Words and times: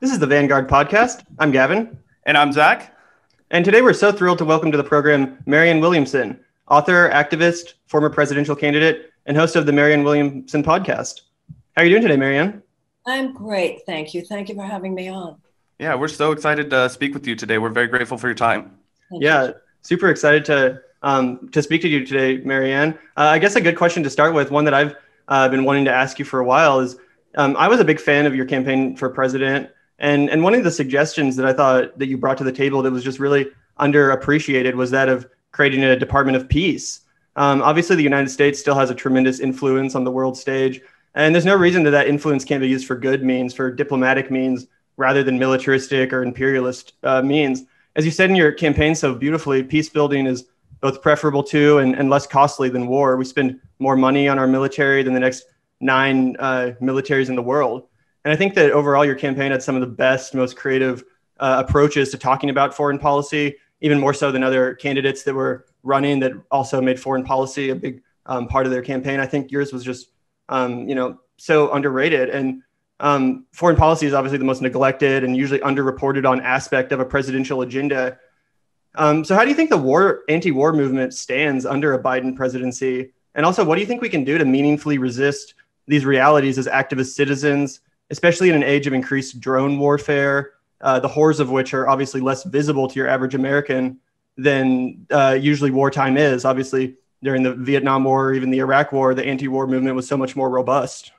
This 0.00 0.12
is 0.12 0.20
the 0.20 0.28
Vanguard 0.28 0.68
podcast. 0.68 1.24
I'm 1.40 1.50
Gavin. 1.50 1.98
And 2.22 2.38
I'm 2.38 2.52
Zac. 2.52 2.96
And 3.50 3.64
today 3.64 3.82
we're 3.82 3.92
so 3.92 4.12
thrilled 4.12 4.38
to 4.38 4.44
welcome 4.44 4.70
to 4.70 4.78
the 4.78 4.84
program 4.84 5.42
Marianne 5.44 5.80
Williamson, 5.80 6.38
author, 6.68 7.10
activist, 7.10 7.72
former 7.88 8.08
presidential 8.08 8.54
candidate, 8.54 9.10
and 9.26 9.36
host 9.36 9.56
of 9.56 9.66
the 9.66 9.72
Marianne 9.72 10.04
Williamson 10.04 10.62
podcast. 10.62 11.22
How 11.74 11.82
are 11.82 11.84
you 11.84 11.90
doing 11.90 12.02
today, 12.02 12.16
Marianne? 12.16 12.62
I'm 13.08 13.34
great. 13.34 13.84
Thank 13.86 14.14
you. 14.14 14.22
Thank 14.22 14.48
you 14.48 14.54
for 14.54 14.62
having 14.62 14.94
me 14.94 15.08
on. 15.08 15.36
Yeah, 15.80 15.96
we're 15.96 16.06
so 16.06 16.30
excited 16.30 16.70
to 16.70 16.88
speak 16.88 17.12
with 17.12 17.26
you 17.26 17.34
today. 17.34 17.58
We're 17.58 17.70
very 17.70 17.88
grateful 17.88 18.18
for 18.18 18.28
your 18.28 18.36
time. 18.36 18.78
Thank 19.10 19.24
yeah, 19.24 19.48
you. 19.48 19.54
super 19.82 20.10
excited 20.10 20.44
to 20.44 20.80
um, 21.02 21.48
to 21.48 21.60
speak 21.60 21.82
to 21.82 21.88
you 21.88 22.06
today, 22.06 22.36
Marianne. 22.44 22.96
Uh, 23.16 23.22
I 23.22 23.40
guess 23.40 23.56
a 23.56 23.60
good 23.60 23.76
question 23.76 24.04
to 24.04 24.10
start 24.10 24.32
with, 24.32 24.52
one 24.52 24.64
that 24.64 24.74
I've 24.74 24.94
uh, 25.26 25.48
been 25.48 25.64
wanting 25.64 25.86
to 25.86 25.92
ask 25.92 26.20
you 26.20 26.24
for 26.24 26.38
a 26.38 26.44
while, 26.44 26.78
is 26.78 26.96
um, 27.34 27.56
I 27.56 27.66
was 27.66 27.80
a 27.80 27.84
big 27.84 27.98
fan 27.98 28.26
of 28.26 28.36
your 28.36 28.46
campaign 28.46 28.96
for 28.96 29.10
president 29.10 29.70
and 29.98 30.30
and 30.30 30.42
one 30.42 30.54
of 30.54 30.64
the 30.64 30.70
suggestions 30.70 31.36
that 31.36 31.46
I 31.46 31.52
thought 31.52 31.98
that 31.98 32.06
you 32.06 32.16
brought 32.16 32.38
to 32.38 32.44
the 32.44 32.52
table 32.52 32.82
that 32.82 32.92
was 32.92 33.04
just 33.04 33.18
really 33.18 33.48
underappreciated 33.78 34.74
was 34.74 34.90
that 34.90 35.08
of 35.08 35.26
creating 35.52 35.84
a 35.84 35.96
Department 35.96 36.36
of 36.36 36.48
Peace. 36.48 37.00
Um, 37.36 37.62
obviously, 37.62 37.96
the 37.96 38.02
United 38.02 38.28
States 38.30 38.58
still 38.58 38.74
has 38.74 38.90
a 38.90 38.94
tremendous 38.94 39.40
influence 39.40 39.94
on 39.94 40.04
the 40.04 40.10
world 40.10 40.36
stage, 40.36 40.80
and 41.14 41.34
there's 41.34 41.44
no 41.44 41.54
reason 41.54 41.82
that 41.84 41.90
that 41.90 42.08
influence 42.08 42.44
can't 42.44 42.60
be 42.60 42.68
used 42.68 42.86
for 42.86 42.96
good 42.96 43.22
means, 43.22 43.54
for 43.54 43.70
diplomatic 43.70 44.30
means, 44.30 44.66
rather 44.96 45.22
than 45.22 45.38
militaristic 45.38 46.12
or 46.12 46.22
imperialist 46.22 46.94
uh, 47.04 47.22
means. 47.22 47.64
As 47.96 48.04
you 48.04 48.10
said 48.10 48.30
in 48.30 48.36
your 48.36 48.52
campaign 48.52 48.94
so 48.94 49.14
beautifully, 49.14 49.62
peace 49.62 49.88
building 49.88 50.26
is 50.26 50.46
both 50.80 51.02
preferable 51.02 51.42
to 51.42 51.78
and, 51.78 51.96
and 51.96 52.10
less 52.10 52.26
costly 52.26 52.68
than 52.68 52.86
war. 52.86 53.16
We 53.16 53.24
spend 53.24 53.60
more 53.78 53.96
money 53.96 54.28
on 54.28 54.38
our 54.38 54.46
military 54.46 55.02
than 55.02 55.14
the 55.14 55.20
next 55.20 55.44
nine 55.80 56.36
uh, 56.38 56.72
militaries 56.80 57.28
in 57.28 57.36
the 57.36 57.42
world. 57.42 57.88
And 58.24 58.32
I 58.32 58.36
think 58.36 58.54
that 58.54 58.72
overall, 58.72 59.04
your 59.04 59.14
campaign 59.14 59.52
had 59.52 59.62
some 59.62 59.74
of 59.74 59.80
the 59.80 59.86
best, 59.86 60.34
most 60.34 60.56
creative 60.56 61.04
uh, 61.40 61.62
approaches 61.66 62.10
to 62.10 62.18
talking 62.18 62.50
about 62.50 62.74
foreign 62.74 62.98
policy, 62.98 63.56
even 63.80 63.98
more 63.98 64.12
so 64.12 64.32
than 64.32 64.42
other 64.42 64.74
candidates 64.74 65.22
that 65.22 65.34
were 65.34 65.66
running 65.82 66.18
that 66.20 66.32
also 66.50 66.80
made 66.80 66.98
foreign 66.98 67.24
policy 67.24 67.70
a 67.70 67.74
big 67.74 68.02
um, 68.26 68.48
part 68.48 68.66
of 68.66 68.72
their 68.72 68.82
campaign. 68.82 69.20
I 69.20 69.26
think 69.26 69.50
yours 69.50 69.72
was 69.72 69.84
just, 69.84 70.10
um, 70.48 70.88
you 70.88 70.94
know, 70.94 71.20
so 71.36 71.72
underrated. 71.72 72.28
And 72.30 72.62
um, 73.00 73.46
foreign 73.52 73.76
policy 73.76 74.06
is 74.06 74.14
obviously 74.14 74.38
the 74.38 74.44
most 74.44 74.60
neglected 74.60 75.22
and 75.22 75.36
usually 75.36 75.60
underreported 75.60 76.28
on 76.28 76.40
aspect 76.40 76.92
of 76.92 77.00
a 77.00 77.04
presidential 77.04 77.62
agenda. 77.62 78.18
Um, 78.96 79.24
so, 79.24 79.36
how 79.36 79.44
do 79.44 79.50
you 79.50 79.54
think 79.54 79.70
the 79.70 79.78
war, 79.78 80.24
anti-war 80.28 80.72
movement 80.72 81.14
stands 81.14 81.64
under 81.64 81.94
a 81.94 82.02
Biden 82.02 82.34
presidency? 82.34 83.12
And 83.34 83.46
also, 83.46 83.64
what 83.64 83.76
do 83.76 83.80
you 83.80 83.86
think 83.86 84.02
we 84.02 84.08
can 84.08 84.24
do 84.24 84.38
to 84.38 84.44
meaningfully 84.44 84.98
resist 84.98 85.54
these 85.86 86.04
realities 86.04 86.58
as 86.58 86.66
activist 86.66 87.14
citizens 87.14 87.80
especially 88.10 88.48
in 88.48 88.54
an 88.54 88.62
age 88.62 88.86
of 88.86 88.92
increased 88.92 89.40
drone 89.40 89.78
warfare, 89.78 90.52
uh, 90.80 91.00
the 91.00 91.08
horrors 91.08 91.40
of 91.40 91.50
which 91.50 91.74
are 91.74 91.88
obviously 91.88 92.20
less 92.20 92.44
visible 92.44 92.88
to 92.88 92.94
your 92.94 93.08
average 93.08 93.34
American 93.34 93.98
than 94.36 95.06
uh, 95.10 95.36
usually 95.38 95.70
wartime 95.70 96.16
is. 96.16 96.44
Obviously, 96.44 96.96
during 97.22 97.42
the 97.42 97.54
Vietnam 97.54 98.04
War 98.04 98.26
or 98.26 98.34
even 98.34 98.50
the 98.50 98.58
Iraq 98.58 98.92
War, 98.92 99.14
the 99.14 99.24
anti 99.24 99.48
war 99.48 99.66
movement 99.66 99.96
was 99.96 100.06
so 100.06 100.16
much 100.16 100.36
more 100.36 100.48
robust. 100.48 101.12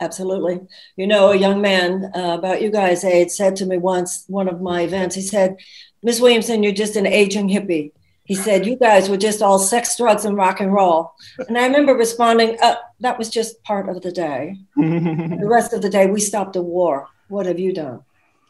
Absolutely. 0.00 0.60
You 0.96 1.06
know, 1.06 1.30
a 1.30 1.36
young 1.36 1.60
man 1.60 2.10
uh, 2.14 2.36
about 2.38 2.60
you 2.60 2.70
guys' 2.70 3.04
age 3.04 3.30
said 3.30 3.56
to 3.56 3.66
me 3.66 3.78
once, 3.78 4.24
one 4.26 4.48
of 4.48 4.60
my 4.60 4.82
events, 4.82 5.14
he 5.14 5.22
said, 5.22 5.56
Miss 6.02 6.20
Williamson, 6.20 6.62
you're 6.62 6.72
just 6.72 6.96
an 6.96 7.06
aging 7.06 7.48
hippie. 7.48 7.92
He 8.24 8.34
said, 8.34 8.66
You 8.66 8.76
guys 8.76 9.08
were 9.08 9.16
just 9.16 9.42
all 9.42 9.58
sex, 9.58 9.96
drugs, 9.96 10.24
and 10.24 10.36
rock 10.36 10.60
and 10.60 10.72
roll. 10.72 11.12
And 11.48 11.58
I 11.58 11.66
remember 11.66 11.94
responding, 11.94 12.56
uh, 12.62 12.76
That 13.00 13.18
was 13.18 13.28
just 13.28 13.62
part 13.64 13.88
of 13.88 14.02
the 14.02 14.12
day. 14.12 14.56
the 14.76 15.40
rest 15.42 15.72
of 15.72 15.82
the 15.82 15.90
day, 15.90 16.06
we 16.06 16.20
stopped 16.20 16.54
the 16.54 16.62
war. 16.62 17.08
What 17.28 17.46
have 17.46 17.58
you 17.58 17.72
done? 17.72 18.02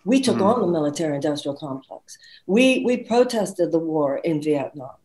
We 0.04 0.20
took 0.20 0.38
mm. 0.38 0.42
on 0.42 0.60
the 0.60 0.66
military 0.66 1.14
industrial 1.14 1.56
complex. 1.56 2.18
We, 2.46 2.84
we 2.84 2.98
protested 2.98 3.70
the 3.70 3.78
war 3.78 4.18
in 4.18 4.42
Vietnam. 4.42 4.96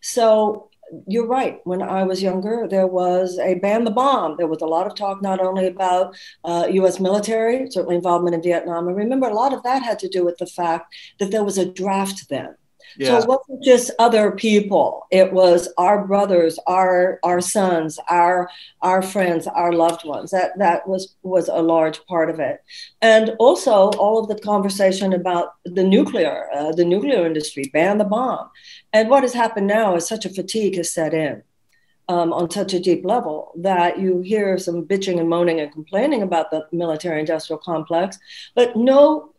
So 0.00 0.70
you're 1.06 1.26
right. 1.26 1.60
When 1.64 1.82
I 1.82 2.04
was 2.04 2.22
younger, 2.22 2.66
there 2.68 2.86
was 2.86 3.38
a 3.38 3.54
ban 3.54 3.84
the 3.84 3.90
bomb. 3.90 4.36
There 4.36 4.46
was 4.46 4.62
a 4.62 4.66
lot 4.66 4.86
of 4.86 4.94
talk 4.94 5.20
not 5.20 5.40
only 5.40 5.66
about 5.66 6.16
uh, 6.44 6.68
U.S. 6.70 7.00
military, 7.00 7.70
certainly 7.70 7.96
involvement 7.96 8.34
in 8.34 8.42
Vietnam. 8.42 8.86
And 8.86 8.96
remember, 8.96 9.28
a 9.28 9.34
lot 9.34 9.52
of 9.52 9.62
that 9.64 9.82
had 9.82 9.98
to 10.00 10.08
do 10.08 10.24
with 10.24 10.38
the 10.38 10.46
fact 10.46 10.94
that 11.18 11.30
there 11.30 11.44
was 11.44 11.58
a 11.58 11.70
draft 11.70 12.28
then. 12.28 12.54
Yeah. 12.98 13.08
So 13.08 13.18
it 13.18 13.28
wasn't 13.28 13.64
just 13.64 13.90
other 13.98 14.30
people. 14.32 15.06
It 15.10 15.32
was 15.32 15.68
our 15.76 16.06
brothers, 16.06 16.58
our 16.66 17.18
our 17.22 17.40
sons, 17.40 17.98
our 18.08 18.48
our 18.82 19.02
friends, 19.02 19.46
our 19.46 19.72
loved 19.72 20.04
ones. 20.04 20.30
That 20.30 20.58
that 20.58 20.88
was 20.88 21.14
was 21.22 21.48
a 21.48 21.60
large 21.60 22.04
part 22.06 22.30
of 22.30 22.40
it, 22.40 22.62
and 23.02 23.30
also 23.38 23.90
all 23.90 24.18
of 24.18 24.28
the 24.28 24.38
conversation 24.38 25.12
about 25.12 25.54
the 25.64 25.84
nuclear, 25.84 26.48
uh, 26.54 26.72
the 26.72 26.84
nuclear 26.84 27.26
industry, 27.26 27.70
ban 27.72 27.98
the 27.98 28.04
bomb, 28.04 28.48
and 28.92 29.10
what 29.10 29.22
has 29.22 29.34
happened 29.34 29.66
now 29.66 29.96
is 29.96 30.08
such 30.08 30.24
a 30.24 30.30
fatigue 30.30 30.76
has 30.76 30.92
set 30.92 31.12
in. 31.14 31.42
Um, 32.08 32.32
on 32.32 32.48
such 32.52 32.72
a 32.72 32.78
deep 32.78 33.04
level 33.04 33.50
that 33.56 33.98
you 33.98 34.20
hear 34.20 34.58
some 34.58 34.84
bitching 34.84 35.18
and 35.18 35.28
moaning 35.28 35.58
and 35.58 35.72
complaining 35.72 36.22
about 36.22 36.52
the 36.52 36.64
military 36.70 37.18
industrial 37.18 37.58
complex, 37.58 38.16
but 38.54 38.76
no, 38.76 39.32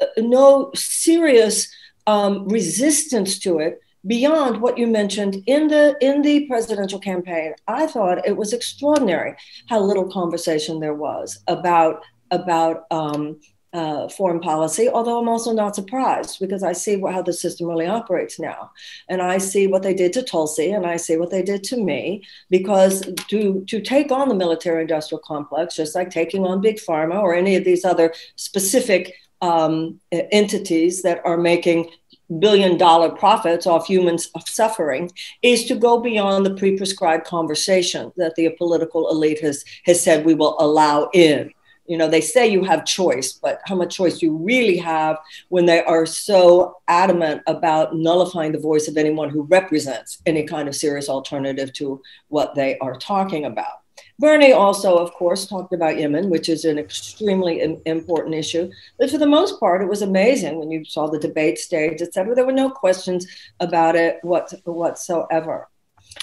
uh, 0.00 0.06
no 0.16 0.70
serious 0.74 1.68
um, 2.06 2.48
resistance 2.48 3.38
to 3.40 3.58
it 3.58 3.80
beyond 4.06 4.60
what 4.60 4.76
you 4.76 4.86
mentioned 4.86 5.42
in 5.46 5.68
the 5.68 5.96
in 6.00 6.22
the 6.22 6.46
presidential 6.46 6.98
campaign. 6.98 7.54
I 7.66 7.86
thought 7.86 8.26
it 8.26 8.36
was 8.36 8.52
extraordinary 8.52 9.36
how 9.68 9.80
little 9.80 10.10
conversation 10.10 10.80
there 10.80 10.94
was 10.94 11.38
about 11.46 12.02
about 12.30 12.84
um, 12.90 13.40
uh, 13.74 14.08
foreign 14.08 14.38
policy 14.38 14.88
although 14.88 15.18
i'm 15.18 15.28
also 15.28 15.52
not 15.52 15.74
surprised 15.74 16.38
because 16.38 16.62
i 16.62 16.72
see 16.72 17.00
how 17.00 17.20
the 17.20 17.32
system 17.32 17.66
really 17.66 17.86
operates 17.86 18.38
now. 18.38 18.70
And 19.08 19.20
i 19.20 19.36
see 19.38 19.66
what 19.66 19.82
they 19.82 19.94
did 19.94 20.12
to 20.12 20.22
tulsi 20.22 20.70
and 20.70 20.86
i 20.86 20.96
see 20.96 21.16
what 21.16 21.32
they 21.32 21.42
did 21.42 21.64
to 21.64 21.76
me 21.76 22.22
because 22.50 23.00
to 23.30 23.64
to 23.66 23.80
take 23.80 24.12
on 24.12 24.28
the 24.28 24.34
military 24.36 24.82
industrial 24.82 25.20
complex 25.26 25.74
just 25.74 25.96
like 25.96 26.10
taking 26.10 26.44
on 26.46 26.60
big 26.60 26.76
pharma 26.76 27.20
or 27.20 27.34
any 27.34 27.56
of 27.56 27.64
these 27.64 27.84
other 27.84 28.14
specific 28.36 29.12
um, 29.44 30.00
entities 30.10 31.02
that 31.02 31.20
are 31.24 31.36
making 31.36 31.90
billion 32.38 32.78
dollar 32.78 33.10
profits 33.10 33.66
off 33.66 33.86
humans 33.86 34.30
suffering 34.46 35.10
is 35.42 35.66
to 35.66 35.74
go 35.74 36.00
beyond 36.00 36.46
the 36.46 36.54
pre-prescribed 36.54 37.26
conversation 37.26 38.10
that 38.16 38.34
the 38.36 38.48
political 38.56 39.10
elite 39.10 39.40
has 39.40 39.62
has 39.84 40.02
said 40.02 40.24
we 40.24 40.34
will 40.34 40.56
allow 40.58 41.10
in. 41.12 41.52
You 41.86 41.98
know 41.98 42.08
they 42.08 42.22
say 42.22 42.48
you 42.48 42.64
have 42.64 42.86
choice 42.86 43.34
but 43.34 43.60
how 43.66 43.74
much 43.74 43.94
choice 43.94 44.18
do 44.18 44.26
you 44.26 44.36
really 44.36 44.78
have 44.78 45.18
when 45.50 45.66
they 45.66 45.84
are 45.84 46.06
so 46.06 46.78
adamant 46.88 47.42
about 47.46 47.94
nullifying 47.94 48.52
the 48.52 48.66
voice 48.70 48.88
of 48.88 48.96
anyone 48.96 49.28
who 49.28 49.42
represents 49.42 50.22
any 50.24 50.44
kind 50.44 50.66
of 50.66 50.74
serious 50.74 51.10
alternative 51.10 51.74
to 51.74 52.00
what 52.28 52.54
they 52.54 52.78
are 52.78 52.96
talking 52.96 53.44
about 53.44 53.83
Bernie 54.18 54.52
also, 54.52 54.96
of 54.96 55.12
course, 55.12 55.46
talked 55.46 55.72
about 55.74 55.98
Yemen, 55.98 56.30
which 56.30 56.48
is 56.48 56.64
an 56.64 56.78
extremely 56.78 57.60
important 57.84 58.34
issue. 58.34 58.70
But 58.98 59.10
for 59.10 59.18
the 59.18 59.26
most 59.26 59.58
part, 59.58 59.82
it 59.82 59.88
was 59.88 60.02
amazing 60.02 60.58
when 60.58 60.70
you 60.70 60.84
saw 60.84 61.08
the 61.08 61.18
debate 61.18 61.58
stage, 61.58 62.00
et 62.00 62.14
cetera. 62.14 62.34
There 62.34 62.46
were 62.46 62.52
no 62.52 62.70
questions 62.70 63.26
about 63.60 63.96
it 63.96 64.18
what, 64.22 64.52
whatsoever. 64.64 65.68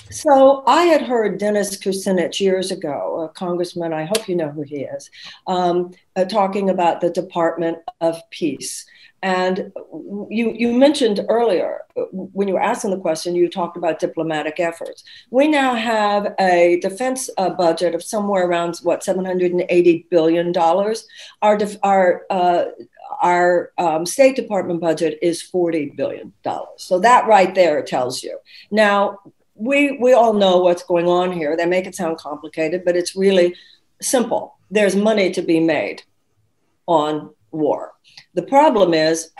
So 0.09 0.63
I 0.67 0.83
had 0.83 1.01
heard 1.01 1.37
Dennis 1.37 1.77
Kucinich 1.77 2.39
years 2.39 2.71
ago, 2.71 3.21
a 3.21 3.29
congressman, 3.29 3.91
I 3.91 4.05
hope 4.05 4.29
you 4.29 4.37
know 4.37 4.49
who 4.49 4.61
he 4.61 4.81
is, 4.83 5.11
um, 5.47 5.91
uh, 6.15 6.25
talking 6.25 6.69
about 6.69 7.01
the 7.01 7.09
Department 7.09 7.79
of 7.99 8.21
Peace. 8.29 8.85
And 9.23 9.71
you, 10.29 10.51
you 10.51 10.73
mentioned 10.73 11.23
earlier, 11.29 11.81
when 12.11 12.47
you 12.47 12.55
were 12.55 12.61
asking 12.61 12.89
the 12.89 12.99
question, 12.99 13.35
you 13.35 13.49
talked 13.49 13.77
about 13.77 13.99
diplomatic 13.99 14.59
efforts. 14.59 15.03
We 15.29 15.47
now 15.47 15.75
have 15.75 16.33
a 16.39 16.79
defense 16.81 17.29
uh, 17.37 17.51
budget 17.51 17.93
of 17.93 18.01
somewhere 18.01 18.47
around, 18.47 18.79
what, 18.81 19.01
$780 19.01 20.09
billion. 20.09 20.57
Our, 20.57 21.57
def- 21.57 21.77
our, 21.83 22.25
uh, 22.31 22.65
our 23.21 23.71
um, 23.77 24.07
State 24.07 24.35
Department 24.35 24.81
budget 24.81 25.19
is 25.21 25.43
$40 25.43 25.95
billion. 25.95 26.33
So 26.77 26.97
that 26.99 27.27
right 27.27 27.53
there 27.53 27.83
tells 27.83 28.23
you. 28.23 28.39
Now, 28.71 29.19
we, 29.53 29.97
we 30.01 30.13
all 30.13 30.33
know 30.33 30.57
what's 30.57 30.83
going 30.83 31.07
on 31.07 31.31
here. 31.31 31.55
They 31.55 31.67
make 31.67 31.85
it 31.85 31.93
sound 31.93 32.17
complicated, 32.17 32.83
but 32.83 32.95
it's 32.95 33.15
really 33.15 33.55
simple. 34.01 34.55
There's 34.71 34.95
money 34.95 35.29
to 35.31 35.43
be 35.43 35.59
made 35.59 36.01
on 36.87 37.35
war. 37.51 37.93
The 38.33 38.43
problem 38.43 38.93
is, 38.93 39.31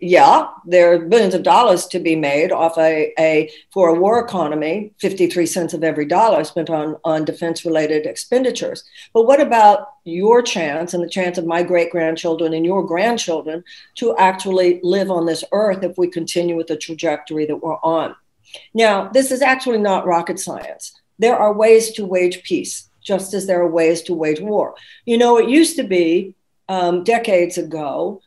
yeah, 0.00 0.48
there 0.66 0.92
are 0.92 0.98
billions 0.98 1.34
of 1.34 1.42
dollars 1.42 1.86
to 1.86 1.98
be 1.98 2.16
made 2.16 2.52
off 2.52 2.76
a, 2.76 3.12
a 3.18 3.50
for 3.72 3.88
a 3.88 3.94
war 3.94 4.18
economy, 4.18 4.92
53 5.00 5.46
cents 5.46 5.74
of 5.74 5.82
every 5.82 6.04
dollar 6.04 6.44
spent 6.44 6.68
on, 6.68 6.96
on 7.04 7.24
defense 7.24 7.64
related 7.64 8.04
expenditures. 8.04 8.84
But 9.14 9.26
what 9.26 9.40
about 9.40 9.88
your 10.04 10.42
chance 10.42 10.92
and 10.92 11.02
the 11.02 11.08
chance 11.08 11.38
of 11.38 11.46
my 11.46 11.62
great 11.62 11.90
grandchildren 11.90 12.52
and 12.52 12.64
your 12.64 12.84
grandchildren 12.84 13.64
to 13.96 14.16
actually 14.18 14.80
live 14.82 15.10
on 15.10 15.26
this 15.26 15.44
earth 15.52 15.82
if 15.82 15.96
we 15.96 16.08
continue 16.08 16.56
with 16.56 16.66
the 16.66 16.76
trajectory 16.76 17.46
that 17.46 17.62
we're 17.62 17.78
on? 17.82 18.14
Now, 18.74 19.08
this 19.08 19.30
is 19.32 19.42
actually 19.42 19.78
not 19.78 20.06
rocket 20.06 20.38
science. 20.38 20.92
There 21.18 21.36
are 21.36 21.52
ways 21.52 21.92
to 21.92 22.04
wage 22.04 22.42
peace, 22.42 22.90
just 23.02 23.32
as 23.32 23.46
there 23.46 23.60
are 23.62 23.70
ways 23.70 24.02
to 24.02 24.14
wage 24.14 24.40
war. 24.40 24.74
You 25.06 25.16
know, 25.16 25.38
it 25.38 25.48
used 25.48 25.76
to 25.76 25.84
be 25.84 26.34
um, 26.68 27.04
decades 27.04 27.58
ago, 27.58 28.20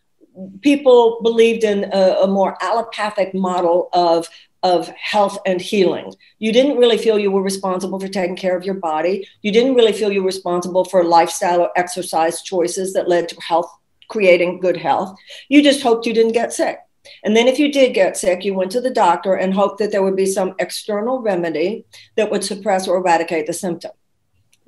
people 0.61 1.19
believed 1.21 1.63
in 1.63 1.85
a, 1.91 2.23
a, 2.23 2.27
more 2.27 2.57
allopathic 2.61 3.33
model 3.33 3.89
of 3.93 4.27
of 4.61 4.89
health 4.89 5.37
and 5.45 5.61
healing. 5.61 6.13
You 6.39 6.51
didn't 6.51 6.77
really 6.77 6.97
feel 6.97 7.17
you 7.17 7.31
were 7.31 7.41
responsible 7.41 7.97
for 7.97 8.09
taking 8.09 8.35
care 8.35 8.57
of 8.57 8.65
your 8.65 8.75
body. 8.75 9.25
You 9.41 9.53
didn't 9.53 9.75
really 9.75 9.93
feel 9.93 10.11
you 10.11 10.21
were 10.21 10.27
responsible 10.27 10.83
for 10.83 11.01
lifestyle 11.05 11.61
or 11.61 11.71
exercise 11.77 12.41
choices 12.41 12.91
that 12.91 13.07
led 13.07 13.29
to 13.29 13.39
health, 13.39 13.73
creating 14.09 14.59
good 14.59 14.75
health. 14.75 15.17
You 15.47 15.63
just 15.63 15.81
hoped 15.81 16.05
you 16.05 16.13
didn't 16.13 16.33
get 16.33 16.51
sick. 16.51 16.77
And 17.23 17.35
then, 17.35 17.47
if 17.47 17.57
you 17.57 17.71
did 17.71 17.93
get 17.93 18.17
sick, 18.17 18.43
you 18.43 18.53
went 18.53 18.71
to 18.71 18.81
the 18.81 18.89
doctor 18.89 19.33
and 19.33 19.53
hoped 19.53 19.79
that 19.79 19.91
there 19.91 20.03
would 20.03 20.17
be 20.17 20.25
some 20.25 20.55
external 20.59 21.21
remedy 21.21 21.85
that 22.17 22.29
would 22.29 22.43
suppress 22.43 22.87
or 22.87 22.97
eradicate 22.97 23.47
the 23.47 23.53
symptom 23.53 23.91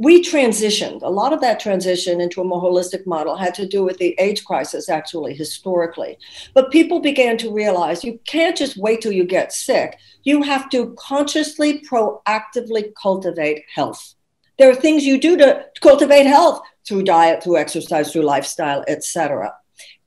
we 0.02 0.24
transitioned. 0.24 1.04
A 1.04 1.10
lot 1.10 1.32
of 1.32 1.42
that 1.42 1.60
transition 1.60 2.20
into 2.20 2.42
a 2.42 2.44
more 2.44 2.62
holistic 2.62 3.06
model 3.06 3.36
had 3.36 3.54
to 3.54 3.68
do 3.68 3.84
with 3.84 4.00
the 4.00 4.16
AIDS 4.18 4.42
crisis, 4.42 4.90
actually, 4.90 5.36
historically. 5.36 6.18
But 6.56 6.72
people 6.72 7.02
began 7.02 7.38
to 7.38 7.54
realize 7.54 8.04
you 8.04 8.20
can't 8.26 8.58
just 8.58 8.78
wait 8.78 9.02
till 9.02 9.12
you 9.12 9.26
get 9.26 9.54
sick. 9.54 10.00
You 10.24 10.42
have 10.42 10.72
to 10.72 10.96
consciously, 10.98 11.82
proactively 11.82 12.92
cultivate 13.00 13.64
health. 13.76 14.16
There 14.58 14.72
are 14.72 14.76
things 14.76 15.06
you 15.06 15.20
do 15.20 15.38
to 15.38 15.66
cultivate 15.82 16.26
health 16.26 16.62
through 16.88 17.04
diet, 17.04 17.44
through 17.44 17.58
exercise, 17.58 18.12
through 18.12 18.24
lifestyle, 18.24 18.84
etc. 18.88 19.54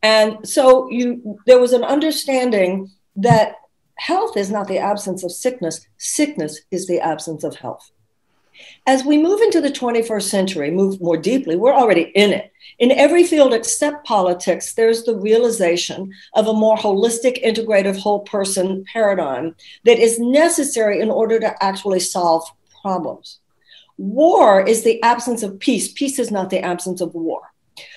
And 0.03 0.47
so 0.47 0.91
you 0.91 1.39
there 1.47 1.61
was 1.61 1.73
an 1.73 1.85
understanding 1.85 2.91
that 3.15 3.55
health 3.97 4.37
is 4.37 4.51
not 4.51 4.67
the 4.67 4.79
absence 4.79 5.23
of 5.23 5.31
sickness, 5.31 5.87
sickness 5.99 6.61
is 6.73 6.89
the 6.89 6.99
absence 6.99 7.45
of 7.45 7.55
health. 7.55 7.93
As 8.87 9.05
we 9.05 9.17
move 9.17 9.41
into 9.41 9.61
the 9.61 9.71
21st 9.71 10.23
century, 10.23 10.71
move 10.71 11.01
more 11.01 11.17
deeply, 11.17 11.57
we're 11.57 11.75
already 11.75 12.13
in 12.15 12.33
it. 12.33 12.53
In 12.79 12.91
every 12.91 13.25
field 13.25 13.55
except 13.55 14.07
politics, 14.07 14.75
there's 14.75 15.05
the 15.05 15.17
realization 15.17 16.13
of 16.35 16.47
a 16.47 16.53
more 16.53 16.77
holistic, 16.77 17.43
integrative, 17.45 17.97
whole 17.99 18.21
person 18.21 18.85
paradigm 18.93 19.55
that 19.85 19.99
is 19.99 20.19
necessary 20.19 21.01
in 21.01 21.11
order 21.11 21.39
to 21.41 21.63
actually 21.63 22.01
solve 22.01 22.45
problems. 22.83 23.39
War 23.97 24.67
is 24.67 24.83
the 24.83 25.03
absence 25.03 25.43
of 25.43 25.59
peace. 25.61 25.93
Peace 25.93 26.19
is 26.19 26.31
not 26.31 26.51
the 26.51 26.61
absence 26.61 27.01
of 27.01 27.15
war. 27.15 27.41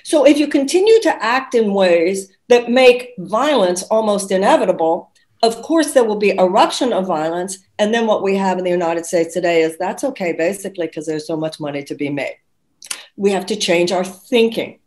So 0.04 0.26
if 0.26 0.38
you 0.38 0.48
continue 0.48 1.00
to 1.02 1.24
act 1.24 1.56
in 1.56 1.74
ways 1.74 2.32
that 2.50 2.70
make 2.70 3.14
violence 3.18 3.84
almost 3.84 4.32
inevitable, 4.32 5.12
of 5.44 5.62
course, 5.62 5.94
there 5.94 6.04
will 6.04 6.18
be 6.18 6.32
eruption 6.32 6.94
of 6.94 7.08
violence. 7.08 7.60
And 7.80 7.94
then 7.94 8.08
what 8.08 8.24
we 8.24 8.36
have 8.36 8.58
in 8.58 8.64
the 8.64 8.72
United 8.72 9.06
States 9.06 9.34
today 9.34 9.62
is 9.62 9.78
that's 9.78 10.04
okay, 10.04 10.34
basically, 10.34 10.88
because 10.88 11.06
there's 11.06 11.28
so 11.28 11.38
much 11.38 11.60
money 11.60 11.84
to 11.84 11.96
be 11.96 12.10
made. 12.10 12.38
We 13.16 13.32
have 13.32 13.46
to 13.48 13.56
change 13.56 13.92
our 13.92 14.04
thinking. 14.04 14.80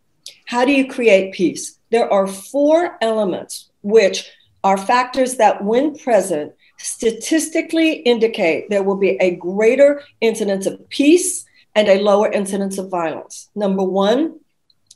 How 0.47 0.65
do 0.65 0.73
you 0.73 0.89
create 0.89 1.35
peace? 1.35 1.79
There 1.91 2.13
are 2.13 2.27
four 2.27 2.99
elements 3.01 3.71
which 3.83 4.31
are 4.63 4.77
factors 4.77 5.37
that, 5.37 5.65
when 5.65 5.97
present, 5.97 6.53
statistically 6.79 7.93
indicate 7.93 8.71
there 8.71 8.83
will 8.83 8.97
be 8.97 9.17
a 9.21 9.37
greater 9.37 10.03
incidence 10.21 10.67
of 10.67 10.89
peace 10.89 11.45
and 11.75 11.89
a 11.89 12.01
lower 12.03 12.31
incidence 12.31 12.79
of 12.79 12.91
violence. 12.91 13.49
Number 13.55 13.85
one, 13.85 14.41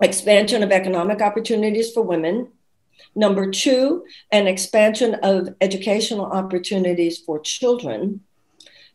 expansion 0.03 0.63
of 0.63 0.73
economic 0.73 1.21
opportunities 1.21 1.93
for 1.93 2.03
women. 2.03 2.49
Number 3.15 3.51
two, 3.51 4.05
an 4.33 4.47
expansion 4.47 5.15
of 5.23 5.55
educational 5.61 6.27
opportunities 6.27 7.19
for 7.19 7.39
children. 7.39 8.21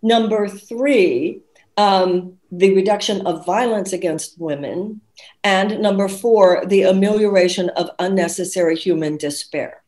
Number 0.02 0.48
three, 0.48 1.42
um, 1.78 2.38
the 2.52 2.74
reduction 2.74 3.26
of 3.26 3.46
violence 3.46 3.94
against 3.94 4.40
women. 4.40 5.02
And 5.44 5.80
number 5.80 6.10
four, 6.10 6.66
the 6.66 6.84
amelioration 6.84 7.70
of 7.70 7.90
unnecessary 8.00 8.76
human 8.76 9.18
despair. 9.18 9.82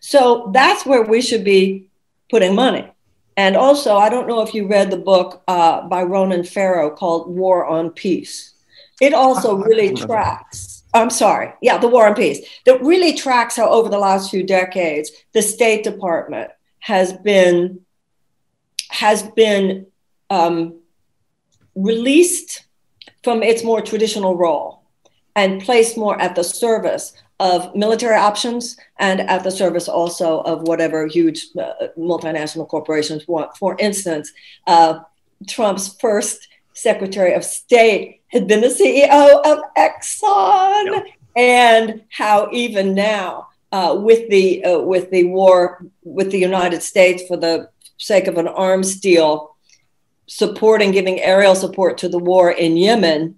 So 0.00 0.50
that's 0.54 0.86
where 0.86 1.02
we 1.02 1.20
should 1.20 1.44
be 1.44 1.88
putting 2.30 2.54
money. 2.54 2.90
And 3.36 3.56
also, 3.56 3.96
I 3.96 4.08
don't 4.08 4.28
know 4.28 4.40
if 4.40 4.54
you 4.54 4.66
read 4.66 4.90
the 4.90 4.96
book 4.96 5.42
uh, 5.48 5.82
by 5.88 6.02
Ronan 6.04 6.44
Farrow 6.44 6.90
called 6.90 7.28
War 7.28 7.66
on 7.66 7.90
Peace. 7.90 8.54
It 9.00 9.12
also 9.12 9.56
really 9.68 9.92
tracks 9.92 10.73
I'm 10.94 11.10
sorry, 11.10 11.52
yeah, 11.60 11.76
the 11.76 11.88
War 11.88 12.06
and 12.06 12.16
Peace, 12.16 12.46
that 12.66 12.80
really 12.80 13.14
tracks 13.14 13.56
how 13.56 13.68
over 13.68 13.88
the 13.88 13.98
last 13.98 14.30
few 14.30 14.44
decades 14.44 15.10
the 15.32 15.42
State 15.42 15.82
Department 15.82 16.50
has 16.78 17.12
been 17.12 17.80
has 18.90 19.24
been 19.24 19.86
um, 20.30 20.78
released 21.74 22.64
from 23.24 23.42
its 23.42 23.64
more 23.64 23.80
traditional 23.80 24.36
role 24.36 24.84
and 25.34 25.60
placed 25.62 25.96
more 25.96 26.20
at 26.20 26.36
the 26.36 26.44
service 26.44 27.12
of 27.40 27.74
military 27.74 28.16
options 28.16 28.76
and 29.00 29.20
at 29.22 29.42
the 29.42 29.50
service 29.50 29.88
also 29.88 30.42
of 30.42 30.62
whatever 30.68 31.08
huge 31.08 31.48
uh, 31.58 31.88
multinational 31.98 32.68
corporations 32.68 33.26
want. 33.26 33.56
For 33.56 33.76
instance, 33.80 34.32
uh, 34.68 35.00
Trump's 35.48 35.96
first 36.00 36.46
Secretary 36.74 37.32
of 37.32 37.44
State 37.44 38.20
had 38.28 38.46
been 38.46 38.60
the 38.60 38.66
CEO 38.66 39.42
of 39.44 39.60
Exxon, 39.76 40.86
yep. 40.86 41.06
and 41.36 42.02
how 42.10 42.48
even 42.52 42.94
now, 42.94 43.48
uh, 43.72 43.96
with 43.98 44.28
the 44.28 44.64
uh, 44.64 44.80
with 44.80 45.10
the 45.10 45.24
war 45.24 45.86
with 46.02 46.30
the 46.30 46.38
United 46.38 46.82
States 46.82 47.22
for 47.26 47.36
the 47.36 47.68
sake 47.96 48.26
of 48.26 48.38
an 48.38 48.48
arms 48.48 49.00
deal, 49.00 49.56
supporting 50.26 50.90
giving 50.90 51.20
aerial 51.20 51.54
support 51.54 51.96
to 51.98 52.08
the 52.08 52.18
war 52.18 52.50
in 52.50 52.76
Yemen 52.76 53.36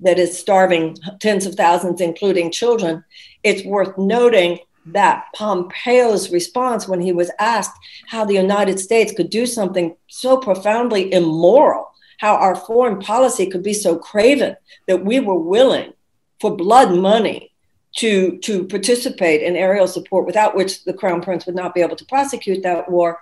that 0.00 0.18
is 0.18 0.38
starving 0.38 0.96
tens 1.20 1.44
of 1.44 1.54
thousands, 1.54 2.00
including 2.00 2.50
children. 2.50 3.04
It's 3.42 3.64
worth 3.64 3.96
noting 3.98 4.58
that 4.86 5.26
Pompeo's 5.36 6.30
response 6.30 6.88
when 6.88 7.00
he 7.00 7.12
was 7.12 7.30
asked 7.38 7.78
how 8.06 8.24
the 8.24 8.34
United 8.34 8.80
States 8.80 9.12
could 9.12 9.28
do 9.28 9.44
something 9.44 9.94
so 10.08 10.38
profoundly 10.38 11.12
immoral 11.12 11.89
how 12.20 12.36
our 12.36 12.54
foreign 12.54 13.00
policy 13.00 13.46
could 13.46 13.62
be 13.62 13.72
so 13.72 13.96
craven 13.96 14.54
that 14.86 15.02
we 15.02 15.20
were 15.20 15.38
willing 15.38 15.90
for 16.38 16.54
blood 16.54 16.94
money 16.94 17.50
to, 17.96 18.36
to 18.38 18.64
participate 18.64 19.42
in 19.42 19.56
aerial 19.56 19.88
support, 19.88 20.26
without 20.26 20.54
which 20.54 20.84
the 20.84 20.92
crown 20.92 21.22
prince 21.22 21.46
would 21.46 21.54
not 21.54 21.74
be 21.74 21.80
able 21.80 21.96
to 21.96 22.04
prosecute 22.04 22.62
that 22.62 22.90
war. 22.90 23.20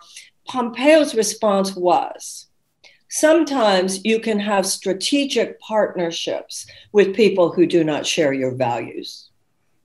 Pompeo's 0.49 1.15
response 1.15 1.77
was 1.77 2.49
sometimes 3.09 4.05
you 4.05 4.19
can 4.19 4.41
have 4.41 4.67
strategic 4.67 5.61
partnerships 5.61 6.67
with 6.91 7.15
people 7.15 7.53
who 7.53 7.67
do 7.67 7.85
not 7.85 8.05
share 8.05 8.33
your 8.33 8.57
values, 8.57 9.31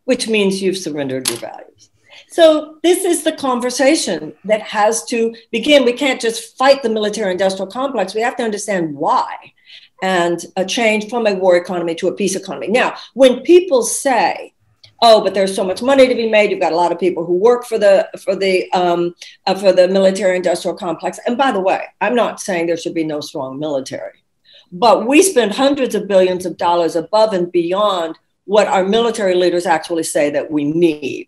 which 0.05 0.27
means 0.27 0.59
you've 0.59 0.77
surrendered 0.77 1.29
your 1.29 1.37
values. 1.37 1.91
So 2.33 2.79
this 2.81 3.05
is 3.05 3.23
the 3.23 3.31
conversation 3.31 4.33
that 4.45 4.61
has 4.61 5.05
to 5.05 5.35
begin. 5.51 5.85
We 5.85 5.93
can't 5.93 6.19
just 6.19 6.57
fight 6.57 6.81
the 6.81 6.89
military 6.89 7.31
industrial 7.31 7.67
complex. 7.67 8.15
We 8.15 8.21
have 8.21 8.35
to 8.37 8.43
understand 8.43 8.95
why 8.95 9.53
and 10.01 10.43
a 10.55 10.65
change 10.65 11.09
from 11.11 11.27
a 11.27 11.35
war 11.35 11.55
economy 11.57 11.93
to 11.93 12.07
a 12.07 12.15
peace 12.15 12.35
economy. 12.35 12.69
Now, 12.69 12.95
when 13.13 13.41
people 13.41 13.83
say, 13.83 14.51
"Oh, 14.99 15.21
but 15.23 15.35
there's 15.35 15.55
so 15.55 15.63
much 15.63 15.83
money 15.83 16.07
to 16.07 16.15
be 16.15 16.27
made," 16.27 16.49
you've 16.49 16.59
got 16.59 16.73
a 16.73 16.81
lot 16.83 16.91
of 16.91 16.97
people 16.97 17.23
who 17.23 17.35
work 17.35 17.65
for 17.65 17.77
the 17.77 18.09
for 18.23 18.35
the 18.35 18.67
um, 18.71 19.13
uh, 19.45 19.53
for 19.53 19.71
the 19.71 19.87
military 19.87 20.35
industrial 20.35 20.75
complex. 20.75 21.19
And 21.27 21.37
by 21.37 21.51
the 21.51 21.61
way, 21.61 21.83
I'm 22.01 22.15
not 22.15 22.41
saying 22.41 22.65
there 22.65 22.77
should 22.77 22.95
be 22.95 23.03
no 23.03 23.21
strong 23.21 23.59
military, 23.59 24.23
but 24.71 25.05
we 25.05 25.21
spend 25.21 25.53
hundreds 25.53 25.93
of 25.93 26.07
billions 26.07 26.47
of 26.47 26.57
dollars 26.57 26.95
above 26.95 27.33
and 27.33 27.51
beyond 27.51 28.17
what 28.45 28.67
our 28.67 28.83
military 28.83 29.35
leaders 29.35 29.67
actually 29.67 30.01
say 30.15 30.31
that 30.31 30.49
we 30.49 30.63
need 30.63 31.27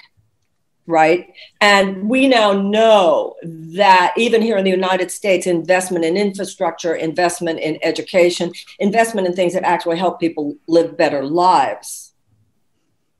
right? 0.87 1.33
And 1.61 2.09
we 2.09 2.27
now 2.27 2.53
know 2.53 3.35
that 3.43 4.13
even 4.17 4.41
here 4.41 4.57
in 4.57 4.63
the 4.63 4.69
United 4.71 5.11
States, 5.11 5.47
investment 5.47 6.05
in 6.05 6.15
infrastructure, 6.15 6.95
investment 6.95 7.59
in 7.59 7.79
education, 7.81 8.53
investment 8.79 9.27
in 9.27 9.33
things 9.33 9.53
that 9.53 9.63
actually 9.63 9.97
help 9.97 10.19
people 10.19 10.55
live 10.67 10.97
better 10.97 11.23
lives 11.23 12.13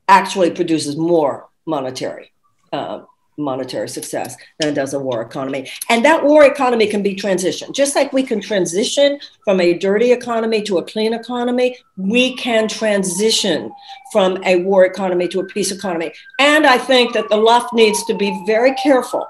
actually 0.08 0.50
produces 0.50 0.96
more 0.96 1.48
monetary 1.66 2.32
uh, 2.72 3.02
monetary 3.38 3.88
success 3.88 4.36
than 4.58 4.70
it 4.70 4.74
does 4.74 4.94
a 4.94 4.98
war 4.98 5.22
economy. 5.22 5.68
And 5.88 6.04
that 6.04 6.24
war 6.24 6.44
economy 6.44 6.86
can 6.86 7.02
be 7.02 7.14
transitioned. 7.14 7.74
Just 7.74 7.94
like 7.94 8.12
we 8.12 8.22
can 8.22 8.40
transition 8.40 9.18
from 9.44 9.60
a 9.60 9.74
dirty 9.74 10.12
economy 10.12 10.62
to 10.62 10.78
a 10.78 10.82
clean 10.82 11.12
economy, 11.12 11.76
we 11.96 12.34
can 12.36 12.68
transition 12.68 13.70
from 14.12 14.42
a 14.44 14.56
war 14.56 14.84
economy 14.84 15.28
to 15.28 15.40
a 15.40 15.46
peace 15.46 15.70
economy. 15.70 16.12
And 16.38 16.66
I 16.66 16.78
think 16.78 17.12
that 17.14 17.28
the 17.28 17.36
left 17.36 17.72
needs 17.72 18.04
to 18.04 18.14
be 18.14 18.42
very 18.46 18.74
careful 18.74 19.26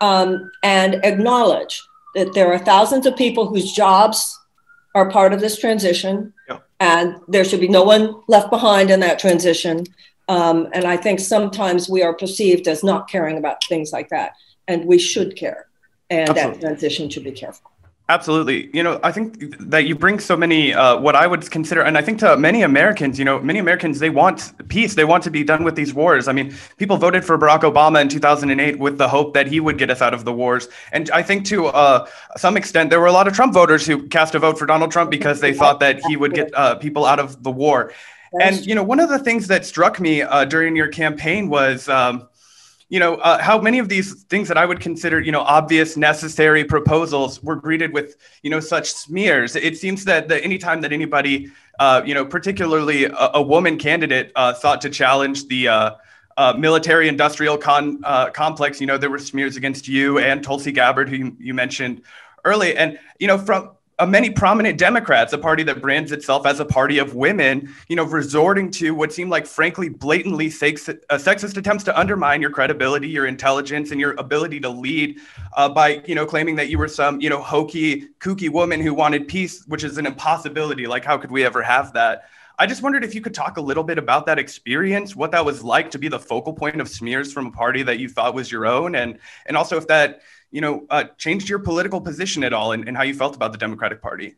um, 0.00 0.50
and 0.62 0.96
acknowledge 1.04 1.82
that 2.14 2.34
there 2.34 2.52
are 2.52 2.58
thousands 2.58 3.06
of 3.06 3.16
people 3.16 3.46
whose 3.46 3.72
jobs 3.72 4.38
are 4.94 5.10
part 5.10 5.32
of 5.32 5.40
this 5.40 5.58
transition. 5.58 6.32
Yeah. 6.48 6.58
And 6.80 7.16
there 7.28 7.44
should 7.44 7.60
be 7.60 7.68
no 7.68 7.84
one 7.84 8.20
left 8.28 8.50
behind 8.50 8.90
in 8.90 9.00
that 9.00 9.18
transition. 9.18 9.84
Um, 10.32 10.68
and 10.72 10.86
I 10.86 10.96
think 10.96 11.20
sometimes 11.20 11.90
we 11.90 12.02
are 12.02 12.14
perceived 12.14 12.66
as 12.66 12.82
not 12.82 13.06
caring 13.06 13.36
about 13.36 13.62
things 13.64 13.92
like 13.92 14.08
that. 14.08 14.32
And 14.66 14.86
we 14.86 14.98
should 14.98 15.36
care. 15.36 15.66
And 16.08 16.30
Absolutely. 16.30 16.54
that 16.54 16.60
transition 16.60 17.10
should 17.10 17.24
be 17.24 17.32
careful. 17.32 17.70
Absolutely. 18.08 18.70
You 18.74 18.82
know, 18.82 18.98
I 19.02 19.12
think 19.12 19.58
that 19.60 19.84
you 19.84 19.94
bring 19.94 20.18
so 20.18 20.34
many, 20.34 20.72
uh, 20.72 20.98
what 20.98 21.14
I 21.16 21.26
would 21.26 21.50
consider, 21.50 21.82
and 21.82 21.98
I 21.98 22.02
think 22.02 22.18
to 22.20 22.36
many 22.36 22.62
Americans, 22.62 23.18
you 23.18 23.24
know, 23.26 23.40
many 23.40 23.58
Americans, 23.58 23.98
they 23.98 24.10
want 24.10 24.52
peace. 24.68 24.94
They 24.94 25.04
want 25.04 25.22
to 25.24 25.30
be 25.30 25.44
done 25.44 25.64
with 25.64 25.76
these 25.76 25.92
wars. 25.92 26.28
I 26.28 26.32
mean, 26.32 26.54
people 26.78 26.96
voted 26.96 27.24
for 27.24 27.38
Barack 27.38 27.60
Obama 27.60 28.00
in 28.00 28.08
2008 28.08 28.78
with 28.78 28.96
the 28.98 29.08
hope 29.08 29.34
that 29.34 29.46
he 29.46 29.60
would 29.60 29.76
get 29.76 29.90
us 29.90 30.00
out 30.00 30.14
of 30.14 30.24
the 30.24 30.32
wars. 30.32 30.68
And 30.92 31.10
I 31.10 31.22
think 31.22 31.44
to 31.46 31.66
uh, 31.66 32.06
some 32.36 32.56
extent, 32.56 32.88
there 32.90 33.00
were 33.00 33.06
a 33.06 33.12
lot 33.12 33.28
of 33.28 33.34
Trump 33.34 33.52
voters 33.52 33.86
who 33.86 34.06
cast 34.08 34.34
a 34.34 34.38
vote 34.38 34.58
for 34.58 34.66
Donald 34.66 34.90
Trump 34.92 35.10
because 35.10 35.40
they 35.40 35.52
thought 35.52 35.80
that 35.80 36.00
he 36.06 36.16
would 36.16 36.34
get 36.34 36.50
uh, 36.54 36.74
people 36.76 37.04
out 37.04 37.20
of 37.20 37.42
the 37.42 37.50
war. 37.50 37.92
And, 38.40 38.64
you 38.66 38.74
know, 38.74 38.82
one 38.82 39.00
of 39.00 39.08
the 39.08 39.18
things 39.18 39.46
that 39.48 39.64
struck 39.66 40.00
me 40.00 40.22
uh, 40.22 40.44
during 40.44 40.74
your 40.74 40.88
campaign 40.88 41.48
was, 41.48 41.88
um, 41.88 42.28
you 42.88 42.98
know, 42.98 43.16
uh, 43.16 43.38
how 43.42 43.60
many 43.60 43.78
of 43.78 43.88
these 43.88 44.24
things 44.24 44.48
that 44.48 44.58
I 44.58 44.66
would 44.66 44.80
consider, 44.80 45.18
you 45.20 45.32
know, 45.32 45.40
obvious, 45.40 45.96
necessary 45.96 46.64
proposals 46.64 47.42
were 47.42 47.56
greeted 47.56 47.92
with, 47.92 48.16
you 48.42 48.50
know, 48.50 48.60
such 48.60 48.92
smears. 48.92 49.56
It 49.56 49.76
seems 49.78 50.04
that, 50.04 50.28
that 50.28 50.44
anytime 50.44 50.82
that 50.82 50.92
anybody, 50.92 51.50
uh, 51.78 52.02
you 52.04 52.14
know, 52.14 52.24
particularly 52.24 53.06
a, 53.06 53.30
a 53.34 53.42
woman 53.42 53.78
candidate 53.78 54.32
uh, 54.36 54.52
thought 54.52 54.80
to 54.82 54.90
challenge 54.90 55.46
the 55.48 55.68
uh, 55.68 55.90
uh, 56.36 56.54
military 56.58 57.08
industrial 57.08 57.56
con- 57.56 58.00
uh, 58.04 58.30
complex, 58.30 58.80
you 58.80 58.86
know, 58.86 58.98
there 58.98 59.10
were 59.10 59.18
smears 59.18 59.56
against 59.56 59.88
you 59.88 60.18
and 60.18 60.44
Tulsi 60.44 60.72
Gabbard, 60.72 61.08
who 61.08 61.16
you, 61.16 61.36
you 61.38 61.54
mentioned 61.54 62.02
early. 62.44 62.76
And, 62.76 62.98
you 63.18 63.26
know, 63.26 63.38
from 63.38 63.70
uh, 64.02 64.06
many 64.06 64.30
prominent 64.30 64.78
Democrats, 64.78 65.32
a 65.32 65.38
party 65.38 65.62
that 65.62 65.80
brands 65.80 66.10
itself 66.10 66.44
as 66.44 66.58
a 66.58 66.64
party 66.64 66.98
of 66.98 67.14
women, 67.14 67.72
you 67.88 67.94
know, 67.94 68.02
resorting 68.02 68.68
to 68.68 68.96
what 68.96 69.12
seem 69.12 69.30
like, 69.30 69.46
frankly, 69.46 69.88
blatantly 69.88 70.50
sex- 70.50 70.88
uh, 70.88 70.94
sexist 71.10 71.56
attempts 71.56 71.84
to 71.84 71.96
undermine 71.96 72.40
your 72.40 72.50
credibility, 72.50 73.08
your 73.08 73.26
intelligence, 73.26 73.92
and 73.92 74.00
your 74.00 74.14
ability 74.14 74.58
to 74.58 74.68
lead 74.68 75.20
uh, 75.56 75.68
by, 75.68 76.02
you 76.04 76.16
know, 76.16 76.26
claiming 76.26 76.56
that 76.56 76.68
you 76.68 76.78
were 76.78 76.88
some, 76.88 77.20
you 77.20 77.30
know, 77.30 77.40
hokey, 77.40 78.08
kooky 78.18 78.50
woman 78.50 78.80
who 78.80 78.92
wanted 78.92 79.28
peace, 79.28 79.64
which 79.68 79.84
is 79.84 79.96
an 79.98 80.06
impossibility. 80.06 80.88
Like, 80.88 81.04
how 81.04 81.16
could 81.16 81.30
we 81.30 81.44
ever 81.44 81.62
have 81.62 81.92
that? 81.92 82.24
I 82.58 82.66
just 82.66 82.82
wondered 82.82 83.04
if 83.04 83.14
you 83.14 83.20
could 83.20 83.34
talk 83.34 83.56
a 83.56 83.60
little 83.60 83.84
bit 83.84 83.98
about 83.98 84.26
that 84.26 84.40
experience, 84.40 85.14
what 85.14 85.30
that 85.30 85.44
was 85.44 85.62
like 85.62 85.92
to 85.92 85.98
be 85.98 86.08
the 86.08 86.18
focal 86.18 86.54
point 86.54 86.80
of 86.80 86.88
smears 86.88 87.32
from 87.32 87.46
a 87.46 87.50
party 87.52 87.84
that 87.84 88.00
you 88.00 88.08
thought 88.08 88.34
was 88.34 88.50
your 88.50 88.66
own, 88.66 88.96
and 88.96 89.18
and 89.46 89.56
also 89.56 89.76
if 89.76 89.86
that 89.86 90.22
you 90.52 90.60
know, 90.60 90.86
uh, 90.90 91.04
changed 91.18 91.48
your 91.48 91.58
political 91.58 92.00
position 92.00 92.44
at 92.44 92.52
all 92.52 92.70
and, 92.72 92.86
and 92.86 92.96
how 92.96 93.02
you 93.02 93.14
felt 93.14 93.34
about 93.34 93.50
the 93.50 93.58
Democratic 93.58 94.00
Party? 94.00 94.36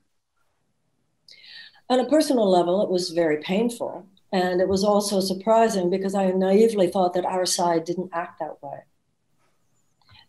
On 1.91 2.01
a 2.01 2.09
personal 2.09 2.49
level, 2.49 2.83
it 2.83 2.89
was 2.89 3.11
very 3.11 3.39
painful. 3.43 4.07
And 4.33 4.61
it 4.61 4.69
was 4.69 4.83
also 4.83 5.21
surprising 5.21 5.91
because 5.91 6.15
I 6.15 6.31
naively 6.31 6.89
thought 6.89 7.15
that 7.15 7.25
our 7.25 7.45
side 7.45 7.85
didn't 7.85 8.11
act 8.13 8.41
that 8.41 8.63
way. 8.63 8.81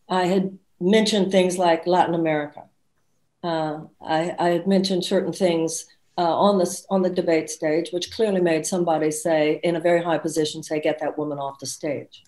I 0.10 0.26
had 0.26 0.60
mentioned 0.80 1.32
things 1.32 1.58
like 1.58 1.88
Latin 1.88 2.14
America. 2.14 2.66
Uh, 3.44 3.82
I, 4.02 4.36
I, 4.38 4.50
had 4.50 4.68
mentioned 4.68 5.06
certain 5.06 5.32
things 5.32 5.86
uh, 6.18 6.22
on, 6.22 6.58
the, 6.58 6.82
on 6.90 7.04
the 7.04 7.10
debate 7.10 7.50
stage, 7.50 7.92
which 7.92 8.12
clearly 8.12 8.42
made 8.42 8.66
somebody 8.66 9.12
say, 9.12 9.60
in 9.64 9.76
a 9.76 9.80
very 9.80 10.04
high 10.04 10.18
position, 10.18 10.64
say, 10.64 10.80
get 10.80 11.00
that 11.00 11.18
woman 11.18 11.38
off 11.38 11.60
the 11.60 11.68
stage. 11.68 12.24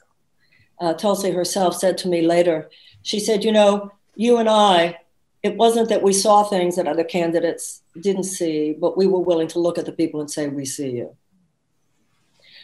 Uh, 0.80 0.94
Tulsi 0.94 1.32
herself 1.32 1.76
said 1.76 1.98
to 2.00 2.08
me 2.08 2.22
later, 2.22 2.70
she 3.08 3.22
said, 3.22 3.46
You 3.46 3.54
know, 3.54 3.92
you 4.16 4.38
and 4.38 4.50
I, 4.50 5.00
it 5.42 5.56
wasn't 5.56 5.88
that 5.90 6.04
we 6.04 6.12
saw 6.12 6.44
things 6.44 6.76
that 6.76 6.88
other 6.88 7.06
candidates 7.06 7.82
didn't 8.02 8.26
see, 8.26 8.76
but 8.78 8.98
we 8.98 9.08
were 9.08 9.20
willing 9.20 9.48
to 9.50 9.60
look 9.60 9.78
at 9.78 9.86
the 9.86 9.94
people 9.94 10.20
and 10.20 10.30
say, 10.30 10.50
We 10.50 10.66
see 10.66 10.92
you. 10.92 11.16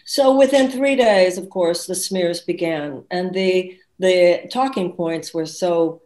So 0.05 0.38
within 0.38 0.69
three 0.69 0.97
days, 0.97 1.38
of 1.38 1.50
course, 1.50 1.88
the 1.88 1.95
smears 1.95 2.41
began, 2.41 3.05
and 3.09 3.33
the 3.33 3.77
the 4.00 4.50
talking 4.51 4.91
points 4.91 5.33
were 5.33 5.45
so 5.45 6.01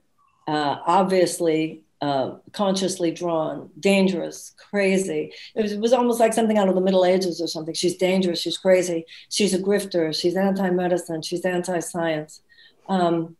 uh, 0.47 0.75
obviously 0.85 1.81
uh, 2.01 2.35
consciously 2.51 3.09
drawn, 3.09 3.71
dangerous, 3.79 4.53
crazy. 4.69 5.33
It 5.55 5.63
was, 5.63 5.71
it 5.71 5.79
was, 5.79 5.93
almost 5.93 6.19
like 6.19 6.33
something 6.33 6.59
out 6.59 6.69
of 6.69 6.75
the 6.75 6.81
Middle 6.81 7.05
Ages 7.05 7.41
or 7.41 7.47
something. 7.47 7.73
She's 7.73 7.97
dangerous, 7.97 8.39
she's 8.39 8.57
crazy, 8.57 9.05
she's 9.29 9.55
a 9.55 9.59
grifter, 9.59 10.13
she's 10.13 10.35
anti 10.35 10.69
medicine, 10.69 11.23
she's 11.23 11.43
anti 11.43 11.79
science. 11.79 12.41
Um, 12.87 13.35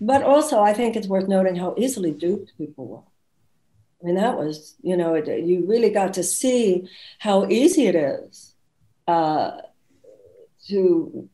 but 0.00 0.22
also, 0.22 0.60
I 0.60 0.72
think 0.72 0.96
it's 0.96 1.08
worth 1.08 1.28
noting 1.28 1.56
how 1.56 1.74
easily 1.76 2.12
duped 2.12 2.56
people 2.58 2.86
were. 2.86 3.02
I 4.02 4.06
mean, 4.06 4.16
that 4.16 4.36
was, 4.36 4.74
you 4.82 4.96
know, 4.96 5.14
it, 5.14 5.26
you 5.44 5.64
really 5.66 5.90
got 5.90 6.14
to 6.14 6.22
see 6.22 6.88
how 7.18 7.46
easy 7.48 7.86
it 7.86 7.94
is 7.94 8.54
uh, 9.08 9.52
to 10.68 11.28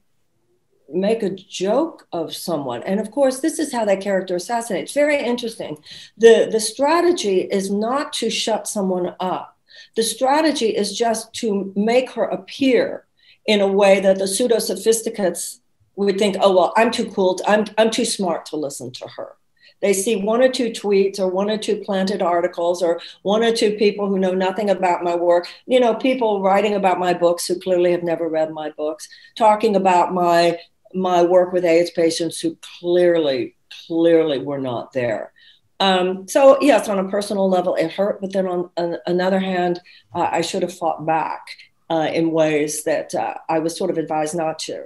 make 0.88 1.22
a 1.22 1.30
joke 1.30 2.06
of 2.12 2.34
someone. 2.34 2.82
And 2.84 3.00
of 3.00 3.10
course, 3.10 3.40
this 3.40 3.58
is 3.58 3.72
how 3.72 3.84
that 3.86 4.00
character 4.00 4.36
assassinates. 4.36 4.92
Very 4.92 5.18
interesting. 5.18 5.78
The, 6.18 6.48
the 6.50 6.60
strategy 6.60 7.40
is 7.40 7.70
not 7.70 8.12
to 8.14 8.30
shut 8.30 8.68
someone 8.68 9.14
up, 9.18 9.58
the 9.96 10.02
strategy 10.02 10.68
is 10.68 10.96
just 10.96 11.32
to 11.34 11.72
make 11.74 12.10
her 12.12 12.24
appear 12.24 13.06
in 13.46 13.60
a 13.60 13.66
way 13.66 14.00
that 14.00 14.18
the 14.18 14.28
pseudo 14.28 14.58
sophisticates 14.58 15.61
would 15.96 16.18
think, 16.18 16.36
oh, 16.40 16.54
well, 16.54 16.72
I'm 16.76 16.90
too 16.90 17.10
cool, 17.10 17.36
to, 17.36 17.50
I'm, 17.50 17.66
I'm 17.78 17.90
too 17.90 18.04
smart 18.04 18.46
to 18.46 18.56
listen 18.56 18.90
to 18.92 19.08
her. 19.08 19.36
They 19.82 19.92
see 19.92 20.16
one 20.16 20.40
or 20.42 20.48
two 20.48 20.70
tweets 20.70 21.18
or 21.18 21.28
one 21.28 21.50
or 21.50 21.58
two 21.58 21.76
planted 21.76 22.22
articles 22.22 22.82
or 22.82 23.00
one 23.22 23.42
or 23.42 23.52
two 23.52 23.72
people 23.72 24.06
who 24.06 24.18
know 24.18 24.32
nothing 24.32 24.70
about 24.70 25.02
my 25.02 25.16
work. 25.16 25.48
You 25.66 25.80
know, 25.80 25.94
people 25.94 26.40
writing 26.40 26.74
about 26.74 27.00
my 27.00 27.12
books 27.12 27.46
who 27.46 27.58
clearly 27.58 27.90
have 27.90 28.04
never 28.04 28.28
read 28.28 28.52
my 28.52 28.70
books, 28.70 29.08
talking 29.36 29.76
about 29.76 30.14
my 30.14 30.58
my 30.94 31.22
work 31.22 31.52
with 31.52 31.64
AIDS 31.64 31.90
patients 31.90 32.38
who 32.38 32.56
clearly, 32.78 33.56
clearly 33.86 34.38
were 34.38 34.60
not 34.60 34.92
there. 34.92 35.32
Um, 35.80 36.28
so 36.28 36.58
yes, 36.60 36.88
on 36.88 37.00
a 37.00 37.08
personal 37.08 37.48
level, 37.48 37.74
it 37.74 37.90
hurt. 37.90 38.20
But 38.20 38.32
then 38.32 38.46
on, 38.46 38.70
on 38.76 38.98
another 39.06 39.40
hand, 39.40 39.80
uh, 40.14 40.28
I 40.30 40.42
should 40.42 40.62
have 40.62 40.76
fought 40.76 41.04
back 41.04 41.44
uh, 41.90 42.08
in 42.12 42.30
ways 42.30 42.84
that 42.84 43.14
uh, 43.14 43.34
I 43.48 43.58
was 43.58 43.76
sort 43.76 43.90
of 43.90 43.98
advised 43.98 44.36
not 44.36 44.60
to. 44.60 44.84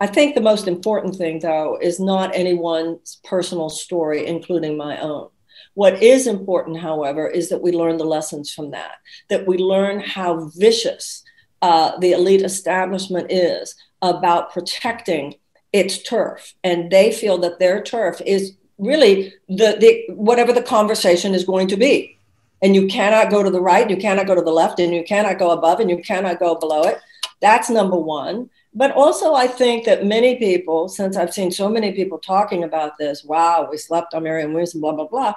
I 0.00 0.06
think 0.06 0.34
the 0.34 0.40
most 0.40 0.66
important 0.66 1.16
thing, 1.16 1.38
though, 1.38 1.78
is 1.80 2.00
not 2.00 2.34
anyone's 2.34 3.20
personal 3.24 3.70
story, 3.70 4.26
including 4.26 4.76
my 4.76 4.98
own. 4.98 5.28
What 5.74 6.02
is 6.02 6.26
important, 6.26 6.78
however, 6.78 7.28
is 7.28 7.48
that 7.48 7.62
we 7.62 7.72
learn 7.72 7.96
the 7.96 8.04
lessons 8.04 8.52
from 8.52 8.70
that, 8.72 8.96
that 9.28 9.46
we 9.46 9.58
learn 9.58 10.00
how 10.00 10.50
vicious 10.56 11.22
uh, 11.62 11.98
the 11.98 12.12
elite 12.12 12.42
establishment 12.42 13.30
is 13.30 13.74
about 14.02 14.52
protecting 14.52 15.34
its 15.72 16.02
turf. 16.02 16.54
And 16.62 16.90
they 16.90 17.10
feel 17.10 17.38
that 17.38 17.58
their 17.58 17.82
turf 17.82 18.20
is 18.24 18.54
really 18.78 19.32
the, 19.48 19.76
the 19.80 20.14
whatever 20.14 20.52
the 20.52 20.62
conversation 20.62 21.34
is 21.34 21.44
going 21.44 21.68
to 21.68 21.76
be. 21.76 22.18
And 22.62 22.74
you 22.74 22.86
cannot 22.86 23.30
go 23.30 23.42
to 23.42 23.50
the 23.50 23.60
right, 23.60 23.88
you 23.90 23.96
cannot 23.96 24.26
go 24.26 24.34
to 24.34 24.42
the 24.42 24.50
left, 24.50 24.78
and 24.78 24.94
you 24.94 25.04
cannot 25.04 25.38
go 25.38 25.50
above, 25.50 25.80
and 25.80 25.90
you 25.90 25.98
cannot 25.98 26.38
go 26.38 26.54
below 26.54 26.82
it. 26.82 26.98
That's 27.40 27.68
number 27.68 27.96
one 27.96 28.50
but 28.74 28.90
also 28.92 29.34
I 29.34 29.46
think 29.46 29.84
that 29.84 30.04
many 30.04 30.36
people, 30.36 30.88
since 30.88 31.16
I've 31.16 31.32
seen 31.32 31.50
so 31.50 31.68
many 31.68 31.92
people 31.92 32.18
talking 32.18 32.64
about 32.64 32.98
this, 32.98 33.24
wow, 33.24 33.68
we 33.70 33.76
slept 33.76 34.14
on 34.14 34.24
Marianne 34.24 34.52
Williamson, 34.52 34.80
blah, 34.80 34.92
blah, 34.92 35.06
blah. 35.06 35.34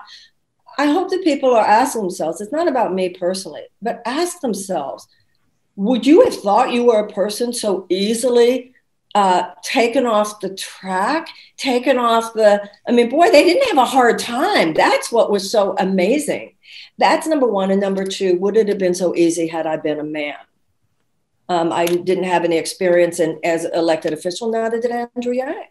I 0.77 0.85
hope 0.85 1.09
that 1.09 1.23
people 1.23 1.53
are 1.53 1.65
asking 1.65 2.01
themselves, 2.01 2.41
it's 2.41 2.51
not 2.51 2.67
about 2.67 2.93
me 2.93 3.09
personally, 3.09 3.63
but 3.81 4.01
ask 4.05 4.41
themselves, 4.41 5.07
would 5.75 6.05
you 6.05 6.23
have 6.23 6.35
thought 6.35 6.73
you 6.73 6.85
were 6.85 6.99
a 6.99 7.11
person 7.11 7.53
so 7.53 7.85
easily 7.89 8.73
uh, 9.15 9.51
taken 9.63 10.05
off 10.05 10.39
the 10.39 10.53
track, 10.55 11.27
taken 11.57 11.97
off 11.97 12.33
the, 12.33 12.69
I 12.87 12.91
mean, 12.91 13.09
boy, 13.09 13.29
they 13.31 13.43
didn't 13.43 13.67
have 13.67 13.77
a 13.77 13.85
hard 13.85 14.19
time. 14.19 14.73
That's 14.73 15.11
what 15.11 15.31
was 15.31 15.51
so 15.51 15.75
amazing. 15.79 16.55
That's 16.97 17.27
number 17.27 17.47
one. 17.47 17.71
And 17.71 17.81
number 17.81 18.05
two, 18.05 18.37
would 18.37 18.57
it 18.57 18.67
have 18.67 18.77
been 18.77 18.93
so 18.93 19.15
easy 19.15 19.47
had 19.47 19.65
I 19.65 19.77
been 19.77 19.99
a 19.99 20.03
man? 20.03 20.35
Um, 21.49 21.71
I 21.71 21.85
didn't 21.85 22.25
have 22.25 22.43
any 22.43 22.57
experience 22.57 23.19
in 23.19 23.39
as 23.43 23.65
elected 23.65 24.13
official, 24.13 24.51
neither 24.51 24.81
did 24.81 24.91
Andrew 24.91 25.33
Yang. 25.33 25.65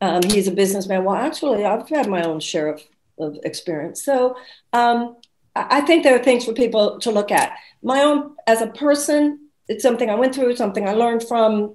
Um, 0.00 0.22
he's 0.22 0.48
a 0.48 0.52
businessman. 0.52 1.04
Well, 1.04 1.14
actually, 1.14 1.64
I've 1.64 1.88
had 1.88 2.08
my 2.08 2.22
own 2.22 2.40
share 2.40 2.68
of, 2.68 2.82
of 3.18 3.38
experience. 3.44 4.04
So 4.04 4.36
um, 4.72 5.16
I 5.54 5.82
think 5.82 6.02
there 6.02 6.16
are 6.16 6.22
things 6.22 6.44
for 6.44 6.52
people 6.52 6.98
to 7.00 7.10
look 7.10 7.30
at. 7.30 7.56
My 7.82 8.02
own, 8.02 8.34
as 8.46 8.62
a 8.62 8.66
person, 8.68 9.48
it's 9.68 9.82
something 9.82 10.10
I 10.10 10.14
went 10.14 10.34
through, 10.34 10.56
something 10.56 10.88
I 10.88 10.94
learned 10.94 11.22
from, 11.22 11.74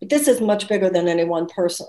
but 0.00 0.10
this 0.10 0.28
is 0.28 0.40
much 0.40 0.68
bigger 0.68 0.90
than 0.90 1.08
any 1.08 1.24
one 1.24 1.46
person. 1.48 1.86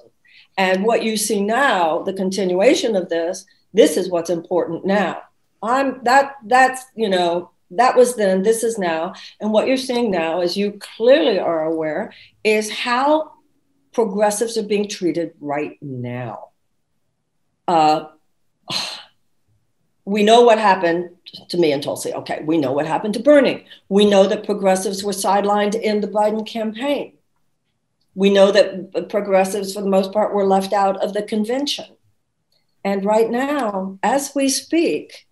And 0.58 0.86
what 0.86 1.04
you 1.04 1.18
see 1.18 1.42
now, 1.42 2.04
the 2.04 2.14
continuation 2.14 2.96
of 2.96 3.10
this, 3.10 3.46
this 3.74 3.98
is 3.98 4.10
what's 4.10 4.30
important 4.30 4.86
now. 4.86 5.24
I'm 5.64 6.04
that 6.04 6.36
that's 6.46 6.84
you 6.96 7.10
know 7.10 7.52
that 7.78 7.96
was 7.96 8.16
then, 8.16 8.44
this 8.44 8.64
is 8.64 8.78
now. 8.78 9.14
And 9.40 9.52
what 9.52 9.68
you're 9.68 9.78
seeing 9.78 10.12
now, 10.12 10.42
as 10.42 10.56
you 10.58 10.80
clearly 10.98 11.40
are 11.40 11.64
aware, 11.64 12.14
is 12.44 12.72
how 12.72 13.34
progressives 13.94 14.58
are 14.58 14.64
being 14.64 14.88
treated 14.88 15.34
right 15.40 15.78
now. 15.82 16.50
Uh, 17.68 18.06
we 20.06 20.24
know 20.24 20.42
what 20.42 20.58
happened 20.58 21.12
to 21.50 21.58
me 21.58 21.72
and 21.72 21.82
Tulsi. 21.82 22.14
Okay, 22.14 22.42
we 22.44 22.58
know 22.58 22.72
what 22.72 22.86
happened 22.86 23.14
to 23.14 23.22
Bernie. 23.22 23.66
We 23.90 24.06
know 24.06 24.28
that 24.28 24.46
progressives 24.46 25.04
were 25.04 25.14
sidelined 25.14 25.80
in 25.80 26.02
the 26.02 26.08
Biden 26.08 26.46
campaign. 26.46 27.14
We 28.16 28.30
know 28.30 28.52
that 28.52 29.10
progressives, 29.10 29.74
for 29.74 29.82
the 29.82 29.90
most 29.90 30.12
part, 30.12 30.34
were 30.34 30.46
left 30.46 30.74
out 30.74 31.02
of 31.02 31.14
the 31.14 31.24
convention. 31.24 31.86
And 32.84 33.06
right 33.06 33.30
now, 33.30 33.98
as 34.04 34.36
we 34.36 34.50
speak, 34.50 35.26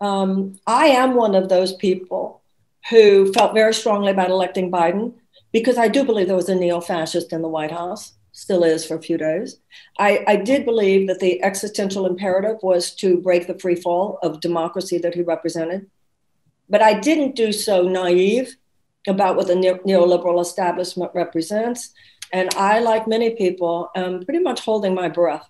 um, 0.00 0.58
I 0.66 0.86
am 0.86 1.14
one 1.14 1.34
of 1.34 1.48
those 1.48 1.74
people 1.74 2.42
who 2.88 3.32
felt 3.32 3.54
very 3.54 3.74
strongly 3.74 4.10
about 4.10 4.30
electing 4.30 4.70
Biden 4.70 5.14
because 5.52 5.78
I 5.78 5.88
do 5.88 6.04
believe 6.04 6.26
there 6.26 6.36
was 6.36 6.48
a 6.48 6.54
neo 6.54 6.80
fascist 6.80 7.32
in 7.32 7.42
the 7.42 7.48
White 7.48 7.72
House, 7.72 8.14
still 8.32 8.64
is 8.64 8.86
for 8.86 8.96
a 8.96 9.02
few 9.02 9.18
days. 9.18 9.56
I, 9.98 10.24
I, 10.26 10.36
did 10.36 10.64
believe 10.64 11.08
that 11.08 11.18
the 11.18 11.42
existential 11.42 12.06
imperative 12.06 12.58
was 12.62 12.94
to 12.96 13.20
break 13.20 13.46
the 13.46 13.58
free 13.58 13.74
fall 13.74 14.18
of 14.22 14.40
democracy 14.40 14.98
that 14.98 15.14
he 15.14 15.22
represented. 15.22 15.90
But 16.68 16.82
I 16.82 16.98
didn't 16.98 17.34
do 17.34 17.52
so 17.52 17.82
naive 17.82 18.56
about 19.06 19.36
what 19.36 19.48
the 19.48 19.54
neoliberal 19.54 20.40
establishment 20.40 21.10
represents. 21.14 21.92
And 22.32 22.48
I, 22.54 22.78
like 22.78 23.08
many 23.08 23.30
people, 23.30 23.90
am 23.96 24.24
pretty 24.24 24.40
much 24.40 24.60
holding 24.60 24.94
my 24.94 25.08
breath 25.08 25.48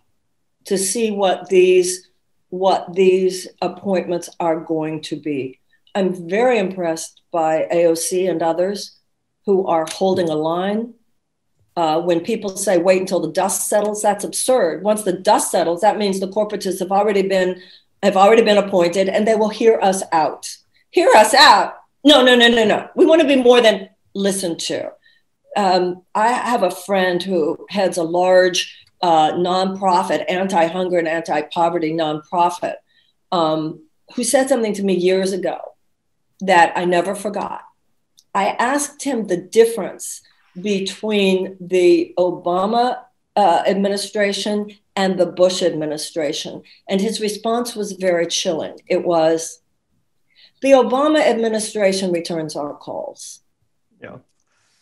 to 0.65 0.79
see 0.79 1.11
what 1.11 1.49
these 1.49 2.10
what 2.51 2.93
these 2.95 3.49
appointments 3.63 4.29
are 4.39 4.61
going 4.61 5.01
to 5.03 5.17
be. 5.17 5.59
I'm 5.95 6.29
very 6.29 6.59
impressed 6.59 7.23
by 7.33 7.67
AOC 7.73 8.31
and 8.31 8.43
others 8.43 8.99
who 9.47 9.67
are 9.67 9.87
holding 9.91 10.29
a 10.29 10.35
line. 10.35 10.95
Uh, 11.77 12.01
when 12.01 12.21
people 12.21 12.57
say 12.57 12.79
wait 12.79 13.01
until 13.01 13.21
the 13.21 13.33
dust 13.33 13.69
settles, 13.69 14.03
that's 14.03 14.25
absurd. 14.25 14.83
Once 14.83 15.03
the 15.03 15.13
dust 15.13 15.51
settles, 15.51 15.81
that 15.81 15.99
means 15.99 16.21
the 16.21 16.29
corporatists 16.29 16.81
have 16.81 16.93
already 16.93 17.23
been 17.23 17.61
have 18.03 18.17
already 18.17 18.43
been 18.43 18.57
appointed, 18.57 19.11
and 19.11 19.29
they 19.29 19.35
will 19.35 19.51
hear 19.51 19.79
us 19.83 20.03
out. 20.11 20.49
Hear 20.91 21.11
us 21.11 21.35
out. 21.35 21.75
No, 22.03 22.25
no, 22.25 22.35
no, 22.35 22.49
no, 22.49 22.65
no. 22.65 22.89
We 22.97 23.05
want 23.05 23.21
to 23.21 23.29
be 23.29 23.37
more 23.37 23.61
than 23.61 23.91
listened 24.15 24.59
to. 24.61 24.91
Um, 25.55 26.03
I 26.15 26.29
have 26.29 26.63
a 26.63 26.71
friend 26.71 27.23
who 27.23 27.67
heads 27.69 27.99
a 27.99 28.03
large 28.03 28.75
uh, 29.03 29.33
nonprofit, 29.33 30.25
anti 30.29 30.67
hunger 30.67 30.99
and 30.99 31.09
anti 31.09 31.43
poverty 31.43 31.93
nonprofit, 31.93 32.77
um, 33.33 33.85
who 34.15 34.25
said 34.25 34.49
something 34.49 34.75
to 34.75 34.83
me 34.83 34.95
years 34.95 35.33
ago 35.33 35.59
that 36.41 36.73
I 36.77 36.85
never 36.85 37.15
forgot. 37.15 37.63
I 38.35 38.49
asked 38.59 39.03
him 39.03 39.27
the 39.27 39.37
difference 39.37 40.23
between 40.61 41.57
the 41.61 42.15
Obama 42.19 43.05
uh, 43.37 43.63
administration 43.67 44.77
and 44.97 45.19
the 45.19 45.27
Bush 45.27 45.63
administration. 45.63 46.63
And 46.89 47.01
his 47.01 47.21
response 47.21 47.75
was 47.75 47.93
very 47.93 48.27
chilling. 48.27 48.81
It 48.87 49.05
was 49.05 49.63
the 50.61 50.73
Obama 50.73 51.21
administration 51.21 52.13
returns 52.13 52.57
our 52.57 52.75
calls. 52.75 53.41
Yeah. 54.03 54.19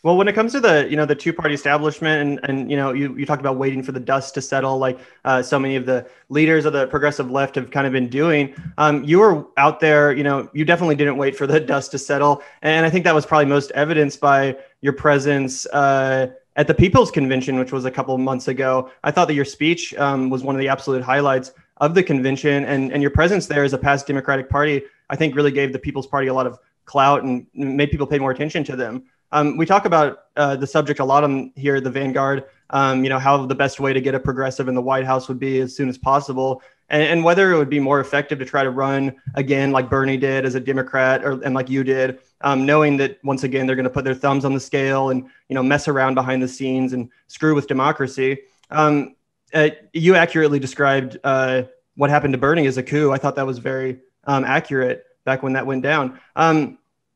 Well, 0.05 0.17
when 0.17 0.28
it 0.28 0.35
comes 0.35 0.52
to 0.52 0.61
the 0.61 0.88
you 0.88 0.97
know 0.97 1.07
the 1.07 1.17
two 1.17 1.33
party 1.33 1.55
establishment 1.55 2.23
and 2.23 2.50
and 2.50 2.71
you 2.71 2.76
know 2.76 2.93
you 2.93 3.17
you 3.17 3.26
talked 3.26 3.40
about 3.40 3.57
waiting 3.57 3.83
for 3.83 3.90
the 3.90 3.99
dust 3.99 4.33
to 4.35 4.40
settle 4.40 4.78
like 4.78 5.00
uh, 5.25 5.43
so 5.43 5.59
many 5.59 5.75
of 5.75 5.87
the 5.87 6.07
leaders 6.28 6.67
of 6.67 6.73
the 6.73 6.87
progressive 6.87 7.33
left 7.33 7.57
have 7.57 7.73
kind 7.73 7.85
of 7.85 7.93
been 7.93 8.09
doing. 8.09 8.55
Um, 8.78 9.02
you 9.02 9.19
were 9.19 9.47
out 9.57 9.81
there, 9.81 10.12
you 10.12 10.23
know, 10.23 10.49
you 10.52 10.64
definitely 10.64 10.95
didn't 10.95 11.17
wait 11.17 11.37
for 11.37 11.49
the 11.49 11.59
dust 11.75 11.90
to 11.93 11.99
settle, 11.99 12.43
and 12.62 12.87
I 12.87 12.90
think 12.90 13.05
that 13.05 13.14
was 13.14 13.26
probably 13.26 13.47
most 13.47 13.73
evidenced 13.73 14.21
by 14.21 14.57
your 14.83 14.93
presence. 14.93 15.67
Uh, 15.67 16.28
at 16.55 16.67
the 16.67 16.75
People's 16.75 17.12
Convention, 17.12 17.57
which 17.57 17.71
was 17.71 17.85
a 17.85 17.90
couple 17.90 18.14
of 18.14 18.21
months 18.21 18.49
ago, 18.49 18.90
I 19.05 19.12
thought 19.12 19.28
that 19.28 19.35
your 19.35 19.45
speech 19.45 19.95
um, 19.95 20.28
was 20.28 20.43
one 20.43 20.57
of 20.57 20.59
the 20.59 20.67
absolute 20.69 21.02
highlights 21.02 21.52
of 21.76 21.95
the 21.95 22.05
convention, 22.05 22.64
and 22.64 22.93
and 22.93 23.02
your 23.02 23.11
presence 23.11 23.47
there 23.47 23.64
as 23.64 23.73
a 23.73 23.78
past 23.78 24.07
Democratic 24.07 24.49
Party, 24.49 24.83
I 25.11 25.17
think, 25.17 25.35
really 25.35 25.50
gave 25.50 25.73
the 25.73 25.78
People's 25.81 26.07
Party 26.07 26.28
a 26.28 26.35
lot 26.35 26.47
of 26.47 26.59
clout 26.85 27.25
and 27.25 27.47
made 27.52 27.90
people 27.90 28.07
pay 28.07 28.19
more 28.19 28.31
attention 28.31 28.62
to 28.64 28.76
them. 28.76 29.05
Um, 29.33 29.57
we 29.57 29.67
talk 29.67 29.85
about 29.85 30.25
uh, 30.37 30.57
the 30.57 30.67
subject 30.67 31.01
a 31.01 31.05
lot 31.05 31.25
on 31.25 31.53
here 31.55 31.77
at 31.77 31.85
the 31.85 31.91
Vanguard. 31.91 32.45
Um, 32.71 33.03
you 33.03 33.11
know 33.11 33.19
how 33.19 33.47
the 33.47 33.55
best 33.55 33.81
way 33.81 33.93
to 33.93 34.01
get 34.01 34.15
a 34.15 34.21
progressive 34.21 34.69
in 34.69 34.75
the 34.75 34.83
White 34.83 35.07
House 35.07 35.29
would 35.29 35.39
be 35.39 35.61
as 35.61 35.75
soon 35.75 35.89
as 35.89 35.97
possible, 35.97 36.63
and, 36.91 37.03
and, 37.03 37.25
whether 37.25 37.53
it 37.53 37.57
would 37.57 37.71
be 37.71 37.81
more 37.81 37.99
effective 38.01 38.39
to 38.41 38.45
try 38.45 38.63
to 38.63 38.71
run 38.71 39.17
again 39.35 39.73
like 39.73 39.89
Bernie 39.89 40.19
did 40.19 40.45
as 40.45 40.55
a 40.55 40.61
Democrat, 40.61 41.25
or 41.25 41.43
and 41.43 41.55
like 41.55 41.71
you 41.71 41.83
did, 41.83 42.19
um, 42.43 42.67
knowing 42.67 42.99
that 42.99 43.19
once 43.25 43.43
again 43.43 43.67
they're 43.67 43.77
going 43.77 43.85
to 43.85 43.91
put 43.91 44.05
their 44.05 44.14
thumbs 44.14 44.45
on 44.45 44.53
the 44.53 44.61
scale 44.61 45.11
and 45.11 45.25
you 45.49 45.55
know 45.55 45.62
mess 45.62 45.88
around 45.88 46.14
behind 46.14 46.43
the 46.43 46.49
scenes 46.49 46.93
and 46.93 47.11
screw 47.27 47.55
with 47.55 47.67
democracy. 47.67 48.38
Um, 48.71 49.17
uh, 49.55 49.71
you 49.95 50.14
accurately 50.14 50.59
described 50.59 51.19
uh, 51.25 51.62
what 51.97 52.11
happened 52.11 52.35
to 52.35 52.38
Bernie 52.38 52.67
as 52.67 52.77
a 52.77 52.83
coup. 52.83 53.12
I 53.12 53.19
thought 53.19 53.37
that 53.37 53.47
was 53.47 53.59
very 53.59 54.01
um, 54.25 54.45
accurate 54.45 55.07
back 55.25 55.43
when 55.43 55.55
that 55.55 55.67
went 55.67 55.83
down. 55.83 56.21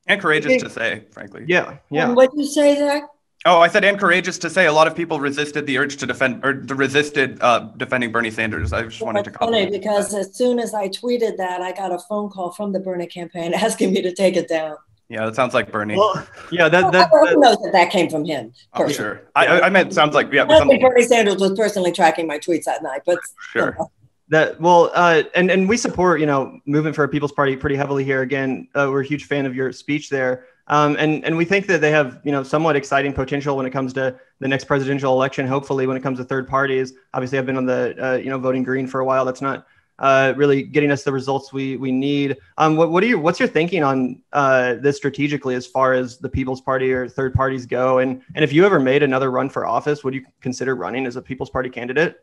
And 0.07 0.21
courageous 0.21 0.63
to 0.63 0.71
say, 0.71 1.05
frankly. 1.11 1.45
Yeah, 1.47 1.79
yeah. 1.91 2.09
what 2.09 2.31
you 2.37 2.45
say, 2.45 2.77
Zac? 2.77 3.05
Oh, 3.45 3.61
I 3.61 3.69
said 3.69 3.85
and 3.85 3.99
courageous 3.99 4.39
to 4.39 4.51
say. 4.51 4.67
A 4.67 4.73
lot 4.73 4.87
of 4.87 4.95
people 4.95 5.19
resisted 5.19 5.67
the 5.67 5.79
urge 5.79 5.97
to 5.97 6.07
defend 6.07 6.45
or 6.45 6.55
the 6.55 6.77
resisted 6.77 7.39
uh, 7.41 7.71
defending 7.77 8.13
Bernie 8.13 8.31
Sanders. 8.31 8.73
I 8.73 8.83
just 8.83 9.01
well, 9.01 9.07
wanted 9.07 9.25
to 9.25 9.31
comment. 9.33 9.65
Funny 9.65 9.79
because 9.79 10.15
as 10.15 10.37
soon 10.37 10.61
as 10.61 10.75
I 10.75 10.89
tweeted 10.89 11.37
that, 11.39 11.61
I 11.61 11.73
got 11.73 11.93
a 11.93 11.99
phone 11.99 12.31
call 12.31 12.53
from 12.53 12.73
the 12.73 12.79
Bernie 12.79 13.07
campaign 13.07 13.53
asking 13.55 13.93
me 13.93 14.03
to 14.03 14.13
take 14.13 14.37
it 14.37 14.49
down. 14.49 14.77
Yeah, 15.09 15.27
that 15.27 15.35
sounds 15.35 15.55
like 15.55 15.71
Bernie. 15.71 15.97
Well, 15.97 16.27
yeah, 16.51 16.69
that, 16.69 16.93
that, 16.93 17.11
that 17.11 17.11
who 17.11 17.41
knows 17.41 17.59
that 17.59 17.73
that 17.73 17.91
came 17.91 18.09
from 18.09 18.25
him. 18.25 18.53
Oh, 18.75 18.89
sure. 18.89 19.23
I, 19.35 19.63
I 19.63 19.71
meant 19.71 19.93
sounds 19.93 20.15
like 20.15 20.33
yeah. 20.33 20.45
I 20.45 20.59
don't 20.59 20.69
think 20.69 20.83
Bernie 20.83 21.03
Sanders 21.03 21.37
was 21.37 21.53
personally 21.59 21.93
tracking 21.93 22.27
my 22.27 22.39
tweets 22.39 22.65
that 22.65 22.83
night, 22.83 23.03
but 23.05 23.19
sure. 23.51 23.67
You 23.67 23.71
know. 23.79 23.91
That 24.29 24.61
well, 24.61 24.91
uh, 24.95 25.25
and 25.35 25.51
and 25.51 25.69
we 25.69 25.77
support 25.77 26.21
you 26.21 26.27
know 26.27 26.61
movement 26.65 26.97
for 26.97 27.05
a 27.05 27.09
People's 27.09 27.33
Party 27.33 27.57
pretty 27.57 27.77
heavily 27.77 28.05
here. 28.05 28.23
Again, 28.23 28.69
uh, 28.75 28.89
we're 28.91 29.03
a 29.03 29.07
huge 29.07 29.25
fan 29.25 29.47
of 29.47 29.55
your 29.55 29.73
speech 29.73 30.09
there. 30.09 30.47
Um, 30.69 30.97
and 30.99 31.25
and 31.25 31.37
we 31.37 31.45
think 31.45 31.67
that 31.67 31.81
they 31.81 31.91
have 31.91 32.21
you 32.25 32.33
know 32.33 32.43
somewhat 32.43 32.77
exciting 32.77 33.13
potential 33.13 33.57
when 33.57 33.67
it 33.67 33.71
comes 33.71 33.93
to 33.95 34.19
the 34.39 34.49
next 34.49 34.65
presidential 34.65 35.13
election. 35.13 35.47
Hopefully, 35.47 35.87
when 35.87 35.97
it 35.97 36.03
comes 36.03 36.19
to 36.19 36.25
third 36.25 36.49
parties, 36.49 36.95
obviously 37.13 37.39
I've 37.39 37.47
been 37.47 37.57
on 37.57 37.67
the 37.67 37.95
uh, 38.03 38.17
you 38.17 38.31
know 38.31 38.39
voting 38.39 38.63
green 38.63 38.87
for 38.87 39.01
a 39.01 39.05
while. 39.05 39.25
That's 39.25 39.43
not 39.43 39.67
uh, 39.99 40.35
really 40.37 40.63
getting 40.63 40.91
us 40.91 41.03
the 41.03 41.13
results 41.13 41.53
we 41.53 41.77
we 41.77 41.91
need. 41.91 42.37
Um, 42.59 42.77
what 42.77 42.91
what 42.91 43.03
are 43.03 43.07
you 43.07 43.19
what's 43.19 43.41
your 43.41 43.49
thinking 43.49 43.83
on 43.83 44.23
uh, 44.33 44.75
this 44.75 44.97
strategically 44.97 45.57
as 45.57 45.67
far 45.67 45.95
as 45.95 46.19
the 46.19 46.29
People's 46.29 46.61
Party 46.61 46.93
or 46.93 47.09
third 47.09 47.35
parties 47.35 47.67
go? 47.67 47.99
And 47.99 48.23
and 48.35 48.45
if 48.45 48.53
you 48.53 48.65
ever 48.65 48.79
made 48.79 49.03
another 49.03 49.31
run 49.31 49.49
for 49.49 49.67
office, 49.67 50.05
would 50.05 50.15
you 50.15 50.25
consider 50.41 50.77
running 50.77 51.07
as 51.07 51.17
a 51.17 51.23
People's 51.23 51.51
Party 51.51 51.71
candidate? 51.71 52.17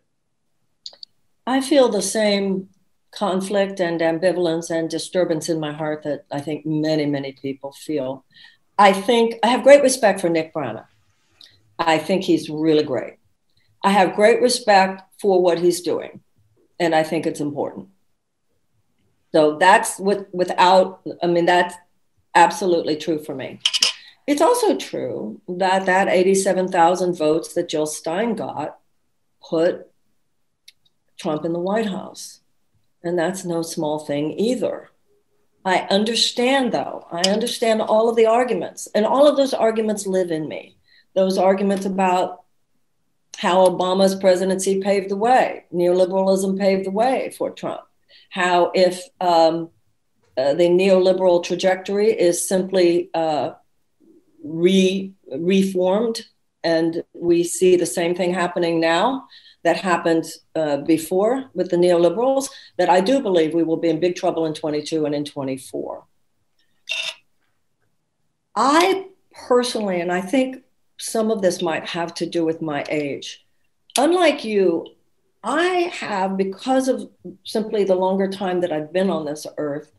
I 1.50 1.62
feel 1.62 1.90
the 1.90 2.04
same 2.04 2.70
conflict 3.10 3.80
and 3.80 4.00
ambivalence 4.02 4.70
and 4.70 4.88
disturbance 4.88 5.50
in 5.50 5.60
my 5.60 5.74
heart 5.74 6.04
that 6.04 6.26
I 6.32 6.42
think 6.42 6.64
many, 6.64 7.08
many 7.08 7.32
people 7.32 7.72
feel. 7.72 8.24
I 8.78 8.94
think 8.94 9.34
I 9.42 9.48
have 9.48 9.64
great 9.64 9.82
respect 9.82 10.22
for 10.22 10.30
Nick 10.30 10.54
Brana. 10.54 10.86
I 11.80 11.98
think 11.98 12.24
he's 12.24 12.52
really 12.52 12.84
great. 12.84 13.16
I 13.84 13.90
have 13.90 14.16
great 14.16 14.44
respect 14.44 15.02
for 15.20 15.42
what 15.42 15.58
he's 15.58 15.82
doing, 15.82 16.20
and 16.80 16.94
I 16.94 17.02
think 17.02 17.26
it's 17.26 17.40
important. 17.40 17.88
So 19.32 19.58
that's 19.58 19.98
with, 19.98 20.28
without, 20.32 21.02
I 21.24 21.26
mean, 21.26 21.48
that's 21.48 21.74
absolutely 22.36 22.96
true 22.96 23.24
for 23.24 23.34
me. 23.34 23.60
It's 24.28 24.42
also 24.42 24.78
true 24.78 25.42
that 25.48 25.88
that 25.88 26.10
87,000 26.10 27.18
votes 27.18 27.54
that 27.56 27.70
Jill 27.70 27.88
Stein 27.88 28.36
got 28.36 28.78
put 29.42 29.89
Trump 31.20 31.46
in 31.46 31.54
the 31.54 31.60
White 31.60 31.88
House. 31.88 32.40
And 33.04 33.18
that's 33.18 33.46
no 33.46 33.62
small 33.62 34.00
thing 34.00 34.38
either. 34.40 34.90
I 35.64 35.80
understand, 35.90 36.72
though, 36.72 37.06
I 37.12 37.22
understand 37.30 37.82
all 37.82 38.10
of 38.10 38.16
the 38.16 38.26
arguments, 38.26 38.88
and 38.96 39.06
all 39.06 39.28
of 39.28 39.38
those 39.38 39.54
arguments 39.54 40.08
live 40.08 40.32
in 40.32 40.48
me. 40.48 40.78
Those 41.16 41.38
arguments 41.38 41.86
about 41.86 42.44
how 43.38 43.68
Obama's 43.68 44.16
presidency 44.16 44.82
paved 44.82 45.10
the 45.10 45.16
way, 45.16 45.66
neoliberalism 45.74 46.58
paved 46.58 46.86
the 46.86 46.92
way 46.92 47.34
for 47.38 47.52
Trump, 47.52 47.82
how 48.30 48.72
if 48.74 49.04
um, 49.22 49.70
uh, 50.38 50.54
the 50.54 50.70
neoliberal 50.70 51.44
trajectory 51.44 52.12
is 52.12 52.48
simply 52.48 53.10
uh, 53.14 53.52
re- 54.44 55.14
reformed, 55.38 56.26
and 56.64 57.04
we 57.14 57.44
see 57.44 57.76
the 57.76 57.86
same 57.86 58.16
thing 58.16 58.34
happening 58.34 58.80
now, 58.80 59.28
that 59.64 59.78
happened 59.78 60.26
uh, 60.56 60.78
before 60.78 61.50
with 61.54 61.70
the 61.70 61.78
neoliberals 61.78 62.50
that 62.78 62.90
I 62.90 63.02
do 63.02 63.22
believe 63.22 63.54
we 63.54 63.64
will 63.64 63.78
be 63.78 63.90
in 63.90 64.00
big 64.00 64.16
trouble 64.16 64.46
in 64.46 64.54
22 64.54 65.06
and 65.06 65.14
in 65.14 65.26
24. 65.26 66.06
I 68.56 69.08
personally, 69.32 70.02
and 70.02 70.12
I 70.12 70.22
think 70.22 70.64
some 70.98 71.32
of 71.32 71.42
this 71.42 71.62
might 71.62 71.88
have 71.88 72.14
to 72.16 72.26
do 72.26 72.46
with 72.46 72.62
my 72.62 72.84
age, 72.90 73.46
unlike 73.98 74.44
you, 74.44 74.86
I 75.44 75.92
have, 75.94 76.36
because 76.36 76.90
of 76.90 77.10
simply 77.46 77.86
the 77.86 77.96
longer 77.96 78.28
time 78.28 78.60
that 78.62 78.74
I've 78.74 78.92
been 78.92 79.10
on 79.10 79.26
this 79.26 79.48
earth, 79.58 79.92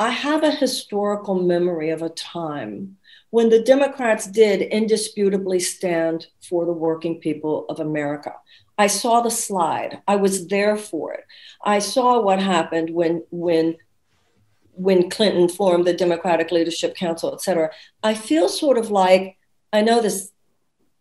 I 0.00 0.10
have 0.10 0.42
a 0.42 0.50
historical 0.50 1.34
memory 1.34 1.90
of 1.90 2.02
a 2.02 2.10
time 2.10 2.96
when 3.30 3.48
the 3.48 3.62
Democrats 3.62 4.26
did 4.26 4.62
indisputably 4.62 5.58
stand 5.58 6.26
for 6.42 6.64
the 6.64 6.72
working 6.72 7.18
people 7.20 7.66
of 7.68 7.80
America. 7.80 8.32
I 8.78 8.88
saw 8.88 9.20
the 9.20 9.30
slide. 9.30 10.02
I 10.06 10.16
was 10.16 10.48
there 10.48 10.76
for 10.76 11.14
it. 11.14 11.24
I 11.64 11.78
saw 11.78 12.20
what 12.20 12.40
happened 12.40 12.90
when 12.90 13.24
when 13.30 13.76
when 14.72 15.08
Clinton 15.08 15.48
formed 15.48 15.86
the 15.86 15.94
Democratic 15.94 16.50
Leadership 16.50 16.94
Council, 16.94 17.32
et 17.32 17.40
cetera. 17.40 17.70
I 18.02 18.14
feel 18.14 18.48
sort 18.48 18.76
of 18.76 18.90
like 18.90 19.38
I 19.72 19.80
know 19.82 20.00
this 20.00 20.32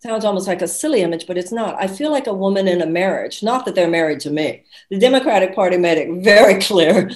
sounds 0.05 0.23
almost 0.23 0.47
like 0.47 0.61
a 0.61 0.67
silly 0.67 1.01
image, 1.01 1.25
but 1.25 1.37
it's 1.37 1.51
not. 1.51 1.75
I 1.81 1.87
feel 1.87 2.11
like 2.11 2.27
a 2.27 2.33
woman 2.33 2.67
in 2.67 2.81
a 2.81 2.85
marriage, 2.85 3.41
not 3.41 3.65
that 3.65 3.75
they're 3.75 3.89
married 3.89 4.19
to 4.21 4.29
me. 4.29 4.63
The 4.89 4.99
Democratic 4.99 5.55
Party 5.55 5.77
made 5.77 5.97
it 5.97 6.23
very 6.23 6.59
clear. 6.69 7.09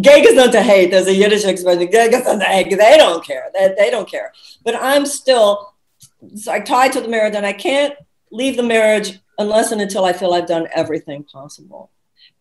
Gay 0.00 0.22
is 0.22 0.34
not 0.34 0.52
to 0.52 0.62
hate. 0.62 0.90
There's 0.90 1.06
a 1.06 1.14
Yiddish 1.14 1.44
expression, 1.44 1.90
gay 1.90 2.06
is 2.06 2.24
not 2.24 2.38
to 2.38 2.44
hate. 2.44 2.70
They 2.70 2.96
don't 2.96 3.24
care. 3.24 3.50
They, 3.52 3.74
they 3.76 3.90
don't 3.90 4.08
care. 4.08 4.32
But 4.64 4.76
I'm 4.76 5.04
still 5.04 5.74
like 6.46 6.64
tied 6.64 6.92
to 6.92 7.00
the 7.00 7.08
marriage 7.08 7.34
and 7.34 7.46
I 7.46 7.52
can't 7.52 7.94
leave 8.30 8.56
the 8.56 8.62
marriage 8.62 9.18
unless 9.38 9.72
and 9.72 9.80
until 9.80 10.04
I 10.04 10.12
feel 10.12 10.34
I've 10.34 10.46
done 10.46 10.68
everything 10.74 11.24
possible. 11.24 11.90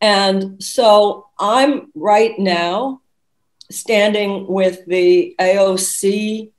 And 0.02 0.62
so 0.64 1.28
I'm 1.40 1.92
right 1.96 2.38
now 2.38 3.02
standing 3.72 4.48
with 4.48 4.86
the 4.86 5.36
AOC 5.40 6.52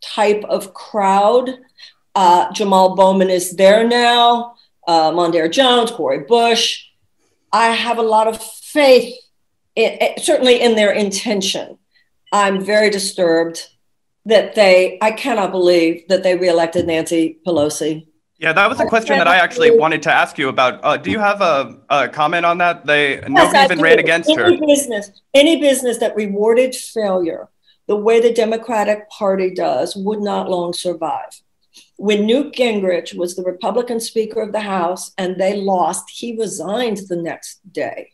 type 0.00 0.44
of 0.44 0.74
crowd 0.74 1.50
uh, 2.16 2.50
Jamal 2.52 2.96
Bowman 2.96 3.28
is 3.28 3.50
there 3.52 3.86
now, 3.86 4.56
uh, 4.88 5.12
Mondaire 5.12 5.52
Jones, 5.52 5.90
Cori 5.90 6.20
Bush. 6.20 6.86
I 7.52 7.66
have 7.68 7.98
a 7.98 8.02
lot 8.02 8.26
of 8.26 8.42
faith, 8.42 9.14
in, 9.74 9.98
certainly 10.16 10.62
in 10.62 10.76
their 10.76 10.92
intention. 10.92 11.78
I'm 12.32 12.64
very 12.64 12.88
disturbed 12.88 13.68
that 14.24 14.54
they, 14.54 14.98
I 15.02 15.12
cannot 15.12 15.52
believe 15.52 16.08
that 16.08 16.22
they 16.22 16.36
reelected 16.36 16.86
Nancy 16.86 17.38
Pelosi. 17.46 18.06
Yeah, 18.38 18.52
that 18.52 18.68
was 18.68 18.80
a 18.80 18.86
question 18.86 19.16
that 19.16 19.26
I 19.26 19.36
actually 19.38 19.70
wanted 19.70 20.02
to 20.02 20.12
ask 20.12 20.36
you 20.36 20.48
about. 20.48 20.80
Uh, 20.84 20.96
do 20.98 21.10
you 21.10 21.18
have 21.18 21.40
a, 21.40 21.78
a, 21.88 22.08
comment 22.08 22.44
on 22.44 22.58
that? 22.58 22.84
They 22.84 23.14
yes, 23.14 23.28
nobody 23.28 23.64
even 23.64 23.80
ran 23.80 23.98
against 23.98 24.28
any 24.28 24.58
her. 24.58 24.66
Business, 24.66 25.10
any 25.32 25.60
business 25.60 25.98
that 25.98 26.14
rewarded 26.14 26.74
failure 26.74 27.48
the 27.86 27.96
way 27.96 28.20
the 28.20 28.32
Democratic 28.32 29.08
Party 29.08 29.54
does 29.54 29.96
would 29.96 30.20
not 30.20 30.50
long 30.50 30.72
survive 30.72 31.40
when 31.96 32.26
Newt 32.26 32.54
Gingrich 32.54 33.16
was 33.16 33.34
the 33.34 33.42
Republican 33.42 34.00
Speaker 34.00 34.42
of 34.42 34.52
the 34.52 34.60
House 34.60 35.12
and 35.16 35.36
they 35.36 35.56
lost, 35.56 36.10
he 36.10 36.36
resigned 36.36 36.98
the 37.08 37.16
next 37.16 37.60
day. 37.72 38.12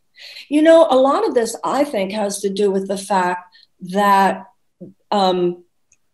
You 0.49 0.63
know, 0.63 0.87
a 0.89 0.97
lot 0.97 1.27
of 1.27 1.35
this, 1.35 1.57
I 1.65 1.85
think, 1.85 2.13
has 2.13 2.41
to 2.41 2.49
do 2.49 2.71
with 2.71 2.87
the 2.87 2.99
fact 2.99 3.55
that 3.81 4.47
um, 5.11 5.65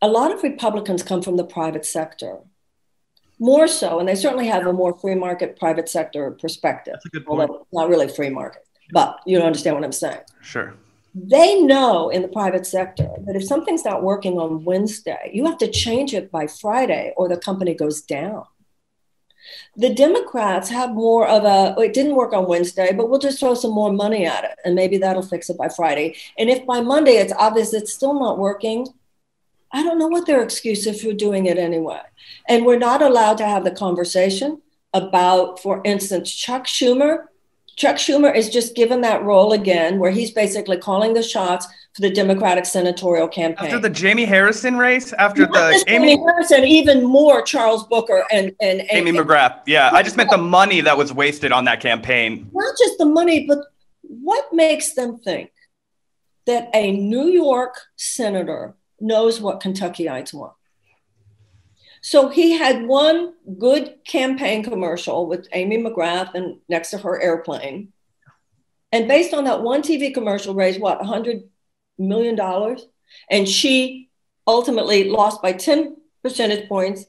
a 0.01 0.09
lot 0.09 0.33
of 0.33 0.42
Republicans 0.42 1.03
come 1.03 1.21
from 1.21 1.37
the 1.37 1.44
private 1.44 1.85
sector, 1.85 2.38
more 3.38 3.68
so, 3.68 4.01
and 4.01 4.09
they 4.09 4.14
certainly 4.14 4.46
have 4.46 4.66
a 4.66 4.72
more 4.72 4.98
free 4.98 5.14
market 5.14 5.59
private 5.59 5.88
sector 5.88 6.31
perspective. 6.33 6.94
That's 6.94 7.07
a 7.07 7.11
good 7.11 7.27
point. 7.27 7.51
not 7.72 7.88
really 7.88 8.09
free 8.09 8.31
market, 8.31 8.66
but 8.92 9.20
you 9.27 9.37
don't 9.38 9.46
understand 9.46 9.77
what 9.77 9.85
I'm 9.85 9.92
saying. 9.92 10.20
Sure 10.42 10.74
they 11.14 11.61
know 11.62 12.11
in 12.11 12.22
the 12.22 12.29
private 12.29 12.66
sector 12.66 13.09
that 13.27 13.37
if 13.37 13.44
something's 13.44 13.85
not 13.85 14.03
working 14.03 14.38
on 14.38 14.64
Wednesday, 14.64 15.31
you 15.33 15.46
have 15.46 15.59
to 15.59 15.70
change 15.70 16.14
it 16.14 16.31
by 16.31 16.46
Friday 16.46 17.12
or 17.16 17.29
the 17.29 17.37
company 17.37 17.74
goes 17.74 18.03
down. 18.03 18.44
The 19.77 19.94
Democrats 19.94 20.68
have 20.68 20.90
more 20.90 21.27
of 21.27 21.44
a, 21.44 21.74
oh, 21.77 21.81
it 21.81 21.94
didn't 21.94 22.16
work 22.16 22.35
on 22.35 22.46
Wednesday, 22.46 22.92
but 22.92 23.09
we'll 23.09 23.18
just 23.18 23.40
throw 23.40 23.55
some 23.55 23.70
more 23.70 23.92
money 23.92 24.27
at 24.27 24.44
it 24.44 24.59
and 24.64 24.74
maybe 24.74 24.98
that'll 24.98 25.22
fix 25.22 25.48
it 25.48 25.57
by 25.57 25.68
Friday. 25.68 26.16
And 26.37 26.51
if 26.51 26.66
by 26.66 26.81
Monday 26.83 27.12
it's 27.12 27.33
obvious 27.33 27.72
it's 27.72 27.92
still 27.92 28.14
not 28.14 28.38
working, 28.38 28.87
I 29.72 29.83
don't 29.83 29.98
know 29.98 30.09
what 30.09 30.26
their 30.26 30.42
excuse 30.42 30.87
is 30.87 31.02
for 31.02 31.12
doing 31.12 31.46
it 31.46 31.59
anyway. 31.59 32.00
And 32.48 32.64
we're 32.64 32.78
not 32.78 33.02
allowed 33.02 33.38
to 33.38 33.46
have 33.46 33.64
the 33.64 33.70
conversation 33.70 34.62
about, 34.94 35.61
for 35.61 35.83
instance, 35.85 36.35
Chuck 36.35 36.64
Schumer 36.64 37.26
Chuck 37.78 37.94
Schumer 37.94 38.35
is 38.35 38.48
just 38.48 38.74
given 38.74 39.02
that 39.02 39.22
role 39.22 39.52
again, 39.52 40.00
where 40.00 40.11
he's 40.11 40.33
basically 40.33 40.78
calling 40.78 41.14
the 41.14 41.22
shots 41.22 41.64
for 41.94 42.00
the 42.00 42.11
Democratic 42.11 42.66
senatorial 42.66 43.28
campaign. 43.28 43.66
After 43.66 43.78
the 43.78 43.88
Jamie 43.88 44.24
Harrison 44.24 44.76
race, 44.76 45.12
after 45.12 45.42
Not 45.42 45.52
the 45.52 45.85
Amy 45.87 46.18
Harrison, 46.18 46.64
even 46.64 47.04
more 47.04 47.40
Charles 47.40 47.87
Booker 47.87 48.24
and 48.33 48.46
and, 48.61 48.81
and 48.81 48.90
Amy 48.90 49.12
McGrath. 49.12 49.61
Yeah, 49.64 49.90
I 49.92 50.02
just 50.02 50.16
meant 50.16 50.28
the 50.31 50.38
money 50.38 50.81
that 50.81 50.98
was 50.98 51.12
wasted 51.12 51.52
on 51.52 51.66
that 51.66 51.78
campaign. 51.81 52.50
Not 52.52 52.74
just 52.76 52.98
the 52.98 53.07
money, 53.07 53.46
but 53.46 53.59
what 54.02 54.52
makes 54.52 54.94
them 54.94 55.18
think 55.18 55.52
that 56.46 56.70
a 56.74 56.90
New 56.90 57.28
York 57.28 57.78
senator 57.94 58.74
knows 59.01 59.41
what 59.41 59.61
Kentuckyites 59.61 60.33
want? 60.33 60.55
So 62.01 62.29
he 62.29 62.53
had 62.53 62.87
one 62.87 63.35
good 63.59 63.97
campaign 64.07 64.63
commercial 64.63 65.27
with 65.27 65.49
Amy 65.53 65.79
McGrath 65.79 66.35
and 66.35 66.59
next 66.69 66.91
to 66.91 66.99
her 66.99 67.21
airplane. 67.21 67.93
And 68.93 69.09
based 69.09 69.35
on 69.35 69.45
that 69.45 69.63
one 69.63 69.83
TV 69.83 70.15
commercial, 70.15 70.55
raised 70.55 70.81
what, 70.81 71.01
$100 71.01 71.45
million? 71.99 72.39
And 73.31 73.49
she 73.49 74.09
ultimately 74.47 75.11
lost 75.11 75.43
by 75.43 75.53
10 75.53 75.97
percentage 76.23 76.69
points, 76.69 77.05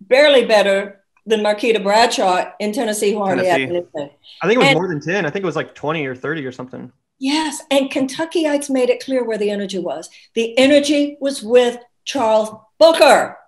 barely 0.00 0.44
better 0.44 1.00
than 1.26 1.40
Marquita 1.40 1.82
Bradshaw 1.82 2.50
in 2.58 2.72
Tennessee, 2.72 3.12
who 3.12 3.22
hardly 3.24 3.46
had 3.46 3.60
anything. 3.60 4.10
I 4.42 4.46
think 4.46 4.56
it 4.56 4.58
was 4.58 4.68
and, 4.68 4.76
more 4.76 4.88
than 4.88 5.00
10. 5.00 5.26
I 5.26 5.30
think 5.30 5.42
it 5.42 5.46
was 5.46 5.56
like 5.56 5.74
20 5.74 6.06
or 6.06 6.14
30 6.14 6.46
or 6.46 6.52
something. 6.52 6.92
Yes. 7.22 7.62
And 7.70 7.88
Kentuckyites 7.88 8.68
made 8.68 8.90
it 8.90 9.04
clear 9.04 9.22
where 9.22 9.38
the 9.38 9.50
energy 9.50 9.78
was. 9.78 10.10
The 10.34 10.58
energy 10.58 11.16
was 11.20 11.40
with 11.40 11.78
Charles 12.04 12.50
Booker. 12.80 13.38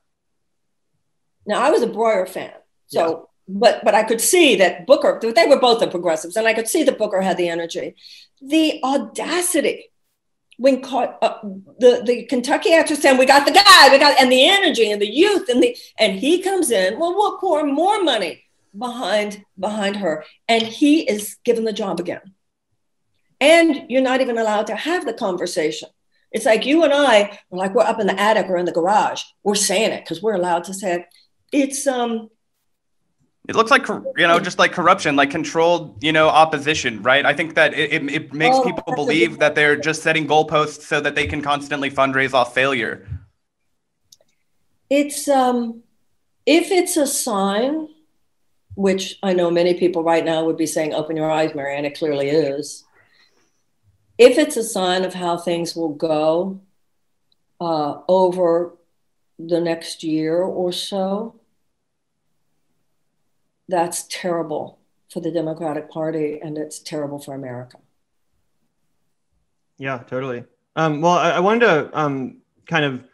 Now 1.45 1.61
I 1.61 1.71
was 1.71 1.83
a 1.83 1.89
Broihier 1.89 2.29
fan, 2.29 2.53
so 2.87 3.31
but 3.49 3.85
but 3.85 3.97
I 3.97 4.05
could 4.05 4.21
see 4.21 4.55
that 4.57 4.87
Booker. 4.87 5.19
They 5.21 5.47
were 5.47 5.59
both 5.59 5.81
the 5.81 5.89
progressives, 5.89 6.37
and 6.37 6.47
I 6.47 6.55
could 6.55 6.69
see 6.69 6.85
that 6.85 6.99
Booker 6.99 7.21
had 7.21 7.37
the 7.37 7.49
energy, 7.49 7.97
the 8.41 8.81
audacity 8.85 9.91
when 10.57 10.81
caught 10.81 11.19
uh, 11.21 11.41
the 11.81 12.05
the 12.07 12.27
Kentucky 12.27 12.75
actor 12.75 12.95
saying 12.95 13.19
we 13.19 13.27
got 13.27 13.45
the 13.45 13.53
guy, 13.53 13.89
we 13.91 13.99
got 13.99 14.21
and 14.21 14.31
the 14.31 14.49
energy 14.49 14.93
and 14.93 15.03
the 15.03 15.13
youth 15.13 15.49
and 15.49 15.61
the 15.61 15.77
and 15.99 16.13
he 16.13 16.41
comes 16.41 16.71
in. 16.71 16.97
Well, 16.97 17.13
we'll 17.13 17.39
pour 17.39 17.65
more 17.65 18.05
money 18.05 18.45
behind 18.79 19.45
behind 19.59 19.97
her, 19.97 20.25
and 20.49 20.63
he 20.63 21.01
is 21.01 21.39
given 21.45 21.65
the 21.65 21.73
job 21.73 21.99
again. 21.99 22.34
And 23.40 23.90
you're 23.90 24.03
not 24.03 24.20
even 24.20 24.38
allowed 24.38 24.66
to 24.68 24.77
have 24.77 25.05
the 25.05 25.12
conversation. 25.12 25.88
It's 26.33 26.44
like 26.44 26.66
you 26.66 26.83
and 26.83 26.92
I, 26.92 27.38
like 27.51 27.75
we're 27.75 27.85
up 27.85 28.01
in 28.01 28.09
the 28.09 28.20
attic 28.20 28.49
or 28.49 28.57
in 28.57 28.64
the 28.64 28.73
garage. 28.73 29.23
We're 29.44 29.55
saying 29.55 29.92
it 29.92 30.05
because 30.05 30.20
we're 30.20 30.35
allowed 30.35 30.64
to 30.64 30.75
say 30.75 30.94
it. 30.94 31.07
It's 31.53 31.87
um 31.87 32.29
it 33.49 33.55
looks 33.55 33.70
like 33.70 33.87
you 33.88 34.27
know 34.27 34.40
just 34.40 34.59
like 34.59 34.73
corruption 34.73 35.16
like 35.16 35.31
controlled 35.31 36.03
you 36.03 36.12
know 36.12 36.29
opposition 36.29 37.03
right? 37.03 37.25
I 37.25 37.35
think 37.35 37.55
that 37.55 37.75
it, 37.75 37.92
it, 38.11 38.33
makes 38.33 38.57
oh, 38.57 38.64
people 38.64 38.94
believe 38.94 39.38
that 39.38 39.55
they're 39.55 39.77
just 39.77 40.03
setting 40.03 40.27
goalposts 40.27 40.81
so 40.81 41.01
that 41.01 41.14
they 41.14 41.27
can 41.27 41.42
constantly 41.42 41.90
fundraise 41.90 42.33
off 42.33 42.55
failure. 42.55 43.07
It's 44.90 45.29
um 45.29 45.83
if 46.47 46.70
it's 46.70 46.97
a 46.97 47.07
sign 47.07 47.88
which 48.77 49.18
i 49.23 49.33
know 49.33 49.53
many 49.53 49.73
people 49.75 50.03
right 50.03 50.25
now 50.25 50.44
would 50.44 50.57
be 50.57 50.66
saying 50.66 50.92
open 50.92 51.16
your 51.16 51.31
eyes 51.31 51.55
marianne. 51.55 51.85
It 51.85 51.97
clearly 51.97 52.29
is 52.29 52.84
if 54.18 54.38
it's 54.38 54.57
a 54.57 54.62
sign 54.62 55.05
of 55.05 55.14
how 55.14 55.37
things 55.37 55.74
will 55.74 55.94
go 55.94 56.61
uh, 57.61 57.98
over 58.09 58.74
the 59.38 59.61
next 59.61 60.03
year 60.03 60.42
or 60.42 60.72
so 60.72 61.40
that's 63.68 64.05
terrible 64.09 64.79
for 65.11 65.20
the 65.20 65.31
Democratic 65.31 65.90
Party 65.90 66.40
and 66.42 66.59
it's 66.59 66.79
terrible 66.79 67.18
for 67.18 67.35
America. 67.35 67.79
Yeah, 69.79 69.98
totally. 69.98 70.44
Um, 70.77 71.00
well, 71.00 71.14
I, 71.14 71.33
I, 71.33 71.40
wanted 71.40 71.61
to 71.61 71.98
um, 71.98 72.38
kind 72.66 72.85
of 72.85 73.05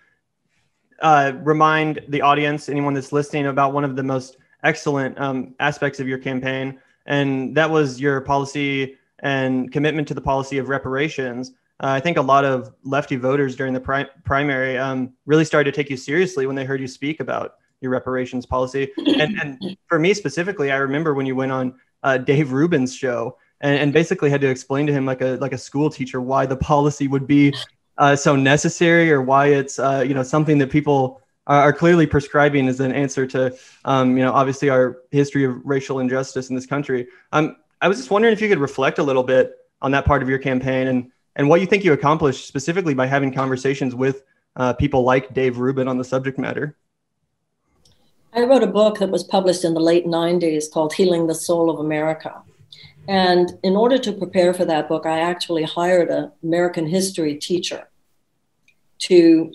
uh, 1.01 1.33
remind 1.43 2.01
the 2.09 2.23
audience, 2.23 2.69
anyone 2.69 2.95
that's 2.95 3.13
listening, 3.13 3.47
about 3.47 3.73
one 3.73 3.85
of 3.85 3.97
the 3.97 4.03
most 4.03 4.37
excellent 4.63 5.19
um, 5.19 5.55
aspects 5.61 6.01
of 6.01 6.09
your 6.09 6.19
campaign, 6.19 6.79
and 7.07 7.55
that 7.57 7.71
was 7.71 8.01
your 8.01 8.21
policy 8.23 8.97
and 9.21 9.73
commitment 9.73 10.09
to 10.09 10.15
the 10.15 10.21
policy 10.21 10.59
of 10.59 10.69
reparations. 10.69 11.53
Uh, 11.83 11.89
I 11.89 12.01
think 12.01 12.19
a 12.19 12.23
lot 12.23 12.45
of 12.45 12.75
lefty 12.85 13.17
voters 13.17 13.57
during 13.57 13.73
the 13.73 13.81
pri- 13.81 14.09
primary 14.25 14.77
um, 14.77 15.15
really 15.25 15.45
started 15.45 15.73
to 15.73 15.77
take 15.77 15.91
you 15.91 15.97
seriously 15.97 16.47
when 16.47 16.57
they 16.57 16.65
heard 16.65 16.81
you 16.81 16.89
speak 16.89 17.21
about 17.21 17.55
your 17.81 17.91
reparations 17.91 18.45
policy. 18.45 18.91
And, 18.99 19.41
and 19.41 19.77
for 19.87 19.99
me 19.99 20.13
specifically, 20.15 20.71
I 20.71 20.77
remember 20.77 21.15
when 21.15 21.27
you 21.27 21.35
went 21.35 21.53
on 21.53 21.75
uh, 22.03 22.19
Dave 22.19 22.53
Rubin's 22.53 22.95
show 22.95 23.37
and, 23.61 23.79
and, 23.79 23.93
basically 23.93 24.31
had 24.31 24.41
to 24.41 24.49
explain 24.49 24.87
to 24.87 24.93
him 24.93 25.05
like 25.05 25.21
a 25.21 25.37
like 25.41 25.53
a 25.53 25.59
school 25.59 25.91
teacher 25.91 26.21
why 26.21 26.47
the 26.47 26.57
policy 26.57 27.09
would 27.09 27.27
be 27.27 27.55
uh, 27.99 28.17
so 28.17 28.35
necessary 28.35 29.13
or 29.13 29.21
why 29.21 29.49
it's 29.49 29.79
uh, 29.79 30.03
you 30.07 30.15
know 30.15 30.23
something 30.23 30.59
that 30.59 30.71
people 30.71 31.21
are, 31.47 31.73
clearly 31.73 32.07
prescribing 32.07 32.69
as 32.69 32.81
an 32.81 32.93
answer 32.93 33.27
to 33.27 33.55
um, 33.85 34.17
you 34.17 34.23
know 34.23 34.33
obviously 34.33 34.71
our 34.71 34.99
history 35.11 35.45
of 35.45 35.61
racial 35.65 35.99
injustice 35.99 36.49
in 36.49 36.55
this 36.55 36.67
country. 36.67 37.07
Um, 37.33 37.57
I 37.81 37.89
was 37.89 37.99
just 37.99 38.11
wondering 38.11 38.33
if 38.33 38.41
you 38.41 38.49
could 38.49 38.59
reflect 38.59 38.99
a 38.99 39.03
little 39.03 39.23
bit 39.23 39.55
on 39.83 39.91
that 39.93 40.05
part 40.05 40.23
of 40.23 40.29
your 40.29 40.39
campaign 40.39 40.89
and 40.89 41.11
and 41.37 41.49
what 41.49 41.61
you 41.61 41.67
think 41.67 41.85
you 41.85 41.93
accomplished 41.93 42.49
specifically 42.49 42.93
by 42.93 43.07
having 43.07 43.33
conversations 43.33 43.95
with 43.95 44.25
uh, 44.57 44.73
people 44.73 45.05
like 45.05 45.33
Dave 45.33 45.59
Rubin 45.59 45.87
on 45.89 45.97
the 45.97 46.05
subject 46.05 46.39
matter. 46.39 46.77
I 48.33 48.43
wrote 48.43 48.63
a 48.63 48.67
book 48.67 48.99
that 48.99 49.11
was 49.11 49.25
published 49.25 49.65
in 49.65 49.75
the 49.75 49.81
late 49.81 50.07
90s 50.07 50.71
called 50.71 50.93
Healing 50.93 51.29
the 51.29 51.35
Soul 51.35 51.71
of 51.71 51.79
America. 51.79 52.43
And 53.09 53.53
in 53.63 53.75
order 53.77 53.97
to 53.99 54.13
prepare 54.13 54.53
for 54.53 54.65
that 54.65 54.89
book, 54.89 55.07
I 55.07 55.21
actually 55.21 55.63
hired 55.63 56.11
an 56.11 56.33
American 56.43 56.87
history 56.87 57.37
teacher 57.37 57.89
to 59.01 59.53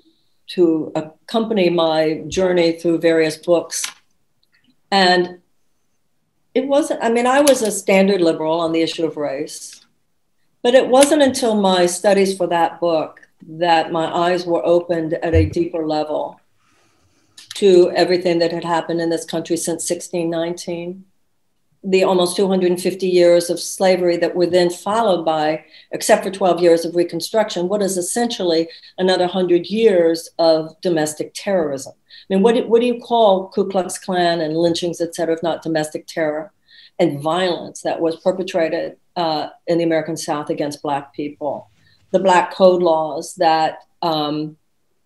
to 0.48 0.92
accompany 0.96 1.70
my 1.70 2.24
journey 2.28 2.74
through 2.74 3.00
various 3.00 3.36
books. 3.36 3.84
And 4.92 5.40
it 6.56 6.66
wasn't, 6.68 7.04
I 7.04 7.10
mean, 7.10 7.28
I 7.28 7.42
was 7.42 7.62
a 7.62 7.70
standard 7.70 8.22
liberal 8.22 8.60
on 8.60 8.72
the 8.72 8.82
issue 8.82 9.06
of 9.06 9.18
race, 9.18 9.86
but 10.64 10.74
it 10.74 10.88
wasn't 10.88 11.22
until 11.22 11.54
my 11.54 11.86
studies 11.86 12.36
for 12.36 12.48
that 12.48 12.80
book 12.80 13.22
that 13.48 13.92
my 13.92 14.06
eyes 14.06 14.46
were 14.46 14.66
opened 14.66 15.14
at 15.14 15.36
a 15.36 15.46
deeper 15.46 15.86
level 15.86 16.40
to 17.56 17.92
everything 17.92 18.40
that 18.40 18.52
had 18.52 18.64
happened 18.64 19.02
in 19.02 19.10
this 19.10 19.26
country 19.26 19.58
since 19.58 19.90
1619 19.90 21.06
the 21.86 22.04
almost 22.04 22.36
250 22.36 23.08
years 23.08 23.50
of 23.50 23.60
slavery 23.60 24.18
that 24.18 24.36
were 24.36 24.48
then 24.48 24.70
followed 24.70 25.24
by, 25.24 25.64
except 25.92 26.24
for 26.24 26.32
12 26.32 26.60
years 26.62 26.84
of 26.84 26.96
Reconstruction, 26.96 27.70
what 27.70 27.82
is 27.82 27.96
essentially 27.96 28.68
another 28.98 29.26
100 29.26 29.68
years 29.68 30.30
of 30.40 30.80
domestic 30.82 31.32
terrorism. 31.36 31.94
I 32.30 32.34
mean, 32.34 32.44
what 32.44 32.56
do, 32.56 32.68
what 32.68 32.82
do 32.82 32.88
you 32.88 33.00
call 33.00 33.50
Ku 33.50 33.70
Klux 33.70 33.98
Klan 33.98 34.42
and 34.42 34.58
lynchings, 34.58 35.02
et 35.02 35.14
cetera, 35.14 35.36
if 35.36 35.44
not 35.44 35.62
domestic 35.62 36.08
terror 36.08 36.52
and 37.00 37.20
violence 37.22 37.82
that 37.82 38.00
was 38.00 38.16
perpetrated 38.18 38.98
uh, 39.16 39.50
in 39.68 39.78
the 39.78 39.84
American 39.84 40.18
South 40.18 40.50
against 40.50 40.82
Black 40.82 41.14
people? 41.14 41.70
The 42.12 42.20
Black 42.20 42.54
Code 42.54 42.82
laws 42.82 43.36
that 43.36 43.80
um, 44.02 44.58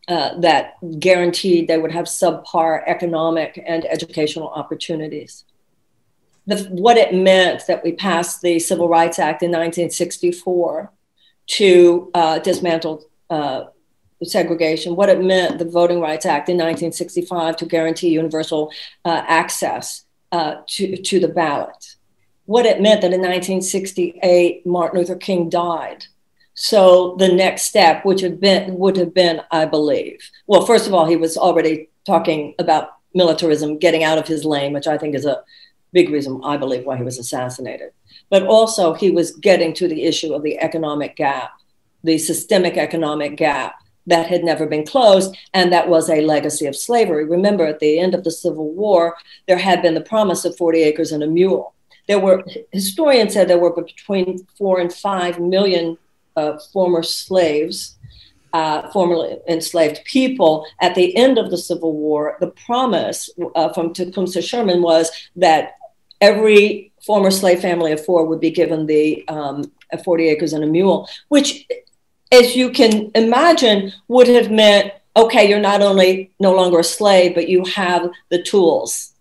uh, 0.08 0.40
that 0.40 0.74
guaranteed 1.00 1.68
they 1.68 1.78
would 1.78 1.92
have 1.92 2.06
subpar 2.06 2.84
economic 2.88 3.62
and 3.66 3.86
educational 3.86 4.50
opportunities 4.50 5.46
the, 6.50 6.64
what 6.72 6.98
it 6.98 7.14
meant 7.14 7.68
that 7.68 7.84
we 7.84 7.92
passed 7.92 8.42
the 8.42 8.60
Civil 8.60 8.90
Rights 8.90 9.20
Act 9.20 9.44
in 9.44 9.52
1964 9.52 10.92
to 11.46 12.12
uh, 12.14 12.40
dismantle 12.40 13.06
uh, 13.30 13.66
segregation, 14.26 14.96
what 14.96 15.10
it 15.10 15.22
meant, 15.22 15.60
the 15.60 15.66
Voting 15.66 16.00
Rights 16.02 16.26
Act 16.26 16.50
in 16.50 16.58
1965 16.58 17.56
to 17.58 17.66
guarantee 17.66 18.10
universal 18.10 18.72
uh, 19.06 19.24
access 19.28 20.06
uh, 20.32 20.56
to, 20.68 20.98
to 21.02 21.20
the 21.20 21.28
ballot, 21.28 21.96
what 22.46 22.66
it 22.66 22.82
meant 22.82 23.02
that 23.02 23.14
in 23.14 23.22
1968 23.22 24.66
Martin 24.66 25.00
Luther 25.00 25.16
King 25.16 25.50
died. 25.50 26.06
So 26.54 27.16
the 27.18 27.30
next 27.30 27.64
step, 27.64 28.04
which 28.04 28.22
been 28.40 28.78
would 28.78 28.98
have 28.98 29.14
been, 29.14 29.42
I 29.50 29.66
believe, 29.66 30.30
well, 30.46 30.66
first 30.66 30.88
of 30.88 30.94
all, 30.94 31.06
he 31.06 31.16
was 31.16 31.38
already 31.38 31.90
talking 32.06 32.54
about 32.60 32.90
militarism 33.14 33.78
getting 33.78 34.04
out 34.04 34.18
of 34.18 34.28
his 34.28 34.44
lane, 34.44 34.74
which 34.74 34.88
I 34.88 34.98
think 34.98 35.16
is 35.16 35.26
a 35.26 35.42
big 35.94 36.10
reason 36.10 36.42
I 36.44 36.58
believe 36.58 36.86
why 36.86 36.98
he 36.98 37.04
was 37.04 37.18
assassinated. 37.18 37.92
But 38.30 38.44
also, 38.44 38.94
he 38.94 39.10
was 39.10 39.36
getting 39.38 39.74
to 39.76 39.88
the 39.88 40.04
issue 40.04 40.34
of 40.34 40.44
the 40.44 40.60
economic 40.60 41.16
gap, 41.16 41.52
the 42.04 42.18
systemic 42.18 42.78
economic 42.78 43.38
gap 43.38 43.76
that 44.08 44.28
had 44.28 44.44
never 44.44 44.66
been 44.66 44.86
closed, 44.86 45.36
and 45.54 45.72
that 45.72 45.90
was 45.90 46.10
a 46.10 46.22
legacy 46.22 46.66
of 46.66 46.76
slavery. 46.76 47.26
Remember, 47.26 47.66
at 47.66 47.80
the 47.80 48.00
end 48.00 48.16
of 48.16 48.24
the 48.24 48.32
Civil 48.32 48.72
War, 48.74 49.16
there 49.48 49.58
had 49.58 49.82
been 49.82 49.94
the 49.94 50.02
promise 50.02 50.46
of 50.46 50.58
40 50.58 50.82
acres 50.82 51.12
and 51.12 51.24
a 51.24 51.28
mule. 51.28 51.74
There 52.08 52.20
were 52.20 52.44
historians 52.72 53.34
said 53.34 53.48
there 53.48 53.60
were 53.60 53.74
between 53.74 54.48
four 54.58 54.80
and 54.80 54.92
five 54.92 55.40
million 55.40 55.98
uh, 56.36 56.58
former 56.74 57.04
slaves 57.04 58.00
uh, 58.54 58.90
formerly 58.92 59.38
enslaved 59.48 60.04
people 60.06 60.66
at 60.82 60.96
the 60.96 61.16
end 61.16 61.38
of 61.38 61.52
the 61.52 61.58
Civil 61.58 61.94
War, 61.94 62.38
the 62.40 62.48
promise 62.48 63.30
uh, 63.56 63.72
from 63.74 63.94
Tecumseh 63.94 64.42
Sherman 64.42 64.82
was 64.82 65.12
that 65.36 65.76
every 66.22 66.92
former 67.06 67.32
slave 67.32 67.62
family 67.62 67.92
of 67.92 68.04
four 68.04 68.26
would 68.26 68.40
be 68.40 68.52
given 68.52 68.88
the 68.88 69.28
um, 69.28 69.72
40 70.04 70.30
acres 70.30 70.54
and 70.54 70.64
a 70.64 70.68
mule, 70.68 71.08
which, 71.30 71.68
as 72.32 72.56
you 72.56 72.72
can 72.72 73.12
imagine, 73.16 73.94
would 74.08 74.28
have 74.28 74.52
meant 74.52 74.94
okay, 75.16 75.50
you're 75.50 75.60
not 75.60 75.82
only 75.82 76.32
no 76.40 76.54
longer 76.54 76.80
a 76.80 76.84
slave, 76.84 77.36
but 77.36 77.50
you 77.50 77.66
have 77.66 78.10
the 78.30 78.42
tools 78.42 79.14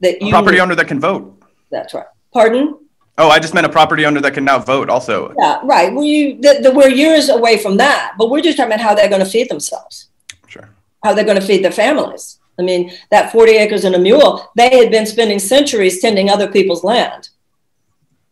that 0.00 0.20
you. 0.20 0.28
A 0.28 0.30
property 0.30 0.60
owner 0.60 0.74
that 0.74 0.88
can 0.88 1.00
vote. 1.00 1.42
That's 1.70 1.94
right. 1.94 2.06
Pardon? 2.32 2.78
Oh, 3.16 3.30
I 3.30 3.38
just 3.40 3.52
meant 3.54 3.66
a 3.66 3.70
property 3.70 4.04
owner 4.06 4.20
that 4.20 4.34
can 4.34 4.44
now 4.44 4.58
vote 4.58 4.88
also. 4.88 5.34
Yeah, 5.38 5.60
right. 5.64 5.92
Well, 5.92 6.04
you, 6.04 6.40
the, 6.40 6.60
the, 6.62 6.70
we're 6.70 6.88
years 6.88 7.30
away 7.30 7.58
from 7.58 7.76
that, 7.78 8.14
but 8.16 8.30
we're 8.30 8.42
just 8.42 8.56
talking 8.56 8.72
about 8.72 8.82
how 8.82 8.94
they're 8.94 9.08
going 9.08 9.24
to 9.24 9.30
feed 9.30 9.48
themselves. 9.48 10.08
Sure. 10.46 10.70
How 11.02 11.14
they're 11.14 11.24
going 11.24 11.40
to 11.40 11.46
feed 11.46 11.64
their 11.64 11.72
families. 11.72 12.38
I 12.60 12.62
mean, 12.62 12.92
that 13.10 13.32
40 13.32 13.52
acres 13.52 13.84
and 13.84 13.94
a 13.94 13.98
mule, 13.98 14.48
they 14.56 14.76
had 14.76 14.90
been 14.90 15.06
spending 15.06 15.38
centuries 15.38 16.00
tending 16.00 16.30
other 16.30 16.50
people's 16.50 16.84
land. 16.84 17.30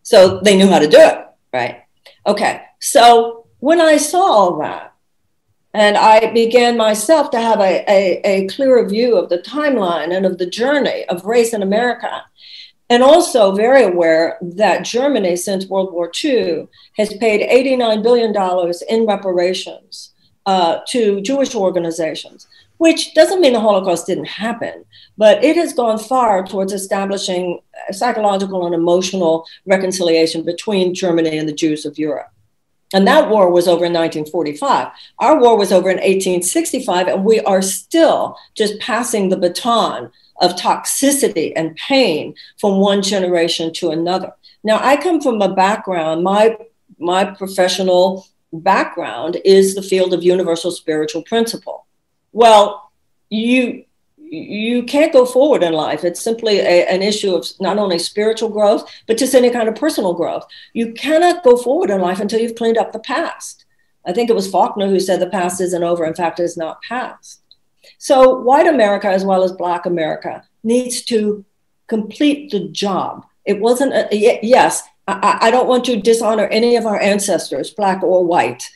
So 0.03 0.41
they 0.41 0.57
knew 0.57 0.69
how 0.69 0.79
to 0.79 0.89
do 0.89 0.99
it, 1.01 1.27
right? 1.53 1.83
Okay. 2.27 2.63
So 2.79 3.46
when 3.61 3.81
I 3.81 3.97
saw 3.97 4.23
all 4.23 4.59
that, 4.59 4.95
and 5.75 5.97
I 5.97 6.33
began 6.33 6.77
myself 6.77 7.31
to 7.31 7.41
have 7.41 7.61
a, 7.61 7.85
a, 7.91 8.21
a 8.25 8.49
clearer 8.49 8.89
view 8.89 9.17
of 9.17 9.29
the 9.29 9.39
timeline 9.39 10.17
and 10.17 10.25
of 10.25 10.39
the 10.39 10.49
journey 10.49 11.05
of 11.07 11.27
race 11.27 11.53
in 11.53 11.63
America, 11.63 12.25
and 12.89 13.03
also 13.03 13.53
very 13.53 13.83
aware 13.83 14.39
that 14.41 14.85
Germany, 14.85 15.37
since 15.37 15.67
World 15.67 15.93
War 15.93 16.11
II, 16.25 16.69
has 16.97 17.13
paid 17.19 17.49
$89 17.49 18.03
billion 18.03 18.35
in 18.89 19.07
reparations 19.07 20.13
uh, 20.47 20.79
to 20.89 21.21
Jewish 21.21 21.55
organizations 21.55 22.47
which 22.79 23.15
doesn't 23.15 23.41
mean 23.41 23.53
the 23.53 23.61
Holocaust 23.61 24.07
didn't 24.07 24.27
happen, 24.27 24.85
but 25.17 25.43
it 25.43 25.57
has 25.57 25.73
gone 25.73 25.99
far 25.99 26.45
towards 26.45 26.73
establishing 26.73 27.61
psychological 27.91 28.67
and 28.67 28.75
emotional 28.75 29.47
reconciliation 29.67 30.43
between 30.43 30.95
Germany 30.95 31.39
and 31.39 31.49
the 31.49 31.55
Jews 31.55 31.87
of 31.87 31.99
Europe. 31.99 32.31
And 32.97 33.07
that 33.07 33.29
war 33.29 33.51
was 33.51 33.69
over 33.69 33.85
in 33.85 33.93
1945. 33.93 34.89
Our 35.19 35.39
war 35.39 35.59
was 35.59 35.71
over 35.71 35.91
in 35.91 35.99
1865, 35.99 37.09
and 37.09 37.25
we 37.27 37.41
are 37.41 37.61
still 37.61 38.39
just 38.55 38.81
passing 38.81 39.29
the 39.29 39.37
baton 39.37 40.11
of 40.41 40.57
toxicity 40.57 41.53
and 41.55 41.77
pain 41.77 42.35
from 42.59 42.79
one 42.79 43.03
generation 43.03 43.71
to 43.75 43.91
another. 43.91 44.33
Now, 44.65 44.81
I 44.83 44.97
come 44.97 45.21
from 45.21 45.43
a 45.43 45.55
background, 45.55 46.25
my, 46.25 46.57
my 46.99 47.25
professional 47.25 48.27
background 48.51 49.37
is 49.45 49.75
the 49.75 49.83
field 49.83 50.15
of 50.15 50.23
universal 50.23 50.71
spiritual 50.71 51.23
principle 51.23 51.87
well, 52.37 52.93
you 53.31 53.86
you 54.29 54.83
can't 54.83 55.13
go 55.13 55.25
forward 55.25 55.63
in 55.63 55.73
life. 55.73 56.05
It's 56.05 56.21
simply 56.21 56.59
a, 56.59 56.87
an 56.89 57.03
issue 57.03 57.35
of 57.35 57.47
not 57.61 57.79
only 57.79 57.99
spiritual 57.99 58.49
growth, 58.49 58.91
but 59.07 59.19
just 59.19 59.35
any 59.35 59.51
kind 59.51 59.69
of 59.69 59.77
personal 59.77 60.15
growth. 60.15 60.47
You 60.73 60.93
cannot 60.93 61.45
go 61.45 61.57
forward 61.57 61.91
in 61.91 62.01
life 62.01 62.21
until 62.21 62.41
you've 62.41 62.57
cleaned 62.57 62.79
up 62.79 62.93
the 62.93 62.99
past. 62.99 63.65
I 64.05 64.13
think 64.13 64.31
it 64.31 64.37
was 64.37 64.51
Faulkner 64.51 64.89
who 64.89 65.01
said 65.01 65.21
the 65.21 65.31
past 65.31 65.61
isn't 65.61 65.83
over. 65.83 66.05
In 66.05 66.15
fact, 66.15 66.41
it's 66.41 66.57
not 66.57 66.83
past. 66.83 67.43
So, 67.99 68.41
white 68.41 68.67
America, 68.67 69.09
as 69.09 69.25
well 69.25 69.43
as 69.43 69.53
Black 69.53 69.87
America, 69.87 70.45
needs 70.63 71.03
to 71.03 71.45
complete 71.87 72.51
the 72.51 72.69
job. 72.69 73.25
It 73.45 73.61
wasn't, 73.61 73.93
a, 73.93 74.09
yes, 74.43 74.83
I, 75.07 75.39
I 75.43 75.51
don't 75.51 75.69
want 75.69 75.85
to 75.87 76.01
dishonor 76.01 76.47
any 76.47 76.77
of 76.77 76.87
our 76.87 77.01
ancestors, 77.01 77.71
Black 77.71 78.03
or 78.03 78.25
white. 78.25 78.69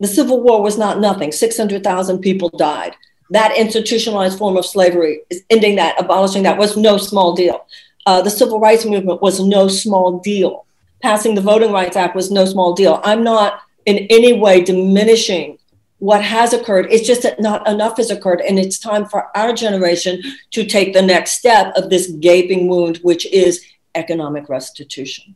The 0.00 0.08
Civil 0.08 0.42
War 0.42 0.62
was 0.62 0.78
not 0.78 0.98
nothing. 0.98 1.30
600,000 1.30 2.18
people 2.18 2.48
died. 2.50 2.96
That 3.34 3.56
institutionalized 3.58 4.38
form 4.38 4.56
of 4.56 4.64
slavery, 4.64 5.22
is 5.28 5.42
ending 5.50 5.74
that, 5.74 6.00
abolishing 6.00 6.44
that, 6.44 6.56
was 6.56 6.76
no 6.76 6.98
small 6.98 7.34
deal. 7.34 7.66
Uh, 8.06 8.22
the 8.22 8.30
civil 8.30 8.60
rights 8.60 8.84
movement 8.84 9.20
was 9.20 9.40
no 9.40 9.66
small 9.66 10.20
deal. 10.20 10.66
Passing 11.02 11.34
the 11.34 11.40
Voting 11.40 11.72
Rights 11.72 11.96
Act 11.96 12.14
was 12.14 12.30
no 12.30 12.44
small 12.44 12.74
deal. 12.74 13.00
I'm 13.02 13.24
not 13.24 13.60
in 13.86 14.06
any 14.08 14.34
way 14.34 14.62
diminishing 14.62 15.58
what 15.98 16.22
has 16.22 16.52
occurred. 16.52 16.86
It's 16.92 17.08
just 17.08 17.22
that 17.22 17.40
not 17.40 17.66
enough 17.66 17.96
has 17.96 18.12
occurred. 18.12 18.40
And 18.40 18.56
it's 18.56 18.78
time 18.78 19.04
for 19.04 19.36
our 19.36 19.52
generation 19.52 20.22
to 20.52 20.64
take 20.64 20.92
the 20.92 21.02
next 21.02 21.32
step 21.32 21.74
of 21.74 21.90
this 21.90 22.12
gaping 22.20 22.68
wound, 22.68 22.98
which 22.98 23.26
is 23.26 23.64
economic 23.96 24.48
restitution. 24.48 25.34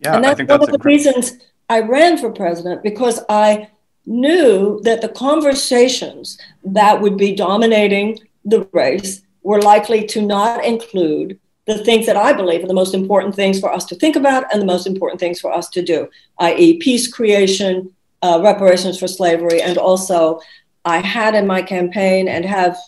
Yeah, 0.00 0.14
and 0.14 0.24
that's, 0.24 0.38
that's 0.38 0.48
one 0.48 0.62
of 0.62 0.80
the 0.80 0.88
reasons 0.88 1.32
I 1.68 1.80
ran 1.80 2.16
for 2.16 2.30
president 2.30 2.82
because 2.82 3.20
I 3.28 3.68
knew 4.08 4.80
that 4.82 5.02
the 5.02 5.08
conversations 5.08 6.38
that 6.64 7.00
would 7.00 7.16
be 7.16 7.34
dominating 7.34 8.18
the 8.44 8.66
race 8.72 9.22
were 9.42 9.60
likely 9.60 10.06
to 10.06 10.22
not 10.22 10.64
include 10.64 11.38
the 11.66 11.84
things 11.84 12.06
that 12.06 12.16
I 12.16 12.32
believe 12.32 12.64
are 12.64 12.66
the 12.66 12.74
most 12.74 12.94
important 12.94 13.34
things 13.34 13.60
for 13.60 13.70
us 13.70 13.84
to 13.86 13.94
think 13.94 14.16
about 14.16 14.50
and 14.50 14.62
the 14.62 14.66
most 14.66 14.86
important 14.86 15.20
things 15.20 15.38
for 15.38 15.52
us 15.52 15.68
to 15.70 15.82
do, 15.82 16.08
i.e., 16.38 16.78
peace 16.78 17.12
creation, 17.12 17.94
uh, 18.22 18.40
reparations 18.42 18.98
for 18.98 19.06
slavery, 19.06 19.60
and 19.60 19.76
also 19.76 20.40
I 20.86 20.98
had 20.98 21.34
in 21.34 21.46
my 21.46 21.60
campaign 21.60 22.26
and 22.26 22.46
have 22.46 22.78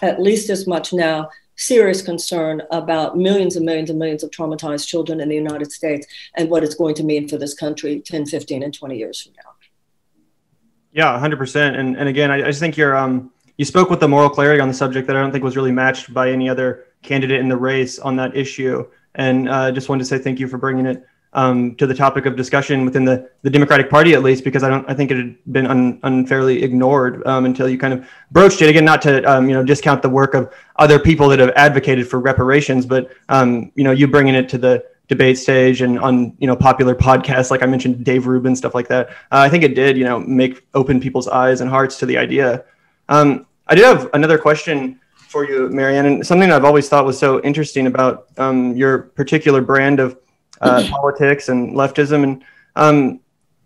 at 0.00 0.22
least 0.22 0.48
as 0.48 0.66
much 0.66 0.92
now 0.94 1.28
serious 1.56 2.00
concern 2.00 2.62
about 2.70 3.18
millions 3.18 3.56
and 3.56 3.66
millions 3.66 3.90
and 3.90 3.98
millions 3.98 4.22
of 4.22 4.30
traumatized 4.30 4.86
children 4.86 5.20
in 5.20 5.28
the 5.28 5.34
United 5.34 5.70
States 5.70 6.06
and 6.34 6.48
what 6.48 6.64
it's 6.64 6.76
going 6.76 6.94
to 6.94 7.04
mean 7.04 7.28
for 7.28 7.36
this 7.36 7.52
country 7.52 8.00
10, 8.00 8.26
15, 8.26 8.62
and 8.62 8.72
20 8.72 8.96
years 8.96 9.20
from 9.20 9.32
now. 9.36 9.57
Yeah, 10.92 11.18
100%. 11.18 11.78
And, 11.78 11.96
and 11.96 12.08
again, 12.08 12.30
I, 12.30 12.36
I 12.36 12.46
just 12.46 12.60
think 12.60 12.76
you're, 12.76 12.96
um, 12.96 13.30
you 13.56 13.64
spoke 13.64 13.90
with 13.90 14.00
the 14.00 14.08
moral 14.08 14.30
clarity 14.30 14.60
on 14.60 14.68
the 14.68 14.74
subject 14.74 15.06
that 15.08 15.16
I 15.16 15.20
don't 15.20 15.32
think 15.32 15.44
was 15.44 15.56
really 15.56 15.72
matched 15.72 16.12
by 16.14 16.30
any 16.30 16.48
other 16.48 16.86
candidate 17.02 17.40
in 17.40 17.48
the 17.48 17.56
race 17.56 17.98
on 17.98 18.16
that 18.16 18.36
issue. 18.36 18.86
And 19.14 19.48
uh, 19.48 19.72
just 19.72 19.88
wanted 19.88 20.00
to 20.00 20.04
say 20.06 20.18
thank 20.18 20.38
you 20.38 20.48
for 20.48 20.58
bringing 20.58 20.86
it 20.86 21.04
um, 21.34 21.74
to 21.76 21.86
the 21.86 21.94
topic 21.94 22.26
of 22.26 22.36
discussion 22.36 22.84
within 22.84 23.04
the, 23.04 23.30
the 23.42 23.50
Democratic 23.50 23.90
Party, 23.90 24.14
at 24.14 24.22
least, 24.22 24.44
because 24.44 24.62
I 24.62 24.68
don't 24.68 24.88
I 24.88 24.94
think 24.94 25.10
it 25.10 25.16
had 25.16 25.36
been 25.52 25.66
un, 25.66 26.00
unfairly 26.02 26.62
ignored 26.62 27.26
um, 27.26 27.44
until 27.44 27.68
you 27.68 27.78
kind 27.78 27.92
of 27.92 28.08
broached 28.30 28.62
it 28.62 28.70
again. 28.70 28.84
Not 28.84 29.02
to 29.02 29.22
um, 29.24 29.48
you 29.48 29.54
know 29.54 29.62
discount 29.62 30.02
the 30.02 30.08
work 30.08 30.34
of 30.34 30.52
other 30.76 30.98
people 30.98 31.28
that 31.28 31.38
have 31.38 31.50
advocated 31.50 32.08
for 32.08 32.18
reparations, 32.18 32.86
but 32.86 33.10
um, 33.28 33.70
you 33.74 33.84
know 33.84 33.90
you 33.90 34.08
bringing 34.08 34.34
it 34.34 34.48
to 34.50 34.58
the 34.58 34.84
debate 35.08 35.38
stage 35.38 35.80
and 35.80 35.98
on 35.98 36.36
you 36.38 36.46
know 36.46 36.54
popular 36.54 36.94
podcasts 36.94 37.50
like 37.50 37.62
I 37.62 37.66
mentioned 37.66 38.04
Dave 38.04 38.26
Rubin 38.26 38.54
stuff 38.54 38.74
like 38.74 38.88
that. 38.88 39.08
Uh, 39.08 39.40
I 39.40 39.48
think 39.48 39.64
it 39.64 39.74
did 39.74 39.96
you 39.96 40.04
know 40.04 40.20
make 40.20 40.66
open 40.74 41.00
people's 41.00 41.28
eyes 41.28 41.60
and 41.60 41.70
hearts 41.70 41.98
to 41.98 42.06
the 42.06 42.16
idea. 42.16 42.64
Um, 43.08 43.46
I 43.66 43.74
did 43.74 43.84
have 43.84 44.10
another 44.14 44.38
question 44.38 45.00
for 45.28 45.46
you, 45.46 45.68
Marianne, 45.68 46.06
and 46.06 46.26
something 46.26 46.50
I've 46.50 46.64
always 46.64 46.88
thought 46.88 47.04
was 47.04 47.18
so 47.18 47.40
interesting 47.42 47.86
about 47.86 48.28
um, 48.38 48.74
your 48.74 48.98
particular 48.98 49.60
brand 49.60 50.00
of 50.00 50.18
uh, 50.60 50.86
politics 50.90 51.48
and 51.50 51.74
leftism. 51.74 52.22
And 52.22 52.44
um, 52.76 53.20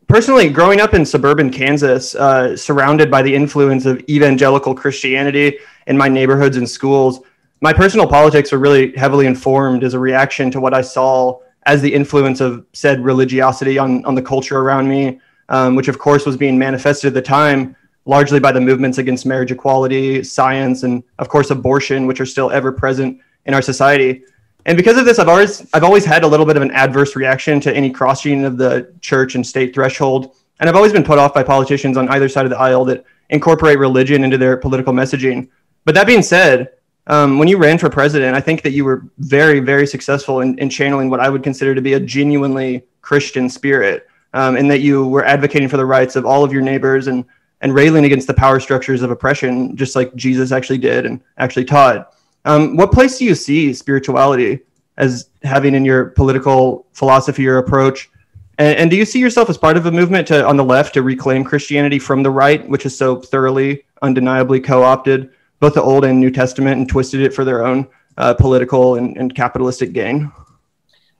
personally, 0.09 0.48
growing 0.48 0.81
up 0.81 0.92
in 0.92 1.07
suburban 1.07 1.50
Kansas, 1.50 2.14
uh, 2.16 2.57
surrounded 2.57 3.11
by 3.11 3.22
the 3.22 3.33
influence 3.33 3.87
of 3.87 4.00
evangelical 4.09 4.74
Christianity 4.74 5.59
in 5.87 5.96
my 5.96 6.09
neighborhoods 6.09 6.57
and 6.57 6.68
schools, 6.68 7.20
my 7.62 7.72
personal 7.72 8.09
politics 8.09 8.51
were 8.51 8.59
really 8.59 8.92
heavily 8.96 9.25
informed 9.25 9.85
as 9.85 9.94
a 9.94 9.98
reaction 9.98 10.51
to 10.51 10.61
what 10.61 10.75
I 10.75 10.83
saw 10.83 11.38
as 11.64 11.81
the 11.81 11.94
influence 11.94 12.40
of 12.40 12.66
said 12.72 13.05
religiosity 13.05 13.79
on, 13.79 14.05
on 14.05 14.16
the 14.16 14.20
culture 14.20 14.59
around 14.59 14.88
me, 14.88 15.20
um, 15.48 15.77
which 15.77 15.87
of 15.87 15.96
course 15.96 16.27
was 16.27 16.37
being 16.37 16.59
manifested 16.59 17.09
at 17.09 17.14
the 17.14 17.22
time 17.22 17.77
largely 18.05 18.40
by 18.40 18.51
the 18.51 18.61
movements 18.61 18.98
against 18.98 19.25
marriage 19.25 19.53
equality, 19.53 20.25
science, 20.25 20.83
and 20.83 21.05
of 21.20 21.29
course 21.29 21.51
abortion, 21.51 22.09
which 22.09 22.20
are 22.20 22.27
still 22.27 22.51
ever 22.51 22.72
present 22.72 23.20
in 23.46 23.55
our 23.55 23.62
society. 23.62 24.25
And 24.66 24.77
because 24.77 24.98
of 24.98 25.05
this, 25.05 25.20
I've 25.20 25.29
always 25.29 25.64
I've 25.72 25.85
always 25.85 26.05
had 26.05 26.25
a 26.25 26.27
little 26.27 26.46
bit 26.46 26.57
of 26.57 26.62
an 26.62 26.72
adverse 26.72 27.14
reaction 27.14 27.61
to 27.61 27.72
any 27.72 27.90
crossing 27.90 28.44
of 28.44 28.59
the 28.59 28.92
church 29.01 29.37
and 29.37 29.46
state 29.46 29.72
threshold, 29.72 30.35
and 30.59 30.68
I've 30.68 30.75
always 30.75 30.92
been 30.92 31.05
put 31.05 31.18
off 31.18 31.33
by 31.33 31.44
politicians 31.44 31.96
on 31.96 32.09
either 32.09 32.29
side 32.29 32.44
of 32.44 32.51
the 32.51 32.59
aisle 32.59 32.85
that 32.87 33.05
incorporate 33.31 33.79
religion 33.79 34.25
into 34.25 34.37
their 34.37 34.57
political 34.57 34.92
messaging. 34.92 35.48
But 35.85 35.94
that 35.94 36.09
being 36.09 36.22
said, 36.22 36.70
um, 37.06 37.38
when 37.38 37.48
you 37.48 37.58
ran 37.58 37.78
for 37.78 37.90
president, 37.90 38.36
I 38.36 38.40
think 38.40 38.62
that 38.62 38.72
you 38.72 38.84
were 38.84 39.04
very, 39.18 39.60
very 39.60 39.86
successful 39.86 40.40
in, 40.40 40.58
in 40.58 40.70
channeling 40.70 41.10
what 41.10 41.20
I 41.20 41.28
would 41.28 41.42
consider 41.42 41.74
to 41.74 41.82
be 41.82 41.94
a 41.94 42.00
genuinely 42.00 42.84
Christian 43.00 43.48
spirit, 43.48 44.06
um, 44.34 44.56
and 44.56 44.70
that 44.70 44.80
you 44.80 45.06
were 45.08 45.24
advocating 45.24 45.68
for 45.68 45.76
the 45.76 45.86
rights 45.86 46.14
of 46.14 46.24
all 46.24 46.44
of 46.44 46.52
your 46.52 46.62
neighbors 46.62 47.08
and 47.08 47.24
and 47.62 47.74
railing 47.74 48.04
against 48.04 48.26
the 48.26 48.34
power 48.34 48.58
structures 48.58 49.02
of 49.02 49.10
oppression, 49.10 49.76
just 49.76 49.94
like 49.94 50.14
Jesus 50.16 50.50
actually 50.50 50.78
did 50.78 51.06
and 51.06 51.20
actually 51.38 51.64
taught. 51.64 52.12
Um, 52.44 52.76
what 52.76 52.90
place 52.90 53.18
do 53.18 53.24
you 53.24 53.36
see 53.36 53.72
spirituality 53.72 54.60
as 54.96 55.30
having 55.44 55.76
in 55.76 55.84
your 55.84 56.06
political 56.06 56.86
philosophy 56.92 57.46
or 57.46 57.58
approach? 57.58 58.10
And, 58.58 58.76
and, 58.76 58.90
do 58.90 58.96
you 58.96 59.04
see 59.04 59.20
yourself 59.20 59.48
as 59.48 59.56
part 59.56 59.76
of 59.76 59.86
a 59.86 59.92
movement 59.92 60.26
to, 60.28 60.44
on 60.44 60.56
the 60.56 60.64
left 60.64 60.94
to 60.94 61.02
reclaim 61.02 61.44
Christianity 61.44 62.00
from 62.00 62.24
the 62.24 62.30
right, 62.30 62.68
which 62.68 62.84
is 62.84 62.98
so 62.98 63.20
thoroughly, 63.20 63.84
undeniably 64.02 64.60
co 64.60 64.82
opted 64.82 65.30
both 65.62 65.75
the 65.75 65.83
Old 65.83 66.05
and 66.05 66.18
New 66.18 66.33
Testament 66.33 66.77
and 66.79 66.88
twisted 66.88 67.20
it 67.20 67.33
for 67.33 67.44
their 67.44 67.64
own 67.64 67.87
uh, 68.18 68.35
political 68.35 68.96
and, 68.96 69.16
and 69.16 69.33
capitalistic 69.33 69.92
gain? 69.92 70.31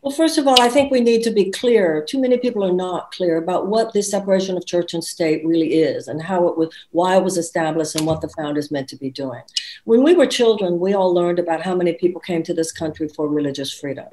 Well, 0.01 0.11
first 0.11 0.37
of 0.37 0.49
all, 0.49 0.61
I 0.61 0.69
think 0.69 0.91
we 0.91 1.01
need 1.01 1.23
to 1.23 1.31
be 1.31 1.53
clear. 1.53 2.05
Too 2.05 2.21
many 2.21 2.37
people 2.37 2.65
are 2.65 2.73
not 2.73 3.13
clear 3.13 3.37
about 3.37 3.69
what 3.69 3.93
the 3.93 4.03
separation 4.03 4.57
of 4.57 4.67
church 4.67 4.95
and 4.95 5.05
state 5.05 5.47
really 5.47 5.75
is 5.75 6.09
and 6.09 6.21
how 6.21 6.49
it 6.49 6.59
was, 6.59 6.75
why 6.91 7.17
it 7.17 7.23
was 7.23 7.39
established 7.39 7.95
and 7.95 8.05
what 8.05 8.21
the 8.21 8.29
founders 8.31 8.73
meant 8.73 8.89
to 8.89 8.97
be 8.97 9.11
doing. 9.11 9.43
When 9.85 10.03
we 10.03 10.13
were 10.13 10.27
children, 10.27 10.81
we 10.81 10.93
all 10.93 11.15
learned 11.15 11.39
about 11.39 11.63
how 11.63 11.77
many 11.77 11.93
people 11.93 12.21
came 12.21 12.43
to 12.43 12.53
this 12.53 12.73
country 12.73 13.07
for 13.07 13.29
religious 13.29 13.73
freedom. 13.73 14.09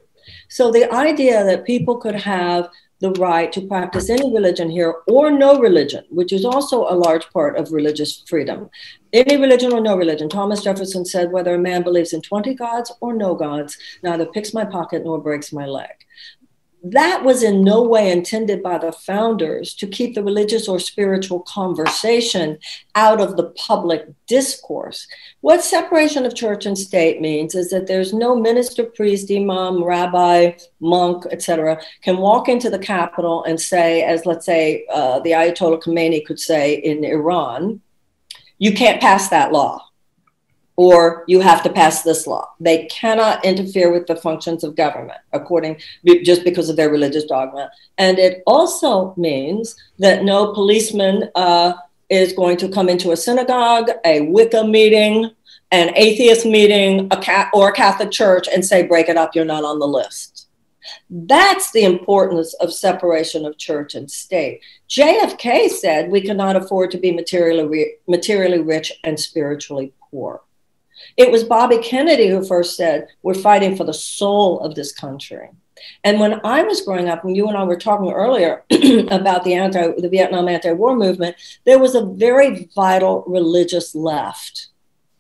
So 0.47 0.71
the 0.71 0.93
idea 0.93 1.43
that 1.43 1.65
people 1.65 1.97
could 1.97 2.13
have 2.13 2.69
the 2.99 3.11
right 3.11 3.51
to 3.53 3.61
practice 3.61 4.09
any 4.09 4.33
religion 4.33 4.69
here 4.69 4.95
or 5.07 5.31
no 5.31 5.59
religion, 5.59 6.03
which 6.09 6.33
is 6.33 6.43
also 6.43 6.81
a 6.81 6.95
large 6.95 7.29
part 7.31 7.57
of 7.57 7.71
religious 7.71 8.23
freedom. 8.27 8.69
Any 9.13 9.37
religion 9.37 9.73
or 9.73 9.81
no 9.81 9.95
religion. 9.95 10.29
Thomas 10.29 10.63
Jefferson 10.63 11.05
said, 11.05 11.31
whether 11.31 11.55
a 11.55 11.59
man 11.59 11.81
believes 11.81 12.13
in 12.13 12.21
20 12.21 12.53
gods 12.55 12.91
or 12.99 13.13
no 13.13 13.35
gods, 13.35 13.77
neither 14.03 14.25
picks 14.25 14.53
my 14.53 14.65
pocket 14.65 15.03
nor 15.05 15.19
breaks 15.19 15.53
my 15.53 15.65
leg 15.65 15.91
that 16.83 17.25
was 17.25 17.43
in 17.43 17.63
no 17.63 17.81
way 17.81 18.11
intended 18.11 18.63
by 18.63 18.77
the 18.77 18.91
founders 18.91 19.73
to 19.75 19.87
keep 19.87 20.15
the 20.15 20.23
religious 20.23 20.67
or 20.67 20.79
spiritual 20.79 21.41
conversation 21.41 22.57
out 22.95 23.19
of 23.19 23.35
the 23.35 23.49
public 23.51 24.07
discourse. 24.27 25.05
What 25.41 25.63
separation 25.63 26.25
of 26.25 26.35
church 26.35 26.65
and 26.65 26.77
state 26.77 27.19
means 27.19 27.53
is 27.53 27.69
that 27.71 27.87
there's 27.87 28.13
no 28.13 28.33
minister, 28.35 28.85
priest, 28.85 29.29
imam, 29.29 29.83
rabbi, 29.83 30.53
monk, 30.79 31.25
etc., 31.31 31.81
can 32.01 32.17
walk 32.17 32.47
into 32.47 32.69
the 32.69 32.79
Capitol 32.79 33.43
and 33.43 33.59
say, 33.59 34.03
as 34.03 34.25
let's 34.25 34.45
say 34.45 34.85
uh, 34.91 35.19
the 35.19 35.31
Ayatollah 35.31 35.83
Khomeini 35.83 36.25
could 36.25 36.39
say 36.39 36.75
in 36.75 37.03
Iran, 37.03 37.81
you 38.57 38.73
can't 38.73 39.01
pass 39.01 39.29
that 39.29 39.51
law 39.51 39.88
or 40.79 41.25
you 41.27 41.41
have 41.41 41.61
to 41.61 41.69
pass 41.69 42.03
this 42.03 42.25
law. 42.25 42.47
They 42.61 42.85
cannot 42.85 43.43
interfere 43.43 43.91
with 43.91 44.07
the 44.07 44.15
functions 44.15 44.63
of 44.63 44.77
government 44.77 45.19
according 45.33 45.81
just 46.23 46.45
because 46.45 46.69
of 46.69 46.77
their 46.77 46.89
religious 46.89 47.25
dogma. 47.25 47.69
And 47.97 48.17
it 48.17 48.43
also 48.47 49.13
means 49.17 49.75
that 49.97 50.23
no 50.23 50.53
policeman 50.53 51.31
uh, 51.35 51.73
is 52.07 52.31
going 52.31 52.55
to 52.59 52.69
come 52.69 52.87
into 52.87 53.11
a 53.11 53.17
synagogue, 53.17 53.89
a 54.05 54.21
Wicca 54.21 54.63
meeting, 54.63 55.29
an 55.71 55.91
atheist 55.97 56.45
meeting, 56.45 57.09
a 57.11 57.17
cat 57.17 57.49
or 57.53 57.67
a 57.67 57.73
Catholic 57.73 58.09
church 58.09 58.47
and 58.47 58.63
say, 58.63 58.81
break 58.83 59.09
it 59.09 59.17
up, 59.17 59.35
you're 59.35 59.43
not 59.43 59.65
on 59.65 59.79
the 59.79 59.85
list. 59.87 60.47
That's 61.09 61.73
the 61.73 61.83
importance 61.83 62.53
of 62.53 62.71
separation 62.73 63.45
of 63.45 63.57
church 63.57 63.95
and 63.95 64.09
state. 64.09 64.61
JFK 64.89 65.71
said 65.71 66.09
we 66.09 66.21
cannot 66.21 66.55
afford 66.55 66.91
to 66.91 66.97
be 66.97 67.11
materially, 67.11 67.95
materially 68.07 68.61
rich 68.61 68.93
and 69.03 69.19
spiritually 69.19 69.91
poor. 70.09 70.41
It 71.19 71.31
was 71.31 71.43
Bobby 71.43 71.79
Kennedy 71.79 72.29
who 72.29 72.45
first 72.45 72.77
said, 72.77 73.09
We're 73.23 73.33
fighting 73.33 73.75
for 73.75 73.83
the 73.83 73.93
soul 73.93 74.61
of 74.61 74.75
this 74.75 74.93
country. 74.93 75.49
And 76.05 76.17
when 76.17 76.39
I 76.45 76.63
was 76.63 76.79
growing 76.79 77.09
up, 77.09 77.25
and 77.25 77.35
you 77.35 77.49
and 77.49 77.57
I 77.57 77.65
were 77.65 77.75
talking 77.75 78.09
earlier 78.09 78.63
about 79.11 79.43
the 79.43 79.53
anti, 79.53 79.91
the 79.97 80.07
Vietnam 80.09 80.47
anti-war 80.47 80.95
movement, 80.95 81.35
there 81.65 81.77
was 81.77 81.93
a 81.93 82.05
very 82.05 82.69
vital 82.73 83.25
religious 83.27 83.93
left 83.93 84.69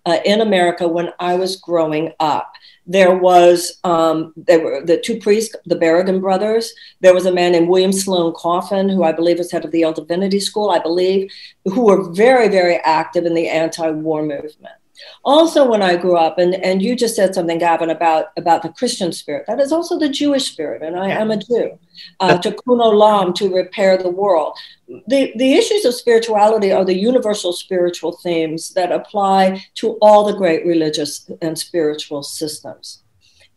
uh, 0.05 0.19
in 0.23 0.39
America 0.39 0.87
when 0.87 1.09
I 1.19 1.35
was 1.35 1.57
growing 1.57 2.13
up. 2.21 2.53
There 2.87 3.17
was 3.17 3.77
um, 3.83 4.33
there 4.37 4.63
were 4.63 4.81
the 4.85 5.01
two 5.01 5.19
priests, 5.19 5.53
the 5.65 5.75
Berrigan 5.75 6.21
brothers. 6.21 6.73
There 7.01 7.13
was 7.13 7.25
a 7.25 7.33
man 7.33 7.51
named 7.51 7.67
William 7.67 7.91
Sloane 7.91 8.33
Coffin, 8.37 8.87
who 8.87 9.03
I 9.03 9.11
believe 9.11 9.37
was 9.37 9.51
head 9.51 9.65
of 9.65 9.71
the 9.71 9.79
Yale 9.79 9.91
Divinity 9.91 10.39
School, 10.39 10.69
I 10.69 10.79
believe, 10.79 11.29
who 11.65 11.81
were 11.81 12.09
very, 12.09 12.47
very 12.47 12.77
active 12.77 13.25
in 13.25 13.33
the 13.33 13.49
anti-war 13.49 14.23
movement. 14.23 14.78
Also, 15.23 15.69
when 15.69 15.81
I 15.81 15.95
grew 15.95 16.17
up, 16.17 16.37
and, 16.37 16.55
and 16.55 16.81
you 16.81 16.95
just 16.95 17.15
said 17.15 17.35
something, 17.35 17.57
Gavin, 17.57 17.89
about, 17.89 18.27
about 18.37 18.63
the 18.63 18.69
Christian 18.69 19.11
spirit, 19.11 19.45
that 19.47 19.59
is 19.59 19.71
also 19.71 19.97
the 19.97 20.09
Jewish 20.09 20.51
spirit, 20.51 20.81
and 20.81 20.97
I 20.97 21.09
am 21.09 21.31
a 21.31 21.37
Jew. 21.37 21.77
Uh, 22.19 22.37
Tikkun 22.37 22.79
Olam, 22.81 23.35
to 23.35 23.53
repair 23.53 23.97
the 23.97 24.09
world. 24.09 24.57
The, 24.87 25.33
the 25.35 25.53
issues 25.53 25.85
of 25.85 25.93
spirituality 25.93 26.71
are 26.71 26.85
the 26.85 26.97
universal 26.97 27.53
spiritual 27.53 28.13
themes 28.13 28.73
that 28.73 28.91
apply 28.91 29.65
to 29.75 29.97
all 30.01 30.25
the 30.25 30.37
great 30.37 30.65
religious 30.65 31.29
and 31.41 31.57
spiritual 31.57 32.23
systems. 32.23 33.03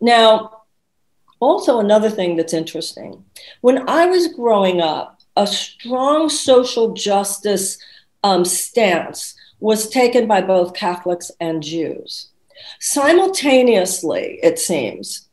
Now, 0.01 0.63
also, 1.39 1.81
another 1.81 2.11
thing 2.11 2.37
that's 2.37 2.53
interesting 2.53 3.25
when 3.63 3.89
I 3.89 4.07
was 4.07 4.29
growing 4.29 4.81
up, 4.81 5.21
a 5.37 5.47
strong 5.47 6.29
social 6.29 6.93
justice 6.93 7.79
um, 8.23 8.45
stance 8.45 9.35
was 9.63 9.89
taken 9.89 10.27
by 10.27 10.41
both 10.41 10.75
Catholics 10.75 11.31
and 11.39 11.63
Jews. 11.63 12.31
Simultaneously, 12.81 14.41
it 14.43 14.59
seems, 14.59 15.29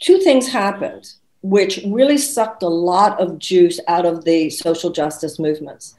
two 0.00 0.18
things 0.20 0.46
happened 0.48 1.12
which 1.42 1.80
really 1.86 2.16
sucked 2.16 2.62
a 2.62 2.68
lot 2.68 3.20
of 3.20 3.38
juice 3.38 3.80
out 3.88 4.06
of 4.06 4.24
the 4.24 4.50
social 4.50 4.90
justice 4.90 5.38
movements. 5.38 5.94